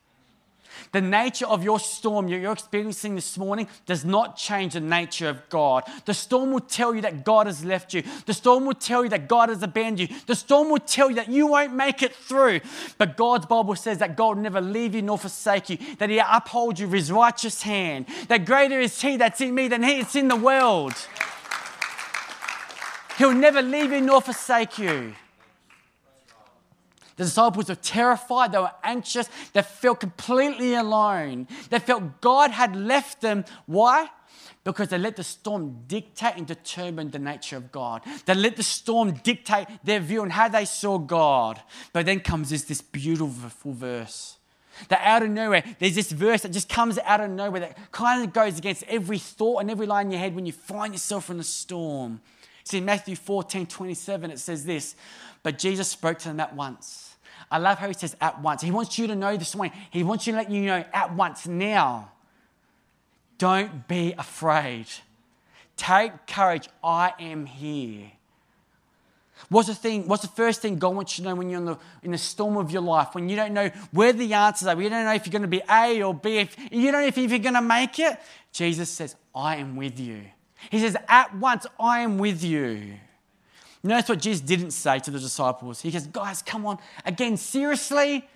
The 0.91 1.01
nature 1.01 1.45
of 1.47 1.63
your 1.63 1.79
storm 1.79 2.27
you're 2.27 2.51
experiencing 2.51 3.15
this 3.15 3.37
morning 3.37 3.67
does 3.85 4.05
not 4.05 4.37
change 4.37 4.73
the 4.73 4.79
nature 4.79 5.29
of 5.29 5.47
God. 5.49 5.83
The 6.05 6.13
storm 6.13 6.51
will 6.51 6.59
tell 6.59 6.93
you 6.95 7.01
that 7.01 7.23
God 7.23 7.47
has 7.47 7.63
left 7.63 7.93
you. 7.93 8.03
The 8.25 8.33
storm 8.33 8.65
will 8.65 8.73
tell 8.73 9.03
you 9.03 9.09
that 9.09 9.27
God 9.27 9.49
has 9.49 9.63
abandoned 9.63 10.09
you. 10.09 10.15
The 10.25 10.35
storm 10.35 10.69
will 10.69 10.79
tell 10.79 11.09
you 11.09 11.15
that 11.15 11.29
you 11.29 11.47
won't 11.47 11.73
make 11.73 12.03
it 12.03 12.15
through. 12.15 12.61
But 12.97 13.17
God's 13.17 13.45
Bible 13.45 13.75
says 13.75 13.99
that 13.99 14.15
God 14.15 14.35
will 14.35 14.43
never 14.43 14.61
leave 14.61 14.95
you 14.95 15.01
nor 15.01 15.17
forsake 15.17 15.69
you, 15.69 15.77
that 15.97 16.09
He 16.09 16.19
upholds 16.19 16.79
you 16.79 16.87
with 16.87 16.95
His 16.95 17.11
righteous 17.11 17.61
hand, 17.63 18.05
that 18.27 18.45
greater 18.45 18.79
is 18.79 19.01
He 19.01 19.17
that's 19.17 19.41
in 19.41 19.53
me 19.55 19.67
than 19.67 19.83
He 19.83 20.01
that's 20.01 20.15
in 20.15 20.27
the 20.27 20.35
world. 20.35 20.93
He'll 23.17 23.33
never 23.33 23.61
leave 23.61 23.91
you 23.91 24.01
nor 24.01 24.21
forsake 24.21 24.77
you. 24.77 25.13
The 27.19 27.25
disciples 27.25 27.67
were 27.67 27.75
terrified, 27.75 28.53
they 28.53 28.59
were 28.59 28.71
anxious, 28.81 29.29
they 29.51 29.61
felt 29.61 29.99
completely 29.99 30.73
alone. 30.73 31.49
They 31.69 31.79
felt 31.79 32.21
God 32.21 32.49
had 32.51 32.77
left 32.77 33.19
them. 33.19 33.43
Why? 33.65 34.07
Because 34.63 34.87
they 34.87 34.97
let 34.97 35.17
the 35.17 35.25
storm 35.25 35.83
dictate 35.85 36.37
and 36.37 36.47
determine 36.47 37.11
the 37.11 37.19
nature 37.19 37.57
of 37.57 37.73
God. 37.73 38.03
They 38.25 38.33
let 38.35 38.55
the 38.55 38.63
storm 38.63 39.11
dictate 39.21 39.67
their 39.83 39.99
view 39.99 40.21
on 40.21 40.29
how 40.29 40.47
they 40.47 40.63
saw 40.63 40.97
God. 40.97 41.61
But 41.91 42.05
then 42.05 42.21
comes 42.21 42.51
this, 42.51 42.63
this 42.63 42.81
beautiful 42.81 43.73
verse. 43.73 44.37
That 44.87 45.01
out 45.03 45.21
of 45.21 45.29
nowhere, 45.29 45.65
there's 45.77 45.95
this 45.95 46.13
verse 46.13 46.43
that 46.43 46.53
just 46.53 46.69
comes 46.69 46.97
out 46.99 47.19
of 47.19 47.29
nowhere 47.31 47.59
that 47.59 47.91
kind 47.91 48.23
of 48.23 48.31
goes 48.31 48.57
against 48.57 48.83
every 48.83 49.19
thought 49.19 49.59
and 49.59 49.69
every 49.69 49.87
line 49.87 50.05
in 50.05 50.13
your 50.13 50.21
head 50.21 50.35
when 50.35 50.45
you 50.45 50.53
find 50.53 50.93
yourself 50.93 51.29
in 51.29 51.37
the 51.37 51.43
storm. 51.43 52.21
See, 52.63 52.77
in 52.77 52.85
Matthew 52.85 53.17
14 53.17 53.67
27, 53.67 54.31
it 54.31 54.39
says 54.39 54.63
this 54.63 54.95
But 55.43 55.59
Jesus 55.59 55.89
spoke 55.89 56.19
to 56.19 56.29
them 56.29 56.39
at 56.39 56.55
once 56.55 57.08
I 57.51 57.57
love 57.57 57.79
how 57.79 57.87
he 57.87 57.93
says 57.93 58.15
at 58.21 58.41
once. 58.41 58.61
He 58.61 58.71
wants 58.71 58.97
you 58.99 59.07
to 59.07 59.15
know 59.15 59.35
this 59.35 59.55
morning. 59.55 59.75
He 59.89 60.03
wants 60.03 60.27
you 60.27 60.33
to 60.33 60.37
let 60.37 60.51
you 60.51 60.61
know 60.61 60.85
at 60.93 61.15
once 61.15 61.47
now. 61.47 62.11
Don't 63.37 63.87
be 63.87 64.13
afraid. 64.17 64.87
Take 65.77 66.27
courage. 66.27 66.67
I 66.83 67.13
am 67.19 67.45
here. 67.45 68.11
What's 69.47 69.69
the 69.69 69.75
thing? 69.75 70.07
What's 70.07 70.23
the 70.23 70.27
first 70.27 70.61
thing 70.61 70.77
God 70.77 70.95
wants 70.95 71.17
you 71.17 71.23
to 71.23 71.29
know 71.29 71.35
when 71.35 71.49
you're 71.49 71.59
in 71.59 71.65
the, 71.65 71.77
in 72.03 72.11
the 72.11 72.17
storm 72.17 72.57
of 72.57 72.69
your 72.71 72.81
life? 72.81 73.15
When 73.15 73.29
you 73.29 73.37
don't 73.37 73.53
know 73.53 73.69
where 73.91 74.11
the 74.11 74.33
answers 74.33 74.67
are, 74.67 74.79
you 74.79 74.89
don't 74.89 75.05
know 75.05 75.13
if 75.13 75.25
you're 75.25 75.31
going 75.31 75.43
to 75.43 75.47
be 75.47 75.61
A 75.69 76.03
or 76.03 76.13
B, 76.13 76.39
if 76.39 76.55
you 76.71 76.91
don't 76.91 77.01
know 77.01 77.07
if 77.07 77.17
you're 77.17 77.39
going 77.39 77.53
to 77.53 77.61
make 77.61 77.97
it. 77.99 78.19
Jesus 78.51 78.89
says, 78.89 79.15
"I 79.33 79.55
am 79.55 79.77
with 79.77 79.99
you." 79.99 80.23
He 80.69 80.79
says, 80.79 80.97
"At 81.07 81.35
once, 81.35 81.65
I 81.79 82.01
am 82.01 82.17
with 82.17 82.43
you." 82.43 82.95
Notice 83.81 84.09
what 84.09 84.19
Jesus 84.19 84.41
didn't 84.41 84.71
say 84.71 84.99
to 84.99 85.11
the 85.11 85.19
disciples. 85.19 85.81
He 85.81 85.91
goes, 85.91 86.07
Guys, 86.07 86.41
come 86.41 86.65
on. 86.65 86.79
Again, 87.05 87.37
seriously? 87.37 88.27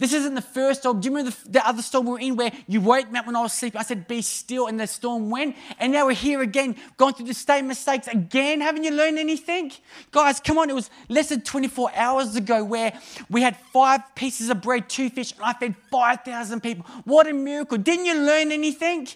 This 0.00 0.14
isn't 0.14 0.34
the 0.34 0.40
first 0.40 0.80
storm. 0.80 0.98
Do 0.98 1.10
you 1.10 1.14
remember 1.14 1.36
the, 1.44 1.50
the, 1.50 1.68
other 1.68 1.82
storm 1.82 2.06
we 2.06 2.12
were 2.12 2.20
in 2.20 2.34
where 2.34 2.50
you 2.66 2.80
woke 2.80 3.12
me 3.12 3.18
up 3.18 3.26
when 3.26 3.36
I 3.36 3.42
was 3.42 3.52
sleeping? 3.52 3.78
I 3.78 3.82
said, 3.82 4.08
Be 4.08 4.22
still, 4.22 4.66
and 4.66 4.80
the 4.80 4.86
storm 4.86 5.28
went. 5.28 5.56
And 5.78 5.92
now 5.92 6.06
we're 6.06 6.14
here 6.14 6.40
again, 6.40 6.74
going 6.96 7.12
through 7.12 7.26
the 7.26 7.34
same 7.34 7.68
mistakes 7.68 8.08
again. 8.08 8.62
Haven't 8.62 8.84
you 8.84 8.92
learned 8.92 9.18
anything? 9.18 9.72
Guys, 10.10 10.40
come 10.40 10.56
on. 10.56 10.70
It 10.70 10.74
was 10.74 10.88
less 11.10 11.28
than 11.28 11.42
24 11.42 11.92
hours 11.94 12.34
ago 12.34 12.64
where 12.64 12.98
we 13.28 13.42
had 13.42 13.58
five 13.74 14.00
pieces 14.14 14.48
of 14.48 14.62
bread, 14.62 14.88
two 14.88 15.10
fish, 15.10 15.32
and 15.32 15.42
I 15.42 15.52
fed 15.52 15.76
5,000 15.90 16.62
people. 16.62 16.86
What 17.04 17.28
a 17.28 17.34
miracle. 17.34 17.76
Didn't 17.76 18.06
you 18.06 18.14
learn 18.22 18.52
anything? 18.52 19.06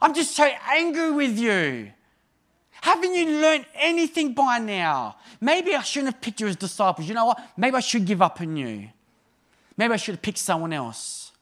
I'm 0.00 0.14
just 0.14 0.36
so 0.36 0.48
angry 0.70 1.10
with 1.10 1.36
you. 1.36 1.90
Haven't 2.82 3.14
you 3.14 3.40
learned 3.40 3.66
anything 3.74 4.34
by 4.34 4.58
now? 4.58 5.16
Maybe 5.40 5.74
I 5.74 5.82
shouldn't 5.82 6.14
have 6.14 6.20
picked 6.20 6.40
you 6.40 6.48
as 6.48 6.56
disciples. 6.56 7.08
You 7.08 7.14
know 7.14 7.26
what? 7.26 7.40
Maybe 7.56 7.76
I 7.76 7.80
should 7.80 8.04
give 8.04 8.20
up 8.20 8.40
on 8.40 8.56
you. 8.56 8.90
Maybe 9.76 9.94
I 9.94 9.96
should 9.96 10.14
have 10.14 10.22
picked 10.22 10.38
someone 10.38 10.72
else. 10.72 11.32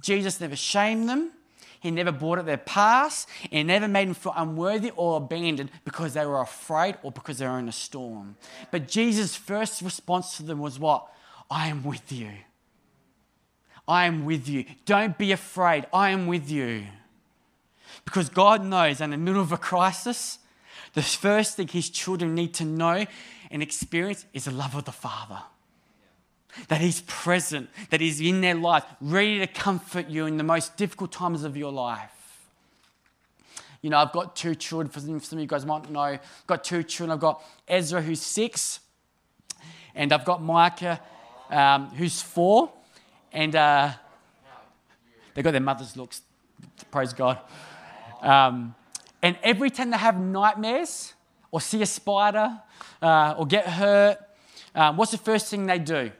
Jesus 0.00 0.40
never 0.40 0.56
shamed 0.56 1.08
them. 1.08 1.32
He 1.80 1.90
never 1.90 2.12
brought 2.12 2.38
up 2.38 2.46
their 2.46 2.56
past. 2.56 3.28
He 3.50 3.62
never 3.62 3.86
made 3.86 4.08
them 4.08 4.14
feel 4.14 4.32
unworthy 4.36 4.90
or 4.96 5.18
abandoned 5.18 5.70
because 5.84 6.14
they 6.14 6.26
were 6.26 6.40
afraid 6.40 6.96
or 7.02 7.12
because 7.12 7.38
they 7.38 7.46
were 7.46 7.58
in 7.58 7.68
a 7.68 7.72
storm. 7.72 8.36
But 8.70 8.88
Jesus' 8.88 9.36
first 9.36 9.82
response 9.82 10.36
to 10.38 10.42
them 10.42 10.58
was 10.58 10.78
what? 10.78 11.06
I 11.50 11.68
am 11.68 11.84
with 11.84 12.10
you. 12.10 12.30
I 13.86 14.06
am 14.06 14.24
with 14.24 14.48
you. 14.48 14.64
Don't 14.84 15.16
be 15.16 15.32
afraid. 15.32 15.86
I 15.92 16.10
am 16.10 16.26
with 16.26 16.50
you. 16.50 16.86
Because 18.06 18.30
God 18.30 18.64
knows 18.64 19.02
in 19.02 19.10
the 19.10 19.18
middle 19.18 19.42
of 19.42 19.52
a 19.52 19.58
crisis, 19.58 20.38
the 20.94 21.02
first 21.02 21.56
thing 21.56 21.68
his 21.68 21.90
children 21.90 22.34
need 22.34 22.54
to 22.54 22.64
know 22.64 23.04
and 23.50 23.62
experience 23.62 24.24
is 24.32 24.46
the 24.46 24.50
love 24.50 24.74
of 24.74 24.86
the 24.86 24.92
Father. 24.92 25.40
That 26.68 26.80
he's 26.80 27.02
present, 27.02 27.68
that 27.90 28.00
he's 28.00 28.20
in 28.20 28.40
their 28.40 28.54
life, 28.54 28.84
ready 29.02 29.40
to 29.40 29.46
comfort 29.46 30.08
you 30.08 30.24
in 30.24 30.38
the 30.38 30.42
most 30.42 30.78
difficult 30.78 31.12
times 31.12 31.44
of 31.44 31.54
your 31.54 31.70
life. 31.70 32.12
You 33.82 33.90
know, 33.90 33.98
I've 33.98 34.12
got 34.12 34.34
two 34.34 34.54
children, 34.54 34.88
for 34.88 35.00
some 35.00 35.38
of 35.38 35.38
you 35.38 35.46
guys 35.46 35.66
might 35.66 35.90
know, 35.90 36.00
I've 36.00 36.46
got 36.46 36.64
two 36.64 36.82
children. 36.82 37.12
I've 37.12 37.20
got 37.20 37.42
Ezra, 37.68 38.00
who's 38.00 38.22
six, 38.22 38.80
and 39.94 40.12
I've 40.12 40.24
got 40.24 40.42
Micah, 40.42 41.00
um, 41.50 41.88
who's 41.90 42.22
four. 42.22 42.72
And 43.32 43.54
uh, 43.54 43.90
they've 45.34 45.44
got 45.44 45.50
their 45.50 45.60
mother's 45.60 45.96
looks, 45.96 46.22
praise 46.90 47.12
God. 47.12 47.38
Um, 48.22 48.74
and 49.22 49.38
every 49.42 49.70
time 49.70 49.90
they 49.90 49.96
have 49.96 50.18
nightmares 50.18 51.14
or 51.50 51.60
see 51.60 51.82
a 51.82 51.86
spider 51.86 52.60
uh, 53.02 53.34
or 53.38 53.46
get 53.46 53.66
hurt, 53.66 54.18
um, 54.74 54.96
what's 54.96 55.12
the 55.12 55.18
first 55.18 55.48
thing 55.48 55.66
they 55.66 55.78
do? 55.78 56.10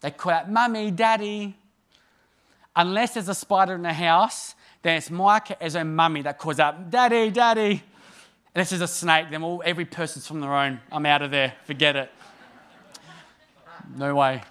They 0.00 0.10
call 0.10 0.32
out, 0.32 0.50
Mummy, 0.50 0.90
Daddy. 0.90 1.56
Unless 2.76 3.14
there's 3.14 3.28
a 3.28 3.34
spider 3.34 3.74
in 3.74 3.82
the 3.82 3.92
house, 3.92 4.54
then 4.82 4.96
it's 4.98 5.10
Micah 5.10 5.62
as 5.62 5.74
a 5.76 5.84
mummy 5.84 6.22
that 6.22 6.38
calls 6.38 6.58
out, 6.58 6.90
Daddy, 6.90 7.30
Daddy. 7.30 7.82
Unless 8.54 8.70
there's 8.70 8.82
a 8.82 8.88
snake, 8.88 9.30
then 9.30 9.42
all, 9.42 9.62
every 9.64 9.84
person's 9.84 10.26
from 10.26 10.40
their 10.40 10.52
own. 10.52 10.80
I'm 10.92 11.06
out 11.06 11.22
of 11.22 11.30
there. 11.30 11.54
Forget 11.64 11.96
it. 11.96 12.10
No 13.96 14.14
way. 14.14 14.42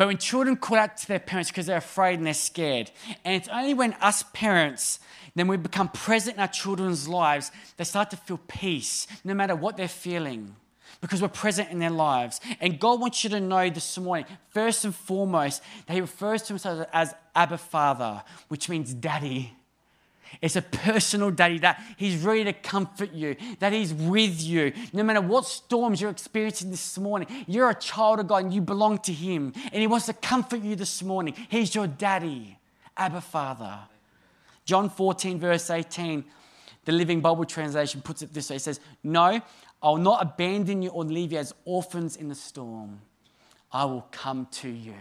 But 0.00 0.06
when 0.06 0.16
children 0.16 0.56
call 0.56 0.78
out 0.78 0.96
to 0.96 1.08
their 1.08 1.18
parents 1.18 1.50
because 1.50 1.66
they're 1.66 1.76
afraid 1.76 2.14
and 2.14 2.26
they're 2.26 2.32
scared, 2.32 2.90
and 3.22 3.34
it's 3.34 3.48
only 3.48 3.74
when 3.74 3.92
us 4.00 4.24
parents 4.32 4.98
then 5.34 5.46
we 5.46 5.58
become 5.58 5.90
present 5.90 6.36
in 6.36 6.40
our 6.40 6.48
children's 6.48 7.06
lives, 7.06 7.52
they 7.76 7.84
start 7.84 8.08
to 8.08 8.16
feel 8.16 8.40
peace 8.48 9.06
no 9.24 9.34
matter 9.34 9.54
what 9.54 9.76
they're 9.76 9.88
feeling 9.88 10.56
because 11.02 11.20
we're 11.20 11.28
present 11.28 11.68
in 11.68 11.80
their 11.80 11.90
lives. 11.90 12.40
And 12.62 12.80
God 12.80 12.98
wants 12.98 13.22
you 13.24 13.28
to 13.28 13.40
know 13.40 13.68
this 13.68 13.98
morning, 13.98 14.24
first 14.48 14.86
and 14.86 14.94
foremost, 14.94 15.62
that 15.84 15.92
He 15.92 16.00
refers 16.00 16.44
to 16.44 16.54
Himself 16.54 16.88
as 16.94 17.14
Abba 17.36 17.58
Father, 17.58 18.22
which 18.48 18.70
means 18.70 18.94
daddy. 18.94 19.52
It's 20.40 20.56
a 20.56 20.62
personal 20.62 21.30
daddy 21.30 21.58
that 21.58 21.82
he's 21.96 22.22
ready 22.22 22.44
to 22.44 22.52
comfort 22.52 23.12
you, 23.12 23.36
that 23.58 23.72
he's 23.72 23.92
with 23.92 24.40
you. 24.40 24.72
No 24.92 25.02
matter 25.02 25.20
what 25.20 25.46
storms 25.46 26.00
you're 26.00 26.10
experiencing 26.10 26.70
this 26.70 26.98
morning, 26.98 27.28
you're 27.46 27.70
a 27.70 27.74
child 27.74 28.20
of 28.20 28.28
God 28.28 28.44
and 28.44 28.54
you 28.54 28.60
belong 28.60 28.98
to 28.98 29.12
him. 29.12 29.52
And 29.72 29.80
he 29.80 29.86
wants 29.86 30.06
to 30.06 30.12
comfort 30.12 30.62
you 30.62 30.76
this 30.76 31.02
morning. 31.02 31.34
He's 31.48 31.74
your 31.74 31.86
daddy, 31.86 32.58
Abba 32.96 33.20
Father. 33.20 33.78
John 34.64 34.88
14, 34.88 35.38
verse 35.40 35.68
18, 35.68 36.24
the 36.84 36.92
Living 36.92 37.20
Bible 37.20 37.44
translation 37.44 38.00
puts 38.00 38.22
it 38.22 38.32
this 38.32 38.50
way 38.50 38.56
It 38.56 38.60
says, 38.60 38.80
No, 39.02 39.40
I 39.82 39.88
will 39.88 39.96
not 39.96 40.22
abandon 40.22 40.82
you 40.82 40.90
or 40.90 41.04
leave 41.04 41.32
you 41.32 41.38
as 41.38 41.52
orphans 41.64 42.16
in 42.16 42.28
the 42.28 42.34
storm. 42.34 43.00
I 43.72 43.84
will 43.84 44.06
come 44.10 44.46
to 44.52 44.68
you. 44.68 44.94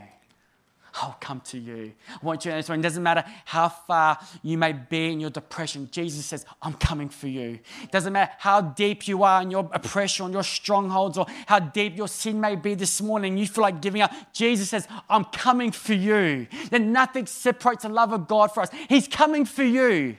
I'll 0.95 1.17
come 1.19 1.41
to 1.41 1.57
you. 1.57 1.93
I 2.09 2.25
want 2.25 2.45
you 2.45 2.51
to 2.51 2.55
understand 2.55 2.79
it 2.79 2.83
doesn't 2.83 3.03
matter 3.03 3.23
how 3.45 3.69
far 3.69 4.19
you 4.41 4.57
may 4.57 4.73
be 4.73 5.11
in 5.11 5.19
your 5.19 5.29
depression. 5.29 5.87
Jesus 5.91 6.25
says, 6.25 6.45
I'm 6.61 6.73
coming 6.73 7.09
for 7.09 7.27
you. 7.27 7.59
It 7.83 7.91
doesn't 7.91 8.11
matter 8.11 8.31
how 8.37 8.61
deep 8.61 9.07
you 9.07 9.23
are 9.23 9.41
in 9.41 9.51
your 9.51 9.69
oppression, 9.71 10.25
on 10.25 10.33
your 10.33 10.43
strongholds, 10.43 11.17
or 11.17 11.25
how 11.45 11.59
deep 11.59 11.95
your 11.95 12.07
sin 12.07 12.41
may 12.41 12.55
be 12.55 12.73
this 12.73 13.01
morning. 13.01 13.37
You 13.37 13.47
feel 13.47 13.61
like 13.61 13.81
giving 13.81 14.01
up. 14.01 14.11
Jesus 14.33 14.69
says, 14.69 14.87
I'm 15.09 15.25
coming 15.25 15.71
for 15.71 15.93
you. 15.93 16.47
Then 16.69 16.91
nothing 16.91 17.25
separates 17.25 17.83
the 17.83 17.89
love 17.89 18.11
of 18.11 18.27
God 18.27 18.53
for 18.53 18.61
us. 18.61 18.69
He's 18.87 19.07
coming 19.07 19.45
for 19.45 19.63
you. 19.63 20.17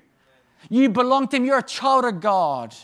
You 0.68 0.88
belong 0.88 1.28
to 1.28 1.36
Him. 1.36 1.44
You're 1.44 1.59
a 1.59 1.62
child 1.62 2.05
of 2.05 2.20
God. 2.20 2.74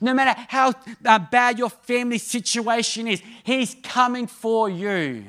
No 0.00 0.12
matter 0.12 0.38
how 0.48 0.74
uh, 1.04 1.18
bad 1.18 1.58
your 1.58 1.70
family 1.70 2.18
situation 2.18 3.08
is, 3.08 3.22
He's 3.42 3.74
coming 3.82 4.26
for 4.26 4.68
you. 4.68 5.24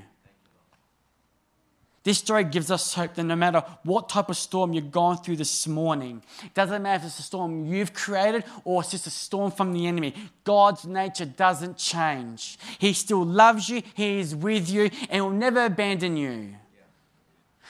This 2.09 2.17
story 2.17 2.43
gives 2.43 2.71
us 2.71 2.95
hope 2.95 3.13
that 3.13 3.23
no 3.23 3.35
matter 3.35 3.63
what 3.83 4.09
type 4.09 4.29
of 4.29 4.35
storm 4.35 4.73
you're 4.73 4.81
going 4.81 5.17
through 5.17 5.35
this 5.35 5.67
morning, 5.67 6.23
it 6.43 6.55
doesn't 6.55 6.81
matter 6.81 7.01
if 7.01 7.05
it's 7.05 7.19
a 7.19 7.21
storm 7.21 7.67
you've 7.67 7.93
created 7.93 8.45
or 8.63 8.81
it's 8.81 8.89
just 8.89 9.05
a 9.05 9.11
storm 9.11 9.51
from 9.51 9.73
the 9.73 9.85
enemy, 9.85 10.15
God's 10.43 10.87
nature 10.87 11.25
doesn't 11.25 11.77
change. 11.77 12.57
He 12.79 12.93
still 12.93 13.23
loves 13.23 13.69
you, 13.69 13.83
He 13.93 14.17
is 14.17 14.33
with 14.35 14.71
you, 14.71 14.89
and 15.11 15.23
will 15.23 15.29
never 15.29 15.65
abandon 15.65 16.17
you. 16.17 16.55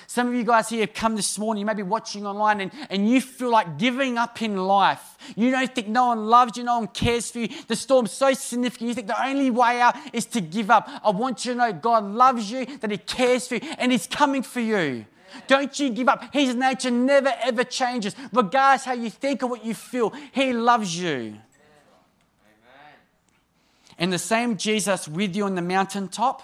Some 0.09 0.27
of 0.29 0.33
you 0.33 0.43
guys 0.43 0.69
here 0.69 0.79
have 0.79 0.95
come 0.95 1.15
this 1.15 1.37
morning, 1.37 1.59
you 1.59 1.65
may 1.67 1.75
be 1.75 1.83
watching 1.83 2.25
online, 2.25 2.61
and, 2.61 2.71
and 2.89 3.07
you 3.07 3.21
feel 3.21 3.51
like 3.51 3.77
giving 3.77 4.17
up 4.17 4.41
in 4.41 4.57
life. 4.57 5.15
You 5.35 5.51
don't 5.51 5.75
think 5.75 5.87
no 5.87 6.07
one 6.07 6.25
loves 6.25 6.57
you, 6.57 6.63
no 6.63 6.79
one 6.79 6.87
cares 6.87 7.29
for 7.29 7.37
you. 7.37 7.49
The 7.67 7.75
storm's 7.75 8.11
so 8.11 8.33
significant, 8.33 8.87
you 8.87 8.95
think 8.95 9.05
the 9.05 9.23
only 9.23 9.51
way 9.51 9.79
out 9.79 9.95
is 10.11 10.25
to 10.25 10.41
give 10.41 10.71
up. 10.71 10.89
I 11.05 11.11
want 11.11 11.45
you 11.45 11.53
to 11.53 11.59
know 11.59 11.71
God 11.73 12.05
loves 12.05 12.49
you, 12.49 12.65
that 12.77 12.89
He 12.89 12.97
cares 12.97 13.47
for 13.47 13.57
you, 13.57 13.61
and 13.77 13.91
He's 13.91 14.07
coming 14.07 14.41
for 14.41 14.61
you. 14.61 15.05
Don't 15.45 15.79
you 15.79 15.91
give 15.91 16.09
up. 16.09 16.33
His 16.33 16.55
nature 16.55 16.89
never 16.89 17.31
ever 17.43 17.63
changes, 17.63 18.15
regardless 18.33 18.85
how 18.85 18.93
you 18.93 19.11
think 19.11 19.43
or 19.43 19.47
what 19.47 19.63
you 19.63 19.75
feel. 19.75 20.11
He 20.31 20.53
loves 20.53 20.99
you. 20.99 21.09
Amen. 21.19 21.39
And 23.99 24.11
the 24.11 24.17
same 24.17 24.57
Jesus 24.57 25.07
with 25.07 25.35
you 25.35 25.45
on 25.45 25.53
the 25.53 25.61
mountaintop 25.61 26.41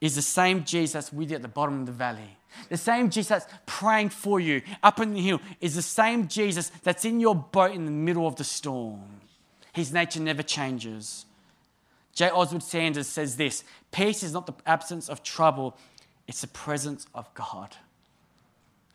is 0.00 0.14
the 0.14 0.22
same 0.22 0.64
Jesus 0.64 1.12
with 1.12 1.30
you 1.30 1.36
at 1.36 1.42
the 1.42 1.48
bottom 1.48 1.80
of 1.80 1.86
the 1.86 1.92
valley. 1.92 2.36
The 2.68 2.76
same 2.76 3.10
Jesus 3.10 3.44
praying 3.66 4.08
for 4.08 4.40
you 4.40 4.62
up 4.82 4.98
in 5.00 5.14
the 5.14 5.20
hill 5.20 5.40
is 5.60 5.74
the 5.74 5.82
same 5.82 6.26
Jesus 6.26 6.70
that's 6.82 7.04
in 7.04 7.20
your 7.20 7.34
boat 7.34 7.74
in 7.74 7.84
the 7.84 7.90
middle 7.90 8.26
of 8.26 8.36
the 8.36 8.44
storm. 8.44 9.20
His 9.72 9.92
nature 9.92 10.20
never 10.20 10.42
changes. 10.42 11.26
J. 12.14 12.30
Oswald 12.30 12.62
Sanders 12.62 13.06
says 13.06 13.36
this 13.36 13.62
Peace 13.92 14.22
is 14.22 14.32
not 14.32 14.46
the 14.46 14.54
absence 14.66 15.08
of 15.08 15.22
trouble, 15.22 15.76
it's 16.26 16.40
the 16.40 16.48
presence 16.48 17.06
of 17.14 17.32
God. 17.34 17.76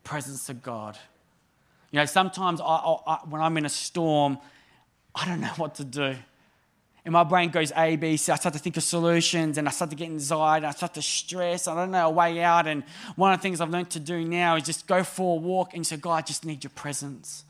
Presence 0.03 0.49
of 0.49 0.62
God. 0.62 0.97
You 1.91 1.99
know, 1.99 2.06
sometimes 2.06 2.60
I, 2.60 2.66
I, 2.66 3.20
when 3.30 3.41
I'm 3.41 3.58
in 3.58 3.66
a 3.66 3.70
storm, 3.70 4.38
I 5.14 5.26
don't 5.26 5.39
know 5.39 5.47
what 5.58 5.76
to 5.76 5.84
do 5.84 6.16
and 7.06 7.12
my 7.12 7.24
brain 7.24 7.51
goes 7.51 7.72
A, 7.78 7.95
B, 7.95 8.18
C. 8.18 8.32
I 8.32 8.36
start 8.36 8.53
to 8.53 8.60
think 8.60 8.78
of 8.78 8.84
solutions 8.84 9.60
and 9.60 9.68
I 9.68 9.72
start 9.72 9.91
to 9.91 9.95
get 9.95 10.06
anxiety. 10.10 10.66
I 10.66 10.72
start 10.72 10.95
to 10.95 11.03
stress. 11.03 11.68
I 11.68 11.76
don't 11.76 11.91
know 11.91 12.08
a 12.08 12.10
way 12.10 12.41
out. 12.41 12.66
And 12.66 12.84
one 13.16 13.32
of 13.32 13.39
the 13.39 13.43
things 13.43 13.62
I've 13.62 13.70
learned 13.70 13.91
to 13.91 13.99
do 13.99 14.26
now 14.26 14.56
is 14.56 14.64
just 14.64 14.88
go 14.88 15.03
for 15.03 15.38
a 15.38 15.39
walk 15.39 15.76
and 15.76 15.86
say, 15.86 15.97
God, 15.97 16.16
I 16.16 16.22
just 16.22 16.45
need 16.45 16.64
your 16.64 16.72
presence. 16.72 17.45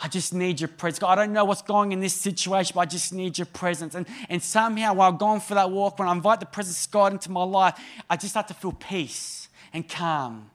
I 0.00 0.08
just 0.08 0.34
need 0.34 0.60
your 0.60 0.68
presence. 0.68 0.98
God, 0.98 1.16
I 1.16 1.24
don't 1.24 1.32
know 1.32 1.44
what's 1.44 1.62
going 1.62 1.92
in 1.92 2.00
this 2.00 2.14
situation, 2.14 2.72
but 2.74 2.80
I 2.80 2.86
just 2.86 3.12
need 3.12 3.38
your 3.38 3.46
presence. 3.46 3.94
And, 3.94 4.06
and 4.28 4.42
somehow, 4.42 4.94
while 4.94 5.12
going 5.12 5.40
for 5.40 5.54
that 5.54 5.70
walk, 5.70 6.00
when 6.00 6.08
I 6.08 6.12
invite 6.12 6.40
the 6.40 6.46
presence 6.46 6.84
of 6.84 6.90
God 6.90 7.12
into 7.12 7.30
my 7.30 7.44
life, 7.44 7.78
I 8.10 8.16
just 8.16 8.32
start 8.32 8.48
to 8.48 8.54
feel 8.54 8.72
peace 8.72 9.48
and 9.72 9.88
calm. 9.88 10.50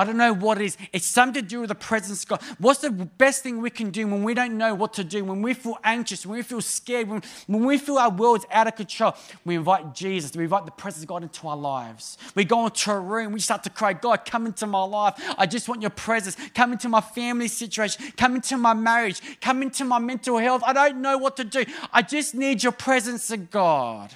I 0.00 0.04
don't 0.04 0.16
know 0.16 0.32
what 0.32 0.58
it 0.58 0.64
is. 0.64 0.78
It's 0.94 1.04
something 1.04 1.42
to 1.42 1.46
do 1.46 1.60
with 1.60 1.68
the 1.68 1.74
presence 1.74 2.22
of 2.22 2.30
God. 2.30 2.42
What's 2.58 2.80
the 2.80 2.90
best 2.90 3.42
thing 3.42 3.60
we 3.60 3.68
can 3.68 3.90
do 3.90 4.06
when 4.06 4.24
we 4.24 4.32
don't 4.32 4.56
know 4.56 4.74
what 4.74 4.94
to 4.94 5.04
do, 5.04 5.22
when 5.26 5.42
we 5.42 5.52
feel 5.52 5.76
anxious, 5.84 6.24
when 6.24 6.38
we 6.38 6.42
feel 6.42 6.62
scared, 6.62 7.06
when, 7.06 7.22
when 7.46 7.66
we 7.66 7.76
feel 7.76 7.98
our 7.98 8.08
world's 8.08 8.46
out 8.50 8.66
of 8.66 8.76
control? 8.76 9.12
We 9.44 9.56
invite 9.56 9.94
Jesus, 9.94 10.34
we 10.34 10.44
invite 10.44 10.64
the 10.64 10.70
presence 10.70 11.04
of 11.04 11.08
God 11.08 11.22
into 11.22 11.46
our 11.46 11.56
lives. 11.56 12.16
We 12.34 12.46
go 12.46 12.64
into 12.64 12.90
a 12.90 12.98
room, 12.98 13.32
we 13.32 13.40
start 13.40 13.62
to 13.64 13.68
cry, 13.68 13.92
God, 13.92 14.24
come 14.24 14.46
into 14.46 14.66
my 14.66 14.82
life. 14.84 15.22
I 15.36 15.44
just 15.44 15.68
want 15.68 15.82
your 15.82 15.90
presence. 15.90 16.34
Come 16.54 16.72
into 16.72 16.88
my 16.88 17.02
family 17.02 17.48
situation, 17.48 18.02
come 18.16 18.36
into 18.36 18.56
my 18.56 18.72
marriage, 18.72 19.20
come 19.42 19.62
into 19.62 19.84
my 19.84 19.98
mental 19.98 20.38
health. 20.38 20.62
I 20.64 20.72
don't 20.72 21.02
know 21.02 21.18
what 21.18 21.36
to 21.36 21.44
do. 21.44 21.66
I 21.92 22.00
just 22.00 22.34
need 22.34 22.62
your 22.62 22.72
presence 22.72 23.30
of 23.30 23.50
God. 23.50 24.14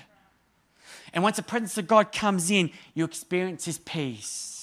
And 1.13 1.23
once 1.23 1.37
the 1.37 1.43
presence 1.43 1.77
of 1.77 1.87
God 1.87 2.11
comes 2.11 2.51
in, 2.51 2.71
you 2.95 3.05
experience 3.05 3.67
his 3.67 3.77
peace. 3.77 4.54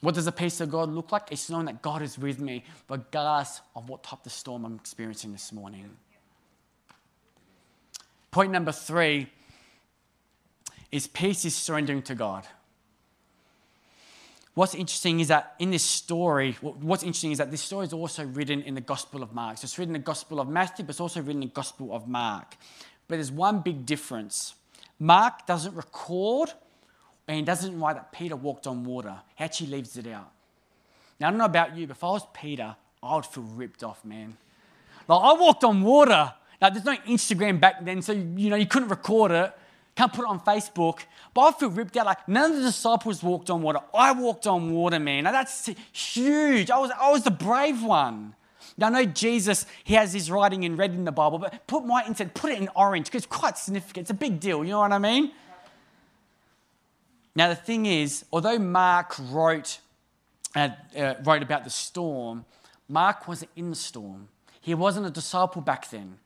What 0.00 0.14
does 0.14 0.26
the 0.26 0.32
peace 0.32 0.60
of 0.60 0.70
God 0.70 0.90
look 0.90 1.10
like? 1.10 1.32
It's 1.32 1.50
knowing 1.50 1.66
that 1.66 1.82
God 1.82 2.02
is 2.02 2.18
with 2.18 2.40
me, 2.40 2.64
regardless 2.88 3.60
of 3.74 3.88
what 3.88 4.02
type 4.04 4.24
of 4.24 4.32
storm 4.32 4.64
I'm 4.64 4.76
experiencing 4.76 5.32
this 5.32 5.52
morning. 5.52 5.90
Point 8.30 8.52
number 8.52 8.72
three 8.72 9.28
is 10.92 11.06
peace 11.06 11.44
is 11.44 11.54
surrendering 11.54 12.02
to 12.02 12.14
God. 12.14 12.46
What's 14.54 14.74
interesting 14.74 15.20
is 15.20 15.28
that 15.28 15.54
in 15.58 15.70
this 15.70 15.84
story, 15.84 16.56
what's 16.60 17.04
interesting 17.04 17.30
is 17.30 17.38
that 17.38 17.50
this 17.50 17.62
story 17.62 17.86
is 17.86 17.92
also 17.92 18.24
written 18.24 18.62
in 18.62 18.74
the 18.74 18.80
Gospel 18.80 19.22
of 19.22 19.32
Mark. 19.32 19.58
So 19.58 19.66
it's 19.66 19.78
written 19.78 19.94
in 19.94 20.00
the 20.00 20.04
Gospel 20.04 20.40
of 20.40 20.48
Matthew, 20.48 20.84
but 20.84 20.90
it's 20.90 21.00
also 21.00 21.20
written 21.20 21.42
in 21.42 21.48
the 21.48 21.54
Gospel 21.54 21.92
of 21.92 22.08
Mark. 22.08 22.56
But 23.06 23.16
there's 23.16 23.30
one 23.30 23.60
big 23.60 23.86
difference. 23.86 24.54
Mark 24.98 25.46
doesn't 25.46 25.74
record 25.76 26.52
and 27.28 27.36
he 27.36 27.42
doesn't 27.42 27.78
write 27.78 27.96
that 27.96 28.10
Peter 28.10 28.34
walked 28.34 28.66
on 28.66 28.84
water. 28.84 29.14
He 29.36 29.44
actually 29.44 29.70
leaves 29.70 29.96
it 29.96 30.06
out. 30.06 30.32
Now, 31.20 31.28
I 31.28 31.30
don't 31.30 31.38
know 31.38 31.44
about 31.44 31.76
you, 31.76 31.86
but 31.86 31.96
if 31.96 32.02
I 32.02 32.08
was 32.08 32.22
Peter, 32.32 32.74
I 33.02 33.14
would 33.14 33.26
feel 33.26 33.42
ripped 33.42 33.84
off, 33.84 34.04
man. 34.04 34.36
Like, 35.06 35.20
I 35.22 35.32
walked 35.34 35.62
on 35.62 35.82
water. 35.82 36.32
Now, 36.60 36.70
there's 36.70 36.84
no 36.84 36.96
Instagram 36.96 37.60
back 37.60 37.84
then, 37.84 38.02
so, 38.02 38.12
you 38.12 38.50
know, 38.50 38.56
you 38.56 38.66
couldn't 38.66 38.88
record 38.88 39.30
it. 39.30 39.52
Can't 39.94 40.12
put 40.12 40.22
it 40.22 40.28
on 40.28 40.40
Facebook. 40.40 41.00
But 41.34 41.40
I 41.42 41.52
feel 41.58 41.70
ripped 41.70 41.96
out. 41.96 42.06
Like, 42.06 42.28
none 42.28 42.52
of 42.52 42.56
the 42.56 42.62
disciples 42.64 43.22
walked 43.22 43.50
on 43.50 43.62
water. 43.62 43.80
I 43.92 44.12
walked 44.12 44.46
on 44.46 44.72
water, 44.72 44.98
man. 44.98 45.24
Now, 45.24 45.32
that's 45.32 45.68
huge. 45.92 46.70
I 46.70 46.78
was, 46.78 46.90
I 46.98 47.10
was 47.10 47.24
the 47.24 47.30
brave 47.30 47.82
one. 47.82 48.34
Now, 48.76 48.86
I 48.86 48.90
know 48.90 49.04
Jesus, 49.04 49.66
he 49.82 49.94
has 49.94 50.12
his 50.12 50.30
writing 50.30 50.62
in 50.62 50.76
red 50.76 50.92
in 50.92 51.04
the 51.04 51.12
Bible, 51.12 51.38
but 51.38 51.66
put 51.66 51.84
my 51.84 52.04
instead, 52.06 52.32
put 52.32 52.52
it 52.52 52.60
in 52.60 52.68
orange 52.76 53.06
because 53.06 53.24
it's 53.24 53.36
quite 53.36 53.58
significant. 53.58 54.04
It's 54.04 54.10
a 54.10 54.14
big 54.14 54.38
deal. 54.38 54.64
You 54.64 54.70
know 54.70 54.80
what 54.80 54.92
I 54.92 54.98
mean? 54.98 55.32
Now, 57.34 57.48
the 57.48 57.54
thing 57.54 57.86
is, 57.86 58.24
although 58.32 58.58
Mark 58.58 59.14
wrote, 59.30 59.80
uh, 60.56 60.70
uh, 60.96 61.14
wrote 61.24 61.42
about 61.42 61.64
the 61.64 61.70
storm, 61.70 62.44
Mark 62.88 63.28
wasn't 63.28 63.50
in 63.54 63.70
the 63.70 63.76
storm. 63.76 64.28
He 64.60 64.74
wasn't 64.74 65.06
a 65.06 65.10
disciple 65.10 65.62
back 65.62 65.90
then. 65.90 66.18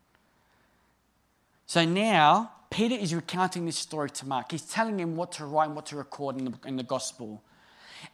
So 1.66 1.84
now, 1.84 2.52
Peter 2.70 2.94
is 2.94 3.14
recounting 3.14 3.66
this 3.66 3.78
story 3.78 4.10
to 4.10 4.26
Mark. 4.26 4.50
He's 4.52 4.62
telling 4.62 4.98
him 4.98 5.16
what 5.16 5.32
to 5.32 5.44
write 5.44 5.66
and 5.66 5.76
what 5.76 5.86
to 5.86 5.96
record 5.96 6.38
in 6.38 6.46
the, 6.46 6.54
in 6.66 6.76
the 6.76 6.82
gospel. 6.82 7.42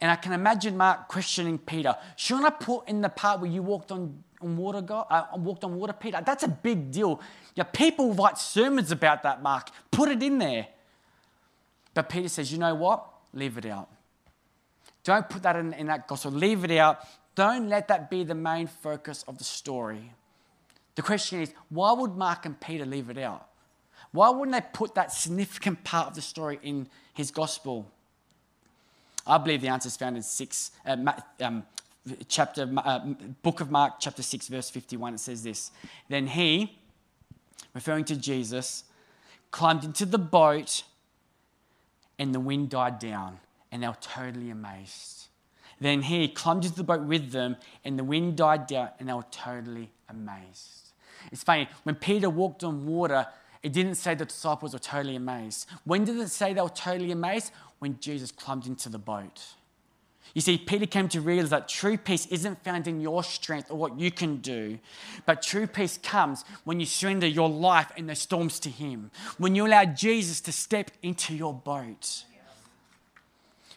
And 0.00 0.10
I 0.10 0.16
can 0.16 0.32
imagine 0.32 0.76
Mark 0.76 1.08
questioning 1.08 1.58
Peter, 1.58 1.96
shouldn't 2.16 2.46
I 2.46 2.50
put 2.50 2.88
in 2.88 3.00
the 3.00 3.08
part 3.08 3.40
where 3.40 3.50
you 3.50 3.62
walked 3.62 3.90
on, 3.90 4.22
on 4.40 4.56
water, 4.56 4.80
God, 4.80 5.06
uh, 5.10 5.24
walked 5.36 5.64
on 5.64 5.76
water, 5.76 5.92
Peter? 5.92 6.20
That's 6.24 6.42
a 6.42 6.48
big 6.48 6.90
deal. 6.90 7.20
Yeah, 7.54 7.64
people 7.64 8.12
write 8.14 8.38
sermons 8.38 8.90
about 8.92 9.22
that, 9.22 9.42
Mark. 9.42 9.70
Put 9.90 10.10
it 10.10 10.22
in 10.22 10.38
there. 10.38 10.66
But 11.98 12.10
Peter 12.10 12.28
says, 12.28 12.52
you 12.52 12.58
know 12.58 12.76
what? 12.76 13.04
Leave 13.32 13.58
it 13.58 13.66
out. 13.66 13.88
Don't 15.02 15.28
put 15.28 15.42
that 15.42 15.56
in, 15.56 15.72
in 15.72 15.88
that 15.88 16.06
gospel. 16.06 16.30
Leave 16.30 16.62
it 16.62 16.70
out. 16.70 17.00
Don't 17.34 17.68
let 17.68 17.88
that 17.88 18.08
be 18.08 18.22
the 18.22 18.36
main 18.36 18.68
focus 18.68 19.24
of 19.26 19.36
the 19.36 19.42
story. 19.42 20.12
The 20.94 21.02
question 21.02 21.40
is, 21.40 21.52
why 21.70 21.92
would 21.94 22.14
Mark 22.14 22.46
and 22.46 22.60
Peter 22.60 22.86
leave 22.86 23.10
it 23.10 23.18
out? 23.18 23.48
Why 24.12 24.28
wouldn't 24.28 24.52
they 24.52 24.64
put 24.72 24.94
that 24.94 25.10
significant 25.10 25.82
part 25.82 26.06
of 26.06 26.14
the 26.14 26.22
story 26.22 26.60
in 26.62 26.86
his 27.14 27.32
gospel? 27.32 27.90
I 29.26 29.38
believe 29.38 29.60
the 29.60 29.66
answer 29.66 29.88
is 29.88 29.96
found 29.96 30.16
in 30.16 30.22
six, 30.22 30.70
uh, 30.86 30.96
um, 31.40 31.64
chapter, 32.28 32.72
uh, 32.76 33.00
book 33.42 33.60
of 33.60 33.72
Mark, 33.72 33.94
chapter 33.98 34.22
6, 34.22 34.46
verse 34.46 34.70
51. 34.70 35.14
It 35.14 35.18
says 35.18 35.42
this 35.42 35.72
Then 36.08 36.28
he, 36.28 36.78
referring 37.74 38.04
to 38.04 38.14
Jesus, 38.14 38.84
climbed 39.50 39.82
into 39.82 40.06
the 40.06 40.18
boat 40.18 40.84
and 42.18 42.34
the 42.34 42.40
wind 42.40 42.70
died 42.70 42.98
down, 42.98 43.38
and 43.70 43.82
they 43.82 43.88
were 43.88 43.96
totally 44.00 44.50
amazed. 44.50 45.28
Then 45.80 46.02
he 46.02 46.28
climbed 46.28 46.64
into 46.64 46.76
the 46.76 46.84
boat 46.84 47.02
with 47.02 47.30
them, 47.30 47.56
and 47.84 47.98
the 47.98 48.04
wind 48.04 48.36
died 48.36 48.66
down, 48.66 48.90
and 48.98 49.08
they 49.08 49.12
were 49.12 49.24
totally 49.30 49.90
amazed. 50.08 50.92
It's 51.30 51.42
funny, 51.42 51.68
when 51.84 51.94
Peter 51.94 52.30
walked 52.30 52.64
on 52.64 52.86
water, 52.86 53.26
it 53.62 53.72
didn't 53.72 53.96
say 53.96 54.14
the 54.14 54.24
disciples 54.24 54.72
were 54.72 54.78
totally 54.78 55.16
amazed. 55.16 55.68
When 55.84 56.04
did 56.04 56.16
it 56.16 56.30
say 56.30 56.52
they 56.52 56.60
were 56.60 56.68
totally 56.68 57.12
amazed? 57.12 57.52
When 57.78 57.98
Jesus 58.00 58.32
climbed 58.32 58.66
into 58.66 58.88
the 58.88 58.98
boat. 58.98 59.54
You 60.38 60.42
see, 60.42 60.56
Peter 60.56 60.86
came 60.86 61.08
to 61.08 61.20
realize 61.20 61.50
that 61.50 61.66
true 61.66 61.96
peace 61.96 62.26
isn't 62.26 62.62
found 62.62 62.86
in 62.86 63.00
your 63.00 63.24
strength 63.24 63.72
or 63.72 63.76
what 63.76 63.98
you 63.98 64.12
can 64.12 64.36
do, 64.36 64.78
but 65.26 65.42
true 65.42 65.66
peace 65.66 65.98
comes 66.00 66.44
when 66.62 66.78
you 66.78 66.86
surrender 66.86 67.26
your 67.26 67.48
life 67.48 67.90
and 67.96 68.08
the 68.08 68.14
storms 68.14 68.60
to 68.60 68.70
Him, 68.70 69.10
when 69.38 69.56
you 69.56 69.66
allow 69.66 69.84
Jesus 69.84 70.40
to 70.42 70.52
step 70.52 70.92
into 71.02 71.34
your 71.34 71.52
boat. 71.52 72.22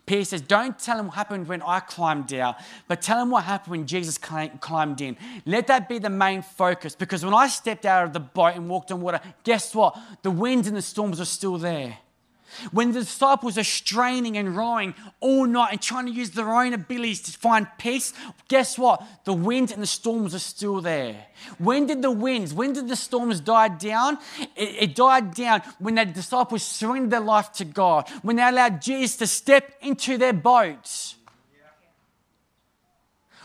Peter 0.05 0.24
says, 0.24 0.41
Don't 0.41 0.78
tell 0.78 0.99
him 0.99 1.07
what 1.07 1.16
happened 1.16 1.47
when 1.47 1.64
I 1.64 1.80
climbed 1.80 2.32
out, 2.32 2.57
but 2.88 3.01
tell 3.01 3.20
him 3.20 3.32
what 3.32 3.45
happened 3.45 3.72
when 3.72 3.88
Jesus 3.88 4.20
climbed 4.20 5.01
in. 5.01 5.18
Let 5.47 5.66
that 5.66 5.89
be 5.89 5.97
the 5.97 6.12
main 6.12 6.43
focus 6.43 6.93
because 6.93 7.26
when 7.26 7.34
I 7.34 7.47
stepped 7.47 7.88
out 7.88 8.05
of 8.05 8.14
the 8.14 8.20
boat 8.20 8.53
and 8.55 8.70
walked 8.70 8.91
on 8.91 9.01
water, 9.01 9.20
guess 9.43 9.74
what? 9.74 9.97
The 10.22 10.30
winds 10.30 10.68
and 10.68 10.78
the 10.78 10.84
storms 10.84 11.20
are 11.20 11.26
still 11.26 11.57
there. 11.57 11.97
When 12.72 12.91
the 12.91 12.99
disciples 12.99 13.58
are 13.58 13.64
straining 13.64 14.38
and 14.38 14.56
rowing 14.56 14.93
all 15.20 15.45
night 15.45 15.72
and 15.72 15.82
trying 15.82 16.06
to 16.06 16.12
use 16.12 16.32
their 16.32 16.49
own 16.49 16.74
abilities 16.74 17.22
to 17.24 17.32
find 17.32 17.68
peace, 17.78 18.14
guess 18.47 18.78
what? 18.78 19.04
The 19.26 19.34
winds 19.34 19.72
and 19.72 19.82
the 19.82 19.88
storms 19.88 20.36
are 20.36 20.39
still 20.39 20.82
there. 20.82 21.26
When 21.58 21.88
did 21.88 22.02
the 22.02 22.12
winds, 22.12 22.54
when 22.54 22.74
did 22.74 22.88
the 22.88 22.95
storms 22.95 23.39
die 23.39 23.70
down? 23.70 24.18
It, 24.56 24.84
it 24.84 24.95
died 24.95 25.34
down 25.34 25.62
when 25.80 25.95
the 25.95 26.06
disciples 26.06 26.64
surrendered 26.64 27.12
their 27.12 27.20
life 27.20 27.52
to 27.54 27.66
God, 27.66 28.10
when 28.22 28.36
they 28.36 28.47
allowed 28.47 28.82
Jesus 28.82 29.18
to 29.18 29.28
step 29.28 29.74
into 29.82 30.18
their 30.18 30.34
boats 30.34 31.16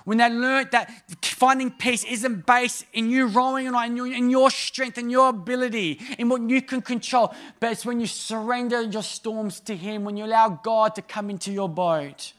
when 0.07 0.19
they 0.19 0.31
learned 0.31 0.71
that 0.71 0.89
finding 1.21 1.69
peace 1.69 2.05
isn't 2.05 2.47
based 2.47 2.87
in 2.93 3.11
you 3.11 3.27
rowing 3.27 3.75
or 3.75 3.85
in 3.85 3.99
in 4.13 4.31
your 4.31 4.53
strength 4.53 4.99
and 4.99 5.11
your 5.11 5.31
ability, 5.31 6.01
in 6.17 6.29
what 6.29 6.49
you 6.49 6.63
can 6.63 6.81
control, 6.81 7.35
but 7.59 7.73
it's 7.73 7.85
when 7.85 7.99
you 7.99 8.07
surrender 8.07 8.83
your 8.83 9.03
storms 9.03 9.59
to 9.61 9.77
Him, 9.77 10.05
when 10.05 10.17
you 10.17 10.25
allow 10.25 10.49
God 10.49 10.95
to 10.95 11.03
come 11.03 11.29
into 11.29 11.51
your 11.51 11.69
boat. 11.69 12.33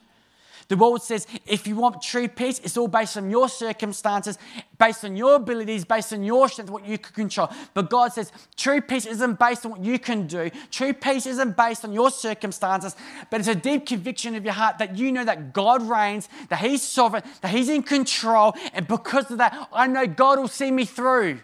The 0.70 0.76
world 0.76 1.02
says 1.02 1.28
if 1.46 1.66
you 1.66 1.76
want 1.78 2.02
true 2.02 2.28
peace, 2.28 2.60
it's 2.62 2.76
all 2.76 2.90
based 2.90 3.16
on 3.16 3.30
your 3.30 3.48
circumstances, 3.48 4.38
based 4.78 5.06
on 5.06 5.16
your 5.16 5.36
abilities, 5.36 5.86
based 5.86 6.12
on 6.12 6.24
your 6.24 6.50
strength, 6.50 6.70
what 6.70 6.86
you 6.86 6.98
can 6.98 7.14
control. 7.14 7.50
But 7.74 7.90
God 7.90 8.12
says 8.12 8.34
true 8.58 8.82
peace 8.82 9.06
isn't 9.06 9.40
based 9.40 9.66
on 9.66 9.72
what 9.72 9.84
you 9.84 9.98
can 9.98 10.28
do. 10.28 10.52
True 10.70 10.92
peace 10.92 11.26
isn't 11.26 11.56
based 11.56 11.86
on 11.86 11.94
your 11.94 12.12
circumstances, 12.12 12.96
but 13.30 13.40
it's 13.40 13.48
a 13.48 13.56
deep 13.56 13.86
conviction 13.86 14.36
of 14.36 14.44
your 14.44 14.54
heart 14.54 14.78
that 14.80 14.98
you 14.98 15.12
know 15.12 15.24
that 15.24 15.54
God 15.54 15.82
reigns, 15.84 16.28
that 16.50 16.60
He's 16.60 16.82
sovereign, 16.82 17.24
that 17.42 17.52
He's 17.52 17.70
in 17.70 17.84
control. 17.84 18.54
And 18.74 18.88
because 18.88 19.32
of 19.32 19.38
that, 19.38 19.70
I 19.72 19.88
know 19.88 20.06
God 20.06 20.38
will 20.38 20.50
see 20.50 20.72
me 20.72 20.84
through. 20.84 21.40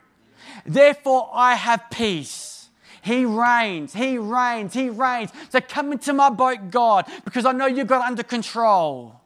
Therefore, 0.65 1.29
I 1.33 1.55
have 1.55 1.89
peace. 1.89 2.52
He 3.03 3.25
reigns, 3.25 3.93
He 3.93 4.17
reigns, 4.17 4.73
He 4.73 4.89
reigns. 4.89 5.29
So 5.49 5.59
come 5.59 5.91
into 5.91 6.13
my 6.13 6.29
boat, 6.29 6.71
God, 6.71 7.05
because 7.25 7.45
I 7.45 7.51
know 7.51 7.65
you've 7.65 7.87
got 7.87 8.07
under 8.07 8.23
control. 8.23 9.19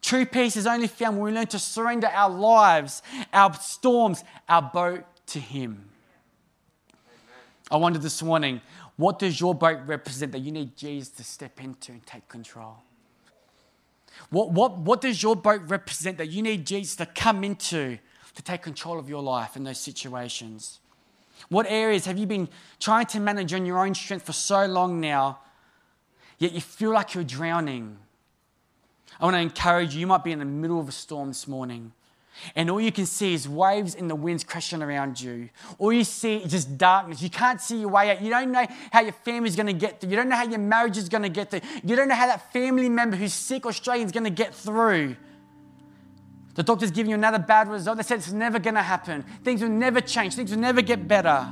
True 0.00 0.24
peace 0.24 0.56
is 0.56 0.66
only 0.66 0.88
found 0.88 1.18
when 1.18 1.26
we 1.26 1.38
learn 1.38 1.46
to 1.48 1.58
surrender 1.58 2.06
our 2.08 2.30
lives, 2.30 3.02
our 3.32 3.52
storms, 3.54 4.24
our 4.48 4.62
boat 4.62 5.04
to 5.26 5.38
Him. 5.38 5.84
I 7.70 7.76
wonder 7.76 7.98
this 7.98 8.22
morning, 8.22 8.62
what 8.96 9.18
does 9.18 9.38
your 9.38 9.54
boat 9.54 9.80
represent 9.86 10.32
that 10.32 10.40
you 10.40 10.50
need 10.50 10.74
Jesus 10.74 11.10
to 11.10 11.24
step 11.24 11.62
into 11.62 11.92
and 11.92 12.06
take 12.06 12.26
control? 12.26 12.78
What, 14.30 14.50
what, 14.50 14.78
what 14.78 15.02
does 15.02 15.22
your 15.22 15.36
boat 15.36 15.60
represent 15.66 16.16
that 16.16 16.30
you 16.30 16.42
need 16.42 16.66
Jesus 16.66 16.96
to 16.96 17.06
come 17.06 17.44
into 17.44 17.98
to 18.34 18.42
take 18.42 18.62
control 18.62 18.98
of 18.98 19.10
your 19.10 19.22
life 19.22 19.56
in 19.56 19.64
those 19.64 19.78
situations? 19.78 20.78
What 21.48 21.66
areas 21.68 22.06
have 22.06 22.18
you 22.18 22.26
been 22.26 22.48
trying 22.80 23.06
to 23.06 23.20
manage 23.20 23.52
on 23.52 23.66
your 23.66 23.84
own 23.84 23.94
strength 23.94 24.26
for 24.26 24.32
so 24.32 24.66
long 24.66 25.00
now, 25.00 25.38
yet 26.38 26.52
you 26.52 26.60
feel 26.60 26.92
like 26.92 27.14
you're 27.14 27.24
drowning? 27.24 27.98
I 29.20 29.24
want 29.24 29.34
to 29.34 29.40
encourage 29.40 29.94
you. 29.94 30.00
You 30.00 30.06
might 30.06 30.24
be 30.24 30.32
in 30.32 30.38
the 30.38 30.44
middle 30.44 30.80
of 30.80 30.88
a 30.88 30.92
storm 30.92 31.28
this 31.28 31.46
morning, 31.46 31.92
and 32.56 32.70
all 32.70 32.80
you 32.80 32.90
can 32.90 33.06
see 33.06 33.34
is 33.34 33.48
waves 33.48 33.94
and 33.94 34.08
the 34.08 34.14
winds 34.14 34.42
crashing 34.42 34.82
around 34.82 35.20
you. 35.20 35.50
All 35.78 35.92
you 35.92 36.04
see 36.04 36.36
is 36.38 36.50
just 36.50 36.78
darkness. 36.78 37.20
You 37.20 37.30
can't 37.30 37.60
see 37.60 37.80
your 37.80 37.90
way 37.90 38.10
out. 38.10 38.22
You 38.22 38.30
don't 38.30 38.50
know 38.50 38.66
how 38.90 39.02
your 39.02 39.12
family's 39.12 39.54
going 39.54 39.66
to 39.66 39.72
get 39.74 40.00
through. 40.00 40.10
You 40.10 40.16
don't 40.16 40.28
know 40.28 40.36
how 40.36 40.48
your 40.48 40.58
marriage 40.58 40.96
is 40.96 41.08
going 41.08 41.22
to 41.22 41.28
get 41.28 41.50
through. 41.50 41.60
You 41.84 41.94
don't 41.94 42.08
know 42.08 42.14
how 42.14 42.26
that 42.26 42.52
family 42.52 42.88
member 42.88 43.16
who's 43.16 43.34
sick 43.34 43.66
or 43.66 43.72
struggling 43.72 44.06
is 44.06 44.12
going 44.12 44.24
to 44.24 44.30
get 44.30 44.54
through. 44.54 45.16
The 46.54 46.62
doctor's 46.62 46.90
giving 46.90 47.10
you 47.10 47.16
another 47.16 47.38
bad 47.38 47.68
result. 47.68 47.96
They 47.96 48.02
said 48.02 48.18
it's 48.18 48.32
never 48.32 48.58
going 48.58 48.74
to 48.74 48.82
happen. 48.82 49.24
Things 49.42 49.62
will 49.62 49.70
never 49.70 50.00
change. 50.00 50.34
Things 50.34 50.50
will 50.50 50.58
never 50.58 50.82
get 50.82 51.08
better. 51.08 51.48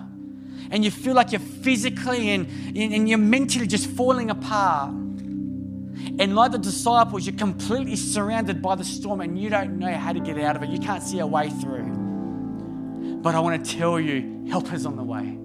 And 0.70 0.84
you 0.84 0.90
feel 0.90 1.14
like 1.14 1.32
you're 1.32 1.40
physically 1.40 2.30
and, 2.30 2.46
and 2.76 3.08
you're 3.08 3.18
mentally 3.18 3.66
just 3.66 3.86
falling 3.90 4.30
apart. 4.30 4.90
And 4.90 6.34
like 6.34 6.52
the 6.52 6.58
disciples, 6.58 7.26
you're 7.26 7.36
completely 7.36 7.96
surrounded 7.96 8.60
by 8.60 8.74
the 8.74 8.84
storm 8.84 9.20
and 9.20 9.38
you 9.38 9.48
don't 9.48 9.78
know 9.78 9.92
how 9.92 10.12
to 10.12 10.20
get 10.20 10.38
out 10.38 10.56
of 10.56 10.62
it. 10.62 10.68
You 10.68 10.78
can't 10.78 11.02
see 11.02 11.18
a 11.18 11.26
way 11.26 11.48
through. 11.48 13.18
But 13.22 13.34
I 13.34 13.40
want 13.40 13.64
to 13.64 13.76
tell 13.76 13.98
you, 13.98 14.46
help 14.50 14.72
is 14.72 14.86
on 14.86 14.96
the 14.96 15.02
way. 15.02 15.36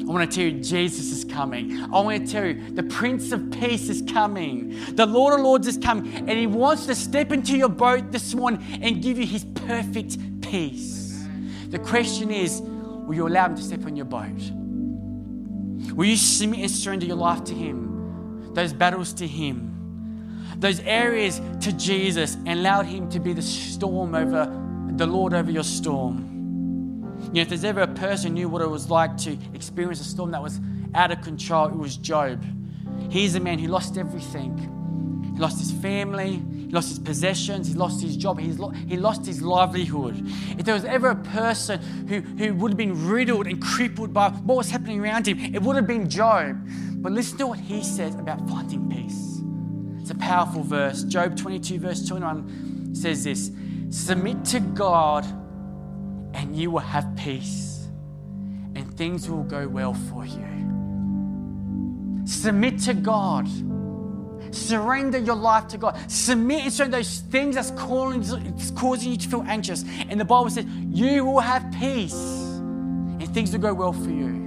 I 0.00 0.04
want 0.04 0.30
to 0.30 0.34
tell 0.34 0.52
you, 0.52 0.62
Jesus 0.62 1.10
is 1.10 1.24
coming. 1.24 1.80
I 1.80 2.00
want 2.00 2.26
to 2.26 2.32
tell 2.32 2.44
you, 2.46 2.70
the 2.70 2.82
Prince 2.82 3.32
of 3.32 3.50
Peace 3.50 3.88
is 3.88 4.02
coming. 4.02 4.76
The 4.94 5.06
Lord 5.06 5.34
of 5.34 5.40
Lords 5.40 5.66
is 5.66 5.78
coming. 5.78 6.12
And 6.14 6.30
He 6.30 6.46
wants 6.46 6.86
to 6.86 6.94
step 6.94 7.32
into 7.32 7.56
your 7.56 7.68
boat 7.68 8.12
this 8.12 8.34
morning 8.34 8.62
and 8.82 9.02
give 9.02 9.18
you 9.18 9.26
His 9.26 9.44
perfect 9.44 10.18
peace. 10.42 11.26
The 11.68 11.78
question 11.78 12.30
is 12.30 12.60
will 12.60 13.14
you 13.14 13.26
allow 13.26 13.46
Him 13.46 13.56
to 13.56 13.62
step 13.62 13.84
on 13.86 13.96
your 13.96 14.04
boat? 14.04 14.38
Will 15.94 16.06
you 16.06 16.16
submit 16.16 16.60
and 16.60 16.70
surrender 16.70 17.06
your 17.06 17.16
life 17.16 17.44
to 17.44 17.54
Him? 17.54 18.52
Those 18.54 18.72
battles 18.72 19.12
to 19.14 19.26
Him? 19.26 19.72
Those 20.58 20.80
areas 20.80 21.40
to 21.60 21.72
Jesus 21.72 22.34
and 22.34 22.60
allow 22.60 22.82
Him 22.82 23.08
to 23.10 23.20
be 23.20 23.32
the 23.32 23.42
storm 23.42 24.14
over, 24.14 24.46
the 24.92 25.06
Lord 25.06 25.34
over 25.34 25.50
your 25.50 25.64
storm? 25.64 26.35
You 27.26 27.32
know, 27.32 27.40
if 27.42 27.48
there's 27.48 27.64
ever 27.64 27.80
a 27.80 27.88
person 27.88 28.30
who 28.30 28.34
knew 28.34 28.48
what 28.48 28.62
it 28.62 28.70
was 28.70 28.88
like 28.88 29.16
to 29.18 29.36
experience 29.52 30.00
a 30.00 30.04
storm 30.04 30.30
that 30.30 30.42
was 30.42 30.60
out 30.94 31.10
of 31.10 31.20
control, 31.22 31.68
it 31.68 31.76
was 31.76 31.96
Job. 31.96 32.44
He's 33.10 33.34
a 33.34 33.40
man 33.40 33.58
who 33.58 33.68
lost 33.68 33.98
everything. 33.98 34.72
He 35.34 35.40
lost 35.40 35.58
his 35.58 35.70
family, 35.70 36.42
he 36.66 36.68
lost 36.68 36.88
his 36.88 36.98
possessions, 36.98 37.68
he 37.68 37.74
lost 37.74 38.00
his 38.00 38.16
job, 38.16 38.40
he's 38.40 38.58
lo- 38.58 38.70
he 38.70 38.96
lost 38.96 39.26
his 39.26 39.42
livelihood. 39.42 40.16
If 40.58 40.64
there 40.64 40.74
was 40.74 40.84
ever 40.84 41.10
a 41.10 41.16
person 41.16 41.78
who, 42.08 42.20
who 42.20 42.54
would 42.54 42.70
have 42.70 42.78
been 42.78 43.06
riddled 43.06 43.46
and 43.46 43.60
crippled 43.60 44.14
by 44.14 44.30
what 44.30 44.56
was 44.56 44.70
happening 44.70 44.98
around 45.00 45.28
him, 45.28 45.54
it 45.54 45.60
would 45.60 45.76
have 45.76 45.86
been 45.86 46.08
Job. 46.08 46.56
But 47.02 47.12
listen 47.12 47.36
to 47.38 47.48
what 47.48 47.58
he 47.58 47.84
says 47.84 48.14
about 48.14 48.48
finding 48.48 48.88
peace. 48.88 49.42
It's 50.00 50.10
a 50.10 50.14
powerful 50.14 50.62
verse. 50.62 51.02
Job 51.04 51.36
22, 51.36 51.80
verse 51.80 52.06
21 52.06 52.94
says 52.94 53.24
this 53.24 53.50
Submit 53.90 54.44
to 54.46 54.60
God 54.60 55.26
and 56.36 56.54
you 56.54 56.70
will 56.70 56.78
have 56.78 57.16
peace 57.16 57.88
and 58.74 58.94
things 58.96 59.28
will 59.28 59.42
go 59.42 59.66
well 59.66 59.94
for 59.94 60.24
you. 60.26 60.46
Submit 62.26 62.78
to 62.80 62.92
God. 62.92 63.48
Surrender 64.54 65.18
your 65.18 65.34
life 65.34 65.66
to 65.68 65.78
God. 65.78 65.98
Submit 66.10 66.64
and 66.64 66.72
surrender 66.72 66.98
those 66.98 67.20
things 67.20 67.54
that's 67.54 67.70
calling, 67.72 68.22
causing 68.74 69.12
you 69.12 69.16
to 69.16 69.28
feel 69.28 69.44
anxious. 69.48 69.84
And 70.10 70.20
the 70.20 70.24
Bible 70.26 70.50
says, 70.50 70.66
you 70.90 71.24
will 71.24 71.40
have 71.40 71.74
peace 71.78 72.12
and 72.12 73.32
things 73.32 73.52
will 73.52 73.60
go 73.60 73.72
well 73.72 73.94
for 73.94 74.10
you. 74.10 74.44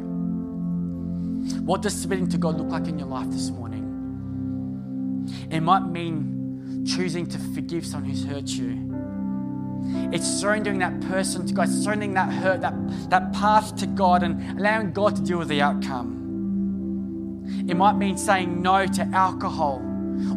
What 1.65 1.81
does 1.81 1.99
submitting 1.99 2.29
to 2.29 2.37
God 2.37 2.57
look 2.57 2.69
like 2.69 2.87
in 2.87 2.99
your 2.99 3.07
life 3.07 3.31
this 3.31 3.49
morning? 3.49 3.87
It 5.49 5.61
might 5.61 5.87
mean 5.87 6.85
choosing 6.85 7.25
to 7.27 7.39
forgive 7.55 7.83
someone 7.85 8.11
who's 8.11 8.23
hurt 8.23 8.47
you. 8.47 8.88
It's 10.11 10.27
surrendering 10.27 10.79
that 10.79 10.99
person 11.01 11.45
to 11.47 11.53
God, 11.53 11.69
surrendering 11.69 12.13
that 12.13 12.31
hurt, 12.31 12.61
that, 12.61 12.73
that 13.09 13.33
path 13.33 13.75
to 13.77 13.85
God, 13.85 14.23
and 14.23 14.59
allowing 14.59 14.91
God 14.91 15.15
to 15.15 15.21
deal 15.21 15.39
with 15.39 15.49
the 15.49 15.61
outcome. 15.61 16.19
It 17.67 17.75
might 17.75 17.93
mean 17.93 18.17
saying 18.17 18.61
no 18.61 18.85
to 18.85 19.01
alcohol 19.13 19.81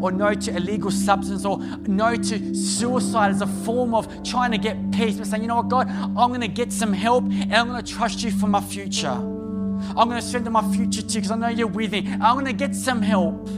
or 0.00 0.12
no 0.12 0.34
to 0.34 0.56
illegal 0.56 0.90
substance 0.90 1.44
or 1.44 1.58
no 1.86 2.14
to 2.14 2.54
suicide 2.54 3.30
as 3.30 3.40
a 3.40 3.46
form 3.46 3.94
of 3.94 4.22
trying 4.22 4.52
to 4.52 4.58
get 4.58 4.76
peace, 4.92 5.16
but 5.16 5.26
saying, 5.26 5.42
you 5.42 5.48
know 5.48 5.56
what, 5.56 5.68
God, 5.68 5.88
I'm 5.88 6.28
going 6.28 6.40
to 6.40 6.48
get 6.48 6.72
some 6.72 6.92
help 6.92 7.24
and 7.24 7.52
I'm 7.54 7.68
going 7.68 7.82
to 7.82 7.92
trust 7.92 8.22
you 8.22 8.30
for 8.30 8.46
my 8.46 8.60
future. 8.60 9.08
I'm 9.08 10.08
going 10.08 10.20
to 10.20 10.22
surrender 10.22 10.50
my 10.50 10.62
future 10.72 11.02
to 11.02 11.08
you 11.08 11.20
because 11.20 11.30
I 11.30 11.36
know 11.36 11.48
you're 11.48 11.66
with 11.66 11.92
me. 11.92 12.06
I'm 12.20 12.34
going 12.34 12.46
to 12.46 12.52
get 12.52 12.74
some 12.74 13.02
help. 13.02 13.48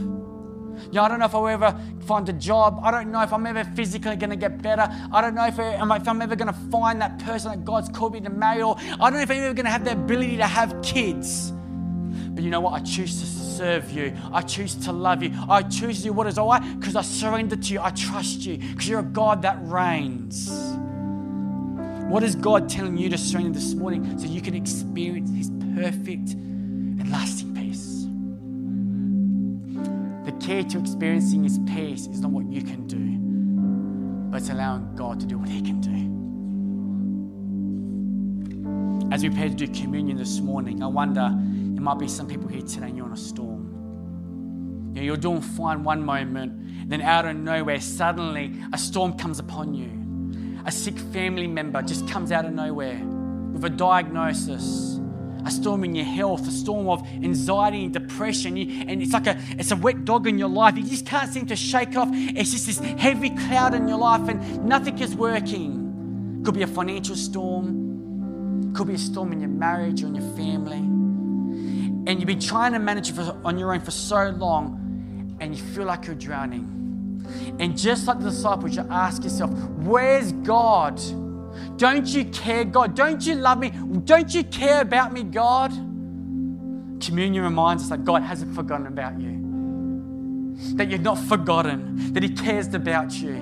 You 0.95 1.01
know, 1.01 1.07
I 1.07 1.09
don't 1.09 1.19
know 1.19 1.25
if 1.25 1.35
I'll 1.35 1.47
ever 1.49 1.77
find 2.05 2.29
a 2.29 2.31
job. 2.31 2.79
I 2.81 2.89
don't 2.89 3.11
know 3.11 3.21
if 3.21 3.33
I'm 3.33 3.45
ever 3.45 3.65
physically 3.75 4.15
going 4.15 4.29
to 4.29 4.37
get 4.37 4.61
better. 4.61 4.87
I 5.11 5.19
don't 5.19 5.35
know 5.35 5.45
if, 5.45 5.59
uh, 5.59 5.63
I, 5.63 5.97
if 5.97 6.07
I'm 6.07 6.21
ever 6.21 6.37
going 6.37 6.47
to 6.47 6.57
find 6.71 7.01
that 7.01 7.19
person 7.19 7.51
that 7.51 7.65
God's 7.65 7.89
called 7.89 8.13
me 8.13 8.21
to 8.21 8.29
marry, 8.29 8.61
or 8.61 8.77
I 8.79 9.09
don't 9.09 9.15
know 9.15 9.19
if 9.19 9.29
I'm 9.29 9.43
ever 9.43 9.53
going 9.53 9.65
to 9.65 9.71
have 9.71 9.83
the 9.83 9.91
ability 9.91 10.37
to 10.37 10.47
have 10.47 10.81
kids. 10.81 11.51
But 11.51 12.45
you 12.45 12.49
know 12.49 12.61
what? 12.61 12.75
I 12.75 12.79
choose 12.79 13.19
to 13.19 13.25
serve 13.25 13.91
you. 13.91 14.15
I 14.31 14.41
choose 14.41 14.73
to 14.85 14.93
love 14.93 15.21
you. 15.21 15.33
I 15.49 15.63
choose 15.63 16.05
you. 16.05 16.13
what 16.13 16.27
is 16.27 16.37
right 16.37 16.63
because 16.79 16.95
I 16.95 17.01
surrender 17.01 17.57
to 17.57 17.73
you. 17.73 17.81
I 17.81 17.89
trust 17.89 18.45
you 18.45 18.57
because 18.57 18.87
you're 18.87 19.01
a 19.01 19.03
God 19.03 19.41
that 19.41 19.57
reigns. 19.63 20.49
What 22.07 22.23
is 22.23 22.35
God 22.35 22.69
telling 22.69 22.97
you 22.97 23.09
to 23.09 23.17
surrender 23.17 23.51
this 23.51 23.73
morning 23.73 24.17
so 24.17 24.27
you 24.27 24.39
can 24.39 24.55
experience 24.55 25.29
His 25.35 25.51
perfect 25.75 26.35
and 26.35 27.11
lasting 27.11 27.53
key 30.39 30.63
to 30.63 30.79
experiencing 30.79 31.43
His 31.43 31.59
peace 31.67 32.07
is 32.07 32.21
not 32.21 32.31
what 32.31 32.45
you 32.51 32.61
can 32.61 32.87
do, 32.87 33.19
but 34.31 34.37
it's 34.37 34.49
allowing 34.49 34.95
God 34.95 35.19
to 35.19 35.25
do 35.25 35.37
what 35.37 35.49
He 35.49 35.61
can 35.61 35.81
do. 35.81 35.95
As 39.13 39.23
we 39.23 39.29
prepare 39.29 39.49
to 39.49 39.55
do 39.55 39.67
communion 39.67 40.17
this 40.17 40.39
morning, 40.39 40.81
I 40.83 40.87
wonder 40.87 41.31
there 41.31 41.83
might 41.83 41.99
be 41.99 42.07
some 42.07 42.27
people 42.27 42.47
here 42.47 42.61
today 42.61 42.87
and 42.87 42.97
you're 42.97 43.05
in 43.05 43.13
a 43.13 43.17
storm. 43.17 44.91
You 44.93 45.01
know, 45.01 45.05
you're 45.05 45.17
doing 45.17 45.41
fine 45.41 45.83
one 45.83 46.03
moment, 46.03 46.89
then 46.89 47.01
out 47.01 47.25
of 47.25 47.35
nowhere, 47.35 47.79
suddenly 47.79 48.55
a 48.73 48.77
storm 48.77 49.17
comes 49.17 49.39
upon 49.39 49.73
you. 49.73 49.91
A 50.65 50.71
sick 50.71 50.97
family 50.97 51.47
member 51.47 51.81
just 51.81 52.07
comes 52.07 52.31
out 52.31 52.45
of 52.45 52.53
nowhere 52.53 52.99
with 53.53 53.63
a 53.65 53.69
diagnosis 53.69 54.94
a 55.45 55.51
storm 55.51 55.83
in 55.83 55.93
your 55.95 56.05
health, 56.05 56.47
a 56.47 56.51
storm 56.51 56.89
of 56.89 57.07
anxiety 57.07 57.83
and 57.85 57.93
depression, 57.93 58.57
and 58.57 59.01
it's 59.01 59.13
like 59.13 59.27
a 59.27 59.39
it's 59.51 59.71
a 59.71 59.75
wet 59.75 60.05
dog 60.05 60.27
in 60.27 60.37
your 60.39 60.49
life. 60.49 60.75
You 60.77 60.83
just 60.83 61.05
can't 61.05 61.31
seem 61.31 61.45
to 61.47 61.55
shake 61.55 61.95
off. 61.95 62.09
It's 62.11 62.51
just 62.51 62.65
this 62.65 62.79
heavy 62.99 63.29
cloud 63.29 63.73
in 63.73 63.87
your 63.87 63.97
life, 63.97 64.27
and 64.27 64.65
nothing 64.65 64.97
is 64.99 65.15
working. 65.15 66.41
Could 66.43 66.55
be 66.55 66.63
a 66.63 66.67
financial 66.67 67.15
storm, 67.15 68.73
could 68.73 68.87
be 68.87 68.95
a 68.95 68.97
storm 68.97 69.31
in 69.31 69.39
your 69.39 69.49
marriage 69.49 70.03
or 70.03 70.07
in 70.07 70.15
your 70.15 70.35
family, 70.35 70.77
and 70.77 72.19
you've 72.19 72.27
been 72.27 72.39
trying 72.39 72.73
to 72.73 72.79
manage 72.79 73.09
it 73.09 73.13
for, 73.13 73.37
on 73.43 73.57
your 73.57 73.73
own 73.73 73.81
for 73.81 73.91
so 73.91 74.29
long, 74.29 75.37
and 75.39 75.55
you 75.55 75.63
feel 75.63 75.85
like 75.85 76.05
you're 76.05 76.15
drowning. 76.15 76.71
And 77.59 77.77
just 77.77 78.07
like 78.07 78.19
the 78.19 78.29
disciples, 78.29 78.75
you 78.75 78.85
ask 78.89 79.23
yourself, 79.23 79.51
"Where's 79.77 80.31
God?" 80.31 81.01
Don't 81.77 82.07
you 82.07 82.25
care, 82.25 82.63
God? 82.65 82.95
Don't 82.95 83.25
you 83.25 83.35
love 83.35 83.59
me? 83.59 83.71
Don't 84.05 84.33
you 84.33 84.43
care 84.43 84.81
about 84.81 85.13
me, 85.13 85.23
God? 85.23 85.71
Communion 87.01 87.43
reminds 87.43 87.83
us 87.83 87.89
that 87.89 88.05
God 88.05 88.23
hasn't 88.23 88.55
forgotten 88.55 88.87
about 88.87 89.19
you, 89.19 90.55
that 90.75 90.89
you're 90.89 90.99
not 90.99 91.17
forgotten, 91.17 92.13
that 92.13 92.23
He 92.23 92.29
cares 92.29 92.73
about 92.73 93.13
you. 93.13 93.33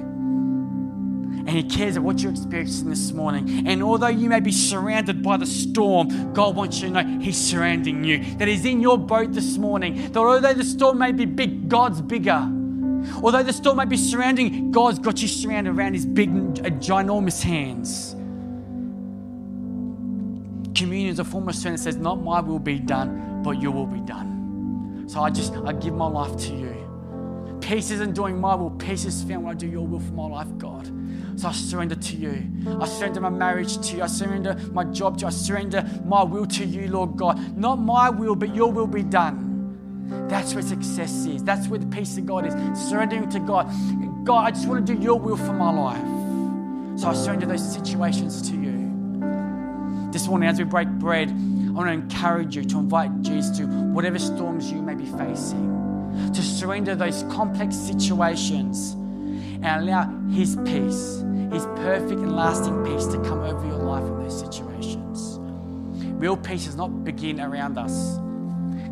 And 1.46 1.50
He 1.50 1.64
cares 1.64 1.98
about 1.98 2.06
what 2.06 2.22
you're 2.22 2.32
experiencing 2.32 2.90
this 2.90 3.12
morning. 3.12 3.68
And 3.68 3.84
although 3.84 4.08
you 4.08 4.30
may 4.30 4.40
be 4.40 4.52
surrounded 4.52 5.22
by 5.22 5.38
the 5.38 5.46
storm, 5.46 6.34
God 6.34 6.56
wants 6.56 6.82
you 6.82 6.90
to 6.90 7.04
know 7.04 7.20
He's 7.20 7.38
surrounding 7.38 8.04
you, 8.04 8.24
that 8.36 8.48
He's 8.48 8.66
in 8.66 8.82
your 8.82 8.98
boat 8.98 9.34
this 9.34 9.58
morning. 9.58 10.12
That 10.12 10.20
although 10.20 10.54
the 10.54 10.64
storm 10.64 11.00
may 11.00 11.12
be 11.12 11.26
big, 11.26 11.68
God's 11.70 12.02
bigger. 12.02 12.50
Although 13.22 13.44
the 13.44 13.54
storm 13.54 13.78
may 13.78 13.86
be 13.86 13.98
surrounding, 13.98 14.72
God's 14.72 15.00
got 15.00 15.22
you 15.22 15.28
surrounded 15.28 15.76
around 15.76 15.94
His 15.94 16.06
big, 16.06 16.30
uh, 16.30 16.70
ginormous 16.80 17.42
hands. 17.42 18.16
Communion 20.76 21.12
is 21.12 21.20
a 21.20 21.24
form 21.24 21.48
of 21.48 21.56
surrender 21.56 21.78
that 21.78 21.84
says, 21.84 21.98
Not 21.98 22.22
my 22.22 22.40
will 22.40 22.60
be 22.60 22.80
done, 22.80 23.42
but 23.44 23.62
your 23.62 23.72
will 23.72 23.88
be 23.88 24.02
done. 24.02 25.06
So 25.08 25.22
I 25.22 25.30
just, 25.30 25.54
I 25.54 25.74
give 25.74 25.94
my 25.94 26.08
life 26.08 26.36
to 26.48 26.54
you. 26.54 27.58
Peace 27.62 27.92
isn't 27.92 28.14
doing 28.14 28.42
my 28.42 28.56
will, 28.56 28.72
peace 28.72 29.06
is 29.06 29.24
found 29.24 29.44
when 29.46 29.56
I 29.56 29.58
do 29.58 29.68
your 29.68 29.88
will 29.88 30.00
for 30.00 30.12
my 30.12 30.28
life, 30.28 30.48
God. 30.58 30.92
So 31.36 31.48
I 31.48 31.52
surrender 31.52 31.96
to 31.96 32.16
you. 32.16 32.52
I 32.80 32.86
surrender 32.86 33.22
my 33.22 33.30
marriage 33.30 33.78
to 33.90 33.98
you. 33.98 34.04
I 34.04 34.08
surrender 34.08 34.56
my 34.72 34.84
job 34.84 35.18
to 35.18 35.22
you. 35.22 35.28
I 35.28 35.32
surrender 35.32 35.84
my 36.06 36.24
will 36.24 36.46
to 36.46 36.66
you, 36.66 36.88
Lord 36.90 37.16
God. 37.18 37.58
Not 37.58 37.78
my 37.78 38.10
will, 38.10 38.36
but 38.36 38.54
your 38.54 38.72
will 38.72 38.88
be 38.88 39.04
done. 39.04 39.53
That's 40.30 40.54
where 40.54 40.64
success 40.64 41.26
is. 41.26 41.44
That's 41.44 41.68
where 41.68 41.80
the 41.80 41.86
peace 41.88 42.18
of 42.18 42.26
God 42.26 42.46
is. 42.46 42.54
Surrendering 42.90 43.30
to 43.30 43.40
God. 43.40 43.72
God, 44.24 44.48
I 44.48 44.52
just 44.52 44.68
want 44.68 44.86
to 44.86 44.96
do 44.96 45.02
your 45.02 45.20
will 45.20 45.38
for 45.38 45.54
my 45.54 45.72
life. 45.72 47.00
So 47.00 47.10
I 47.10 47.14
surrender 47.14 47.46
those 47.46 47.74
situations 47.74 48.42
to 48.50 48.56
you. 48.56 50.10
This 50.12 50.28
morning, 50.28 50.48
as 50.48 50.60
we 50.60 50.64
break 50.64 50.88
bread, 50.88 51.30
I 51.30 51.72
want 51.72 51.88
to 51.88 51.94
encourage 51.94 52.56
you 52.56 52.64
to 52.66 52.78
invite 52.78 53.22
Jesus 53.24 53.58
to 53.58 53.66
whatever 53.66 54.20
storms 54.20 54.72
you 54.72 54.82
may 54.82 54.94
be 54.94 55.06
facing, 55.06 56.32
to 56.34 56.42
surrender 56.42 56.96
those 56.96 57.24
complex 57.32 57.76
situations 57.76 58.92
and 59.64 59.66
allow 59.66 60.08
His 60.30 60.56
peace, 60.66 61.24
His 61.52 61.66
perfect 61.78 62.20
and 62.20 62.36
lasting 62.36 62.84
peace, 62.86 63.08
to 63.08 63.18
come 63.24 63.40
over 63.40 63.66
your 63.66 63.80
life 63.80 64.04
in 64.04 64.20
those 64.20 64.40
situations. 64.40 65.40
Real 66.20 66.38
peace 66.38 66.66
does 66.66 66.76
not 66.76 67.04
begin 67.04 67.42
around 67.42 67.78
us. 67.80 68.20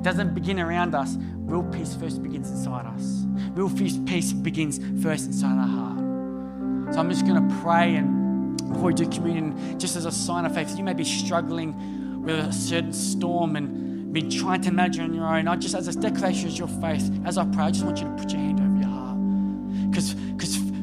Doesn't 0.02 0.34
begin 0.34 0.60
around 0.60 0.96
us. 0.96 1.18
Real 1.36 1.64
peace 1.64 1.96
first 1.96 2.24
begins 2.24 2.50
inside 2.50 2.86
us. 2.86 3.26
Real 3.54 3.70
peace 3.70 4.34
begins 4.34 4.80
first 5.04 5.28
inside 5.28 5.58
our 5.58 5.68
heart. 5.68 6.94
So 6.94 7.00
I'm 7.00 7.10
just 7.10 7.26
going 7.26 7.48
to 7.48 7.56
pray 7.62 7.96
and 7.96 8.58
before 8.58 8.88
we 8.88 8.94
do 8.94 9.08
communion, 9.08 9.80
just 9.80 9.96
as 9.96 10.06
a 10.06 10.12
sign 10.12 10.46
of 10.46 10.54
faith, 10.54 10.78
you 10.78 10.84
may 10.84 10.94
be 10.94 11.04
struggling 11.04 12.24
with 12.24 12.40
a 12.40 12.54
certain 12.54 12.94
storm 12.94 13.56
and 13.56 14.14
been 14.14 14.30
trying 14.30 14.62
to 14.62 14.72
manage 14.72 15.00
on 15.00 15.14
your 15.14 15.26
own. 15.26 15.48
I 15.48 15.56
just, 15.56 15.76
as 15.76 15.88
a 15.88 16.00
declaration 16.00 16.50
of 16.50 16.58
your 16.58 16.68
faith, 16.68 17.12
as 17.26 17.38
I 17.38 17.46
pray, 17.46 17.66
I 17.66 17.72
just 17.72 17.86
want 17.86 18.00
you 18.00 18.06
to 18.06 18.12
put 18.12 18.32
your 18.32 18.42
hand 18.42 18.60
over 18.60 18.78
your 18.78 18.90
heart. 18.90 19.92
Because 19.92 20.14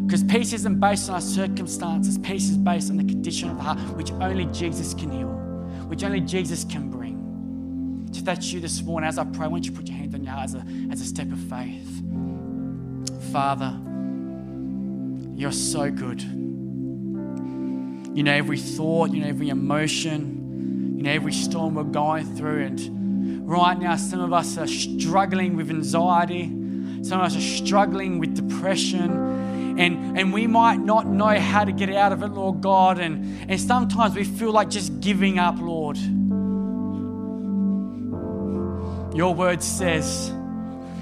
because 0.08 0.24
peace 0.24 0.54
isn't 0.54 0.80
based 0.80 1.10
on 1.10 1.16
our 1.16 1.20
circumstances, 1.20 2.16
peace 2.16 2.48
is 2.48 2.56
based 2.56 2.88
on 2.88 2.96
the 2.96 3.04
condition 3.04 3.50
of 3.50 3.58
the 3.58 3.62
heart, 3.62 3.78
which 3.94 4.10
only 4.12 4.46
Jesus 4.46 4.94
can 4.94 5.10
heal, 5.10 5.28
which 5.86 6.02
only 6.02 6.20
Jesus 6.20 6.64
can 6.64 6.88
bring. 6.88 6.97
If 8.18 8.24
that's 8.24 8.52
you 8.52 8.58
this 8.58 8.82
morning, 8.82 9.06
as 9.06 9.16
I 9.16 9.22
pray, 9.22 9.44
I 9.44 9.48
want 9.48 9.64
you 9.64 9.70
put 9.70 9.86
your 9.86 9.96
hand 9.96 10.12
on 10.12 10.24
your 10.24 10.32
heart 10.32 10.46
as 10.46 10.54
a, 10.56 10.64
as 10.90 11.00
a 11.00 11.04
step 11.04 11.30
of 11.30 11.38
faith. 11.38 12.02
Father, 13.30 13.78
you're 15.36 15.52
so 15.52 15.88
good. 15.88 16.20
You 18.16 18.24
know 18.24 18.32
every 18.32 18.58
thought, 18.58 19.12
you 19.12 19.20
know 19.20 19.28
every 19.28 19.50
emotion, 19.50 20.96
you 20.96 21.04
know 21.04 21.12
every 21.12 21.32
storm 21.32 21.76
we're 21.76 21.84
going 21.84 22.24
through. 22.36 22.64
And 22.64 23.48
right 23.48 23.78
now, 23.78 23.94
some 23.94 24.18
of 24.18 24.32
us 24.32 24.58
are 24.58 24.66
struggling 24.66 25.54
with 25.54 25.70
anxiety, 25.70 26.46
some 27.04 27.20
of 27.20 27.26
us 27.26 27.36
are 27.36 27.40
struggling 27.40 28.18
with 28.18 28.34
depression. 28.34 29.78
And, 29.78 30.18
and 30.18 30.32
we 30.32 30.48
might 30.48 30.80
not 30.80 31.06
know 31.06 31.38
how 31.38 31.64
to 31.64 31.70
get 31.70 31.88
out 31.90 32.10
of 32.10 32.24
it, 32.24 32.32
Lord 32.32 32.62
God. 32.62 32.98
And, 32.98 33.48
and 33.48 33.60
sometimes 33.60 34.16
we 34.16 34.24
feel 34.24 34.50
like 34.50 34.70
just 34.70 34.98
giving 34.98 35.38
up, 35.38 35.60
Lord. 35.60 35.96
Your 39.18 39.34
word 39.34 39.64
says, 39.64 40.32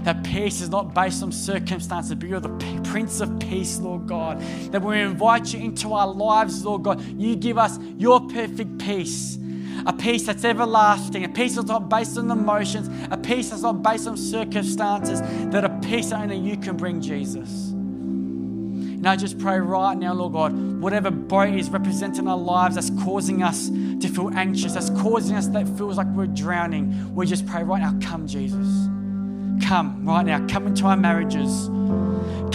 that 0.04 0.24
peace 0.24 0.62
is 0.62 0.70
not 0.70 0.94
based 0.94 1.22
on 1.22 1.30
circumstances, 1.30 2.14
but 2.14 2.26
you're 2.26 2.40
the 2.40 2.80
Prince 2.84 3.20
of 3.20 3.38
Peace, 3.38 3.78
Lord 3.78 4.06
God. 4.06 4.40
That 4.70 4.80
when 4.80 4.96
we 4.96 5.02
invite 5.02 5.52
you 5.52 5.60
into 5.60 5.92
our 5.92 6.06
lives, 6.06 6.64
Lord 6.64 6.82
God, 6.84 7.02
you 7.02 7.36
give 7.36 7.58
us 7.58 7.78
your 7.98 8.26
perfect 8.26 8.78
peace. 8.78 9.36
A 9.84 9.92
peace 9.92 10.24
that's 10.24 10.46
everlasting, 10.46 11.24
a 11.24 11.28
peace 11.28 11.56
that's 11.56 11.68
not 11.68 11.90
based 11.90 12.16
on 12.16 12.30
emotions, 12.30 12.88
a 13.10 13.18
peace 13.18 13.50
that's 13.50 13.60
not 13.60 13.82
based 13.82 14.06
on 14.06 14.16
circumstances, 14.16 15.20
that 15.50 15.64
a 15.64 15.68
peace 15.86 16.10
only 16.10 16.38
you 16.38 16.56
can 16.56 16.78
bring, 16.78 17.02
Jesus. 17.02 17.68
And 17.70 19.06
I 19.06 19.16
just 19.16 19.38
pray 19.38 19.60
right 19.60 19.94
now, 19.94 20.14
Lord 20.14 20.32
God, 20.32 20.80
whatever 20.80 21.10
boat 21.10 21.50
is 21.54 21.68
representing 21.68 22.26
our 22.28 22.38
lives 22.38 22.76
that's 22.76 22.90
causing 23.04 23.42
us 23.42 23.68
to 24.00 24.08
feel 24.08 24.30
anxious, 24.34 24.74
that's 24.74 24.90
causing 24.90 25.36
us 25.36 25.46
that 25.48 25.66
feels 25.76 25.96
like 25.96 26.06
we're 26.08 26.26
drowning, 26.26 27.14
we 27.14 27.26
just 27.26 27.46
pray 27.46 27.62
right 27.62 27.80
now, 27.80 27.94
come, 28.00 28.26
Jesus. 28.26 28.88
Come 29.66 30.04
right 30.04 30.24
now, 30.24 30.46
come 30.48 30.66
into 30.66 30.84
our 30.86 30.96
marriages, 30.96 31.66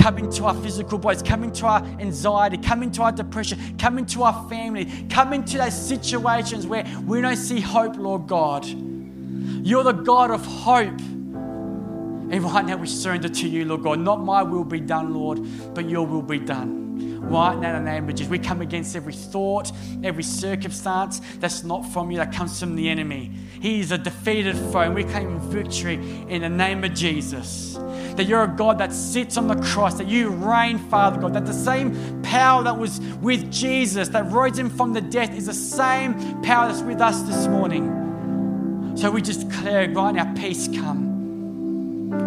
come 0.02 0.20
into 0.20 0.46
our 0.46 0.54
physical 0.56 0.98
bodies, 0.98 1.24
come 1.24 1.44
into 1.44 1.66
our 1.66 1.84
anxiety, 2.00 2.58
come 2.58 2.84
into 2.84 3.02
our 3.02 3.12
depression, 3.12 3.78
come 3.78 3.98
into 3.98 4.24
our 4.24 4.48
family, 4.50 4.88
come 5.10 5.34
into 5.34 5.58
those 5.58 5.74
situations 5.74 6.68
where 6.68 6.86
we 7.06 7.22
don't 7.22 7.38
see 7.38 7.60
hope, 7.60 7.98
Lord 7.98 8.28
God. 8.28 8.66
You're 8.66 9.84
the 9.84 9.94
God 9.94 10.32
of 10.32 10.46
hope. 10.46 11.00
And 11.00 12.44
right 12.44 12.66
now 12.66 12.78
we 12.78 12.88
surrender 12.88 13.28
to 13.30 13.48
you, 13.48 13.66
Lord 13.66 13.84
God. 13.84 14.00
Not 14.00 14.22
my 14.22 14.42
will 14.42 14.64
be 14.64 14.80
done, 14.80 15.14
Lord, 15.14 15.42
but 15.74 15.90
your 15.90 16.06
will 16.06 16.22
be 16.22 16.40
done. 16.40 16.91
Right 17.02 17.58
now, 17.58 17.78
in 17.78 17.86
the 17.86 17.92
name 17.92 18.10
of 18.10 18.16
Jesus, 18.16 18.30
we 18.30 18.40
come 18.40 18.62
against 18.62 18.96
every 18.96 19.14
thought, 19.14 19.72
every 20.04 20.24
circumstance 20.24 21.22
that's 21.40 21.64
not 21.64 21.82
from 21.92 22.12
you, 22.12 22.18
that 22.18 22.34
comes 22.34 22.60
from 22.60 22.76
the 22.76 22.90
enemy. 22.90 23.32
He 23.62 23.80
is 23.80 23.92
a 23.92 23.98
defeated 23.98 24.56
foe, 24.56 24.82
and 24.82 24.96
we 24.96 25.04
claim 25.04 25.40
victory 25.40 25.96
in 26.30 26.42
the 26.42 26.50
name 26.50 26.84
of 26.84 26.94
Jesus. 26.94 27.76
That 28.16 28.26
you're 28.28 28.44
a 28.44 28.48
God 28.48 28.78
that 28.80 28.92
sits 28.92 29.38
on 29.38 29.48
the 29.48 29.56
cross, 29.56 29.96
that 29.96 30.08
you 30.08 30.30
reign, 30.30 30.78
Father 30.78 31.20
God, 31.22 31.34
that 31.34 31.46
the 31.46 31.54
same 31.54 32.22
power 32.24 32.64
that 32.64 32.78
was 32.78 33.00
with 33.22 33.52
Jesus, 33.52 34.10
that 34.10 34.30
rose 34.32 34.58
him 34.58 34.70
from 34.70 34.94
the 34.94 35.02
death, 35.02 35.36
is 35.36 35.46
the 35.46 35.54
same 35.54 36.14
power 36.42 36.68
that's 36.68 36.82
with 36.82 37.02
us 37.02 37.22
this 37.22 37.48
morning. 37.48 38.94
So 38.96 39.10
we 39.10 39.22
just 39.22 39.48
declare 39.48 39.90
right 39.90 40.14
now, 40.14 40.34
peace 40.34 40.68
come. 40.68 41.12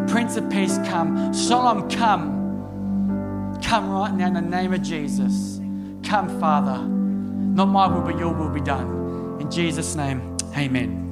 Prince 0.08 0.36
of 0.36 0.48
Peace 0.50 0.78
come. 0.86 1.34
Shalom 1.34 1.90
come. 1.90 2.43
Come 3.62 3.90
right 3.90 4.12
now 4.12 4.26
in 4.26 4.34
the 4.34 4.40
name 4.40 4.72
of 4.72 4.82
Jesus. 4.82 5.60
Come, 6.02 6.40
Father. 6.40 6.78
Not 6.78 7.66
my 7.66 7.86
will, 7.86 8.02
but 8.02 8.18
your 8.18 8.32
will 8.32 8.50
be 8.50 8.60
done. 8.60 9.38
In 9.40 9.50
Jesus' 9.50 9.94
name, 9.94 10.36
amen. 10.56 11.03